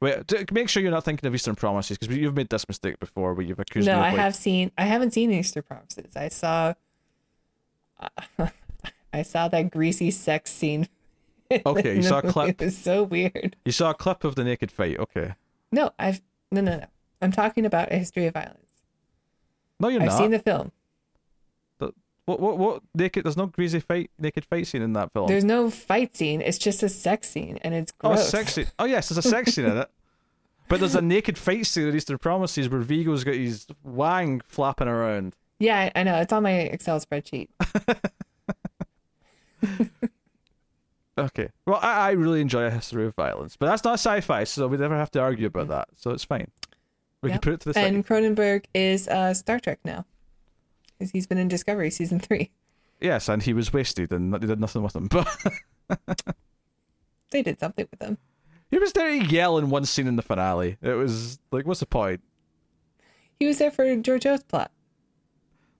[0.00, 3.34] wait, make sure you're not thinking of Eastern Promises because you've made this mistake before,
[3.34, 4.70] where you've accused No, me of I like, have seen.
[4.78, 6.16] I haven't seen Easter Promises.
[6.16, 6.74] I saw.
[9.12, 10.88] I saw that greasy sex scene.
[11.66, 12.62] Okay, you saw a clip.
[12.62, 13.56] It was so weird.
[13.66, 14.98] You saw a clip of the naked fight.
[14.98, 15.34] Okay,
[15.70, 16.86] No, I've no, no, no.
[17.20, 18.72] I'm talking about a history of violence.
[19.78, 20.12] no, you're not.
[20.12, 20.72] I've seen the film.
[22.26, 23.24] What what what naked?
[23.24, 25.26] There's no greasy fight naked fight scene in that film.
[25.26, 26.40] There's no fight scene.
[26.40, 28.28] It's just a sex scene, and it's oh, gross.
[28.28, 28.66] sex scene.
[28.78, 29.90] Oh yes, there's a sex scene in it.
[30.68, 34.88] But there's a naked fight scene in Eastern Promises where Viggo's got his wang flapping
[34.88, 35.36] around.
[35.58, 36.18] Yeah, I, know.
[36.20, 37.48] It's on my Excel spreadsheet.
[41.18, 41.50] Okay.
[41.66, 44.78] Well, I, I really enjoy A History of Violence, but that's not sci-fi, so we
[44.78, 45.88] never have to argue about that.
[45.96, 46.50] So it's fine.
[47.22, 47.84] We can put it to the side.
[47.84, 50.04] And Cronenberg is uh, Star Trek now,
[51.02, 52.50] because he's been in Discovery season three.
[53.00, 55.08] Yes, and he was wasted, and they did nothing with him.
[55.08, 55.26] But
[57.32, 58.18] They did something with him.
[58.70, 60.76] he was there to yell in one scene in the finale.
[60.82, 62.20] It was like, what's the point?
[63.40, 64.70] He was there for Georgiou's plot.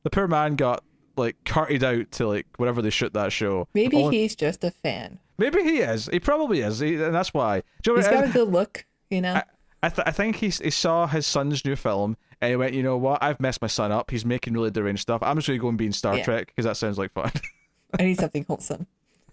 [0.03, 0.83] The poor man got
[1.17, 3.69] like carted out to like wherever they shoot that show.
[3.75, 5.19] Maybe Only- he's just a fan.
[5.39, 6.07] maybe he is.
[6.07, 7.63] He probably is, he, and that's why.
[7.83, 9.35] Do you He's what- got a good look, you know.
[9.35, 9.45] I,
[9.83, 12.83] I, th- I think he, he saw his son's new film and he went, you
[12.83, 13.23] know what?
[13.23, 14.11] I've messed my son up.
[14.11, 15.23] He's making really deranged stuff.
[15.23, 16.25] I'm just going to go and be in Star Yeah.
[16.25, 17.31] Trek because that sounds like fun.
[17.99, 18.87] I need something wholesome.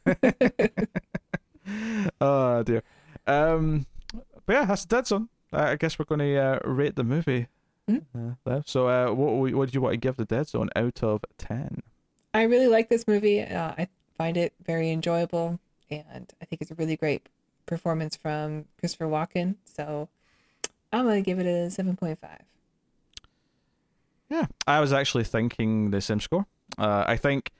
[2.22, 2.84] oh dear.
[3.28, 3.86] Um,
[4.46, 5.30] but yeah, that's the Dead Zone.
[5.52, 7.48] I guess we're going to uh, rate the movie.
[7.90, 8.38] Mhm.
[8.46, 11.24] Uh, so, uh, what what do you want to give the Dead Zone out of
[11.38, 11.82] ten?
[12.34, 13.42] I really like this movie.
[13.42, 15.60] Uh, I find it very enjoyable,
[15.90, 17.28] and I think it's a really great
[17.66, 19.56] performance from Christopher Walken.
[19.66, 20.08] So
[20.92, 22.42] I'm gonna give it a seven point five.
[24.30, 26.46] Yeah, I was actually thinking the same score.
[26.78, 27.52] Uh, I think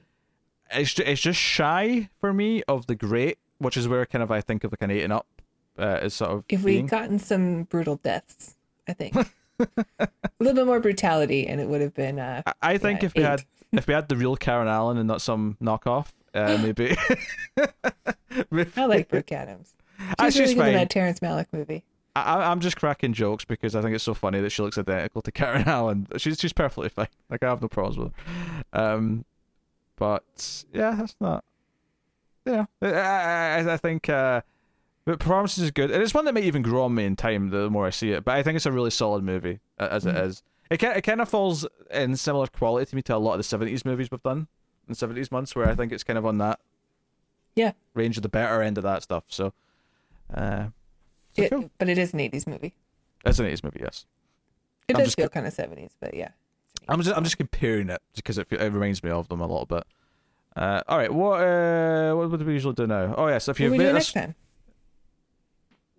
[0.72, 4.42] it's it's just shy for me of the great, which is where kind of I
[4.42, 5.28] think of like an eight and up
[5.78, 6.44] uh, is sort of.
[6.50, 8.56] If we would gotten some brutal deaths,
[8.88, 9.16] I think
[9.60, 10.08] a
[10.40, 12.20] little bit more brutality, and it would have been.
[12.20, 13.26] Uh, I, I think yeah, if we eight.
[13.28, 16.96] had if we had the real Karen Allen and not some knockoff, uh, maybe.
[18.52, 19.74] maybe- I like Brooke Adams.
[20.00, 21.84] She's Ah, really she's good in that Terrence Malick movie.
[22.16, 25.22] I, I'm just cracking jokes because I think it's so funny that she looks identical
[25.22, 26.08] to Karen Allen.
[26.18, 27.08] She's she's perfectly fine.
[27.30, 28.12] Like I have no problems with
[28.74, 28.80] her.
[28.82, 29.26] Um,
[29.96, 31.44] but yeah, that's not.
[32.46, 34.42] Yeah, I I, I think uh,
[35.06, 37.50] the performance is good, and it's one that may even grow on me in time
[37.50, 38.24] the more I see it.
[38.26, 40.26] But I think it's a really solid movie as it Mhm.
[40.26, 40.44] is.
[40.72, 43.38] It kind it kind of falls in similar quality to me to a lot of
[43.50, 44.48] the '70s movies we've done
[44.88, 46.60] in '70s months, where I think it's kind of on that
[47.56, 47.74] Yeah.
[47.94, 49.24] range of the better end of that stuff.
[49.28, 49.54] So,
[50.34, 50.72] uh, so
[51.36, 51.70] It, cool.
[51.78, 52.74] But it is an 80s movie.
[53.26, 54.06] It's an 80s movie, yes.
[54.88, 56.30] It I'm does feel kind of 70s, but yeah.
[56.88, 59.66] I'm just I'm just comparing it because it, it reminds me of them a little
[59.66, 59.84] bit.
[60.56, 63.14] Uh, all right, what uh, what would we usually do now?
[63.16, 64.36] Oh yes, if you've we made do this, next time?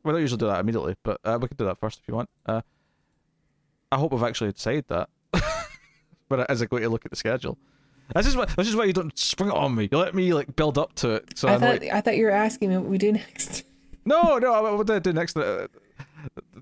[0.03, 2.15] we don't usually do that immediately, but uh, we could do that first if you
[2.15, 2.29] want.
[2.45, 2.63] Uh,
[3.93, 5.09] I hope we've actually decided that,
[6.29, 7.57] but as I go to look at the schedule,
[8.15, 9.89] this is why this is why you don't spring it on me.
[9.91, 11.39] You let me like build up to it.
[11.39, 13.65] So I I'm thought like, I thought you were asking me what we do next.
[14.11, 15.37] No, no, what did I do next?
[15.37, 15.69] Uh,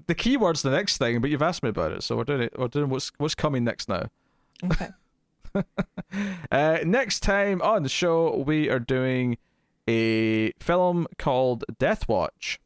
[0.06, 2.58] the keyword's the next thing, but you've asked me about it, so we're doing it.
[2.58, 4.06] We're doing what's what's coming next now.
[4.64, 4.88] Okay.
[6.52, 9.36] Uh, next time on the show, we are doing
[9.88, 12.60] a film called Death Watch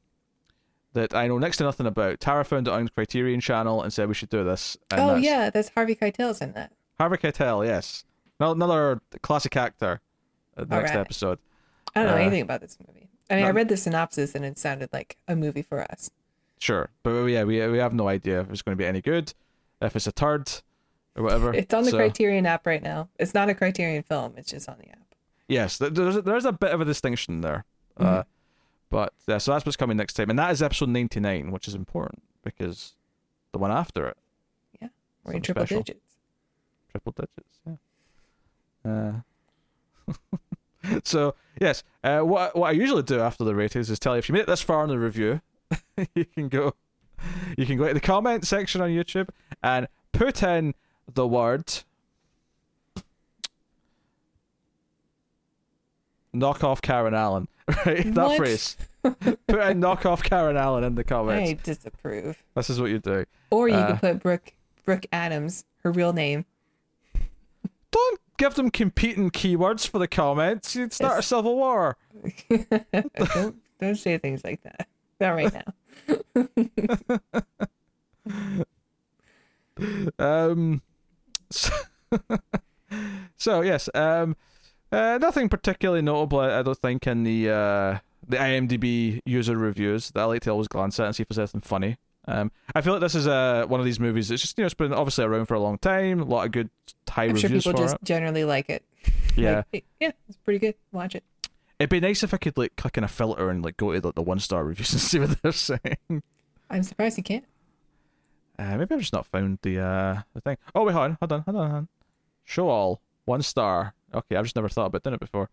[0.92, 2.20] that I know next to nothing about.
[2.20, 4.76] Tara found it on Criterion Channel and said we should do this.
[4.92, 6.72] Oh that's yeah, that's Harvey Keitel's in that.
[6.98, 8.04] Harvey Keitel, yes,
[8.38, 10.00] another classic actor.
[10.56, 10.96] The next Alright.
[11.06, 11.38] episode.
[11.94, 13.08] I don't know Uh, anything about this movie.
[13.32, 16.10] I mean, I read the synopsis and it sounded like a movie for us.
[16.58, 19.32] Sure, but yeah, we we have no idea if it's going to be any good,
[19.80, 20.50] if it's a turd,
[21.16, 21.52] or whatever.
[21.60, 23.08] It's on the So- Criterion app right now.
[23.18, 24.34] It's not a Criterion film.
[24.36, 24.98] It's just on the app.
[25.48, 27.64] Yes, there's there's a bit of a distinction there.
[27.98, 28.06] Mm-hmm.
[28.20, 28.22] Uh,
[28.90, 31.74] but yeah, so that's what's coming next time, and that is episode 99, which is
[31.74, 32.94] important because
[33.52, 34.16] the one after it,
[35.24, 35.82] We're in triple special.
[35.82, 36.10] digits.
[36.90, 37.80] triple digits.
[38.84, 39.12] Yeah.
[40.08, 40.16] Uh,
[41.04, 44.28] so yes, uh, what what I usually do after the ratings is tell you if
[44.28, 45.40] you made it this far in the review,
[46.14, 46.74] you can go,
[47.56, 49.28] you can go to the comment section on YouTube
[49.62, 50.74] and put in
[51.12, 51.82] the word
[56.32, 57.48] knock off Karen Allen.
[57.86, 58.36] Right, that What?
[58.36, 58.76] phrase.
[59.02, 61.50] Put in knock off Karen Allen in the comments.
[61.50, 62.42] I disapprove.
[62.54, 63.24] This is what you do.
[63.50, 64.52] Or you Uh, could put Brooke
[64.84, 66.44] Brooke Adams, her real name.
[67.92, 70.74] Don't give them competing keywords for the comments.
[70.74, 71.96] You'd start a civil war.
[73.34, 74.88] don't don't say things like that.
[75.20, 75.74] Not right now.
[80.18, 80.82] Um,
[81.50, 81.72] so,
[83.36, 84.36] so, yes, um,
[84.90, 90.10] uh, nothing particularly notable, I I don't think, in the uh, the IMDb user reviews
[90.10, 91.96] that I like to always glance at and see if there's anything funny.
[92.28, 94.66] Um, I feel like this is uh, one of these movies that's just you know
[94.66, 96.70] it's been obviously around for a long time, a lot of good
[97.08, 98.04] high I'm sure reviews people for just it.
[98.04, 98.84] generally like it.
[99.36, 100.74] Yeah, Like, yeah, it's pretty good.
[100.92, 101.24] Watch it.
[101.78, 104.06] it'd be nice if I could like click in a filter and like go to
[104.06, 106.22] like, the one star reviews and see what they're saying.
[106.70, 107.44] I'm surprised you can't.
[108.58, 110.58] Uh, maybe I've just not found the uh the thing.
[110.74, 111.88] Oh wait, hold on, hold on, hold on, hold on.
[112.44, 113.94] Show all one star.
[114.14, 115.48] Okay, I've just never thought about doing it before.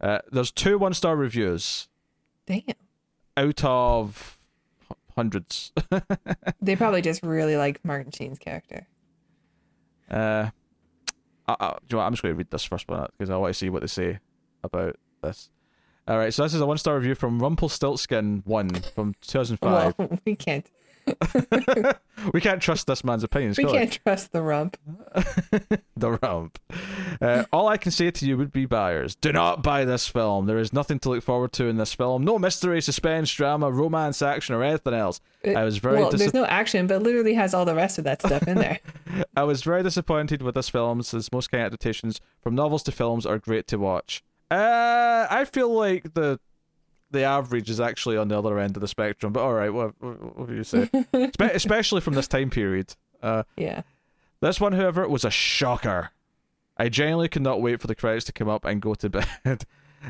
[0.00, 1.88] Uh, there's two one star reviews
[2.46, 2.62] Damn.
[3.36, 4.38] out of
[5.16, 5.72] hundreds.
[6.60, 8.86] They probably just really like Martin Sheen's character.
[10.10, 10.50] uh,
[11.46, 13.36] I, I, do you know I'm just going to read this first one because I
[13.36, 14.18] want to see what they say
[14.62, 15.50] about this.
[16.06, 19.94] All right, so this is a one star review from Rumpelstiltskin one from 2005.
[19.98, 20.70] Well, we can't.
[22.32, 23.58] we can't trust this man's opinions.
[23.58, 23.78] We can we?
[23.78, 24.76] can't trust the rump.
[25.96, 26.58] the rump.
[27.20, 30.46] Uh, all I can say to you would be buyers, do not buy this film.
[30.46, 32.24] There is nothing to look forward to in this film.
[32.24, 35.20] No mystery, suspense, drama, romance, action, or anything else.
[35.42, 36.10] It- I was very well.
[36.10, 38.80] dis- There's no action, but literally has all the rest of that stuff in there.
[39.36, 42.92] I was very disappointed with this film since most kind of adaptations from novels to
[42.92, 44.22] films are great to watch.
[44.50, 46.38] Uh, I feel like the
[47.10, 49.94] the average is actually on the other end of the spectrum, but all right, what,
[50.00, 50.86] what, what do you say?
[50.86, 52.94] Spe- especially from this time period.
[53.22, 53.82] Uh, yeah.
[54.40, 56.10] This one, however, was a shocker.
[56.76, 59.08] I genuinely could not wait for the credits to come up and go to
[59.44, 59.64] bed.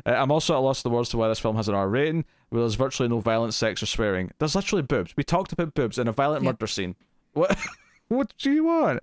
[0.04, 1.88] Uh, I'm also at a loss for words to why this film has an R
[1.88, 4.32] rating, where there's virtually no violence, sex, or swearing.
[4.38, 5.14] There's literally boobs.
[5.16, 6.54] We talked about boobs in a violent Yep.
[6.54, 6.96] murder scene.
[7.34, 7.56] What?
[8.08, 9.00] what do you want?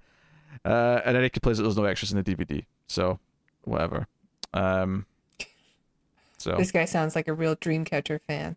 [0.66, 3.20] Uh, and Eric plays that there's no extras in the DVD, so
[3.64, 4.08] whatever.
[4.54, 5.06] Um,
[6.42, 8.56] so This guy sounds like a real Dreamcatcher fan.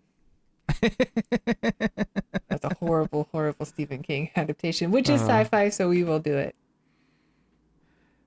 [2.48, 5.30] That's a horrible, horrible Stephen King adaptation, which is Uh-huh.
[5.42, 6.54] sci-fi, so we will do it.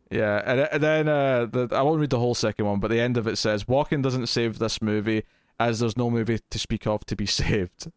[0.10, 3.00] Yeah, and, and then uh, the, I won't read the whole second one, but the
[3.00, 5.24] end of it says "Walken doesn't save this movie
[5.60, 7.92] as there's no movie to speak of to be saved.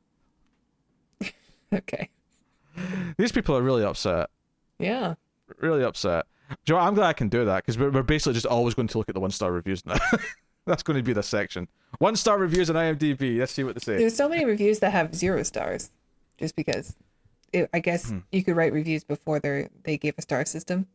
[1.73, 2.09] Okay.
[3.17, 4.29] These people are really upset,
[4.81, 5.15] Yeah.
[5.59, 6.27] really upset.
[6.65, 6.85] Do you know?
[6.85, 9.09] I'm glad I can do that because we're, we're basically just always going to look
[9.09, 9.95] at the one star reviews now.
[10.71, 11.67] That's going to be the section.
[11.99, 13.41] One star reviews on IMDb.
[13.41, 13.97] Let's see what they say.
[13.99, 15.91] There's so many reviews that have zero stars.
[16.39, 16.97] just because
[17.53, 18.19] it, I guess Hmm.
[18.33, 20.87] you could write reviews before they they gave a star system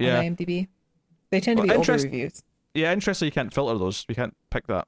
[0.00, 0.22] on Yeah.
[0.22, 0.66] IMDb.
[1.30, 2.42] They tend to Well, be older reviews.
[2.74, 3.26] Yeah, interesting.
[3.26, 4.04] You can't filter those.
[4.08, 4.86] You can't pick that.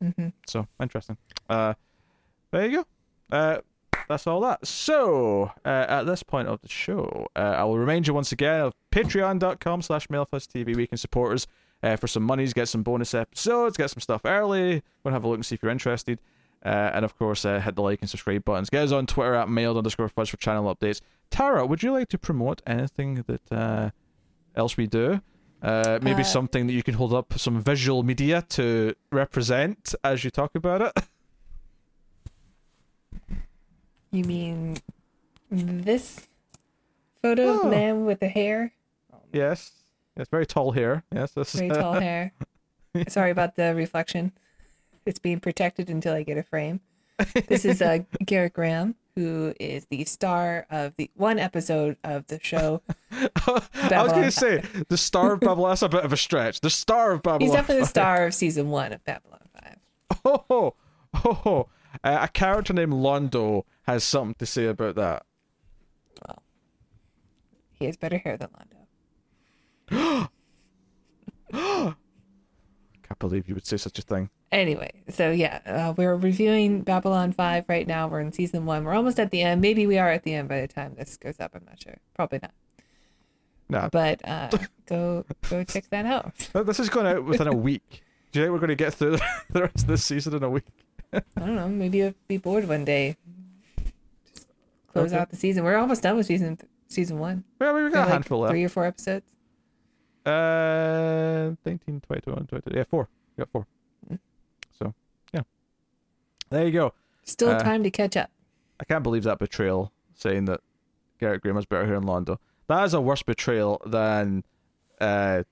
[0.00, 1.16] hmm So interesting.
[1.50, 1.74] Uh,
[2.52, 3.36] there you go.
[3.36, 3.58] Uh,
[4.08, 4.64] that's all that.
[4.66, 8.60] So uh, at this point of the show, uh, I will remind you once again
[8.60, 10.76] of patreon.com slash TV.
[10.76, 11.46] We can support us
[11.82, 14.80] uh, for some monies, get some bonus episodes, get some stuff early.
[14.80, 16.20] Go and have a look and see if you're interested.
[16.64, 18.70] Uh, and of course, uh, hit the like and subscribe buttons.
[18.70, 21.00] Get us on Twitter at mild underscore fuzz for channel updates.
[21.30, 23.90] Tara, would you like to promote anything that uh,
[24.56, 25.20] else we do?
[25.62, 30.24] Uh, maybe Uh, something that you can hold up some visual media to represent as
[30.24, 30.92] you talk about it.
[34.10, 34.76] You mean
[35.50, 36.26] this
[37.22, 37.62] photo of Oh.
[37.64, 38.72] the man with the hair,
[39.32, 39.72] Yes.
[40.16, 41.04] Yes, very tall hair.
[41.14, 42.32] Yes, this very tall hair?
[43.08, 44.32] Sorry about the reflection.
[45.04, 46.80] It's being protected until I get a frame.
[47.46, 52.40] This is uh, Garrett Graham, who is the star of the one episode of the
[52.42, 52.82] show.
[53.12, 55.70] I was going to say the star of Babylon.
[55.70, 56.60] That's a bit of a stretch.
[56.60, 57.40] The star of Babylon.
[57.42, 59.76] He's definitely the star of season one of Babylon 5.
[60.24, 60.74] Oh, oh,
[61.24, 61.68] oh, oh.
[62.04, 65.24] Uh, a character named Londo has something to say about that.
[66.26, 66.42] Well,
[67.72, 68.75] he has better hair than Londo.
[69.90, 70.28] I
[73.02, 74.30] can't believe you would say such a thing.
[74.52, 78.06] Anyway, so yeah, uh, we're reviewing Babylon 5 right now.
[78.08, 78.84] We're in season one.
[78.84, 79.60] We're almost at the end.
[79.60, 81.52] Maybe we are at the end by the time this goes up.
[81.54, 81.96] I'm not sure.
[82.14, 82.52] Probably not.
[83.68, 84.48] Nah, But uh,
[84.86, 86.32] go go check that out.
[86.66, 88.04] this is going out within a week.
[88.30, 89.18] Do you think we're going to get through
[89.50, 90.64] the rest of this season in a week?
[91.12, 91.68] I don't know.
[91.68, 93.16] Maybe you'll be bored one day.
[94.32, 94.46] Just
[94.92, 95.20] close Okay.
[95.20, 95.64] out the season.
[95.64, 96.58] We're almost done with season
[96.88, 97.42] season one.
[97.58, 98.52] Well, we've got a like handful left.
[98.52, 99.24] Three or four episodes.
[100.26, 102.76] Uh, 19, 20, 21, 22.
[102.76, 103.08] Yeah, four.
[103.36, 103.66] We got four.
[104.10, 104.18] Mm.
[104.78, 104.94] So,
[105.32, 105.42] yeah.
[106.50, 106.92] There you go.
[107.24, 108.30] Still Uh, time to catch up.
[108.80, 110.60] I can't believe that betrayal saying that
[111.20, 112.38] Garrett Graham better hair than Londo.
[112.68, 114.44] That is a worse betrayal than
[115.00, 115.44] uh,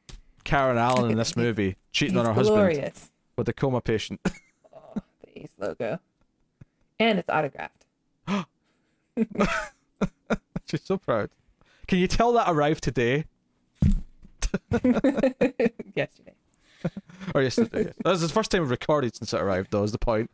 [0.42, 2.92] Karen Allen in this movie cheating on her husband
[3.36, 4.20] with a coma patient.
[4.96, 5.98] Oh, the Ace logo.
[7.00, 7.84] And it's autographed.
[10.70, 11.30] She's so proud.
[11.86, 13.24] Can you tell that arrived today
[15.94, 16.34] Yesterday.
[17.34, 17.84] or yesterday?
[17.84, 17.94] yes.
[18.04, 19.70] was the first time we've recorded since it arrived.
[19.70, 20.30] Though is the point.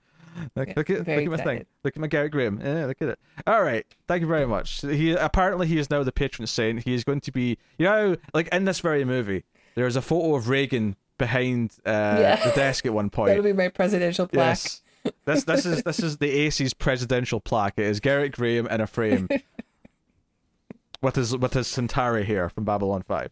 [0.57, 1.67] Look, Yeah, look at, look at my thing.
[1.85, 2.61] Look at my Garrett Graham.
[2.65, 3.19] Yeah, look at it.
[3.47, 3.85] All right.
[4.09, 4.81] Thank you very much.
[4.81, 6.85] He apparently he is now the patron saint.
[6.85, 7.59] He is going to be.
[7.79, 9.45] You know, like in this very movie,
[9.75, 12.45] there is a photo of Reagan behind uh, Yeah.
[12.49, 13.29] the desk at one point.
[13.29, 14.59] That'll be my presidential plaque.
[14.59, 14.83] Yes.
[15.25, 17.75] This this is this is the Aces presidential plaque.
[17.79, 19.29] It is Garrett Graham in a frame.
[21.03, 23.31] with his with his Centauri here from Babylon Five.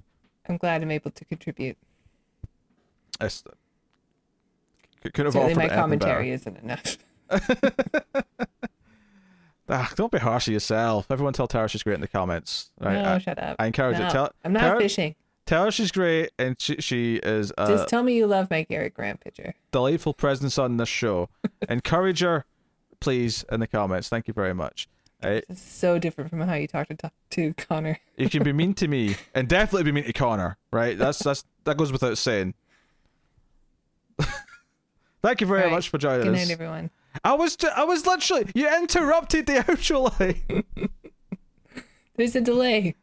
[0.48, 1.76] I'm glad I'm able to contribute.
[3.20, 3.44] It's,
[5.02, 6.98] c- couldn't have Certainly, offered my commentary isn't enough.
[9.70, 11.10] Ah, don't be harsh on yourself.
[11.10, 12.70] Everyone tell Tara she's great in the comments.
[12.80, 12.94] Right?
[13.02, 13.56] no, I, shut up.
[13.58, 14.10] I encourage No, it.
[14.10, 15.14] Tell, I'm not Tara, fishing.
[15.44, 18.62] tell her she's great and she, she is a Just tell me you love my
[18.62, 19.52] Garrett Graham picture.
[19.70, 21.28] delightful presence on this show.
[21.68, 22.46] encourage her,
[22.98, 24.08] please, in the comments.
[24.08, 24.88] Thank you very much.
[25.20, 27.98] This so different from how you talk to talk to Connor.
[28.16, 30.96] You can be mean to me and definitely be mean to Connor, right?
[30.96, 32.54] That's that's that goes without saying.
[35.22, 35.72] Thank you very Right.
[35.72, 36.48] much for joining Good us.
[36.48, 36.90] night, everyone.
[37.24, 40.64] I was I was literally you interrupted the outro line.
[42.16, 42.94] There's a delay.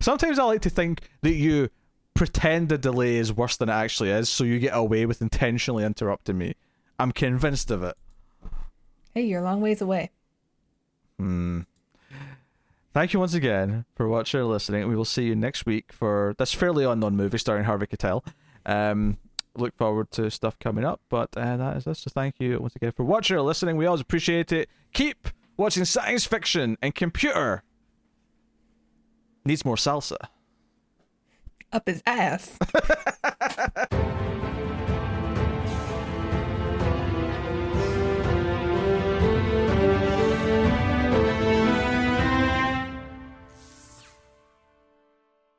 [0.00, 1.70] Sometimes I like to think that you
[2.14, 5.84] pretend the delay is worse than it actually is, so you get away with intentionally
[5.84, 6.54] interrupting me.
[6.98, 7.96] I'm convinced of it.
[9.14, 10.10] Hey, you're a long ways away.
[11.18, 11.60] Hmm.
[12.92, 14.88] Thank you once again for watching or listening.
[14.88, 18.26] We will see you next week for this fairly unknown movie starring Harvey Keitel.
[18.66, 19.18] Um,
[19.56, 22.00] look forward to stuff coming up, but uh, that is us.
[22.00, 23.76] So thank you once again for watching or listening.
[23.76, 24.68] We always appreciate it.
[24.92, 27.62] Keep watching science fiction and computer
[29.44, 30.18] needs more salsa.
[31.72, 32.58] Up his ass.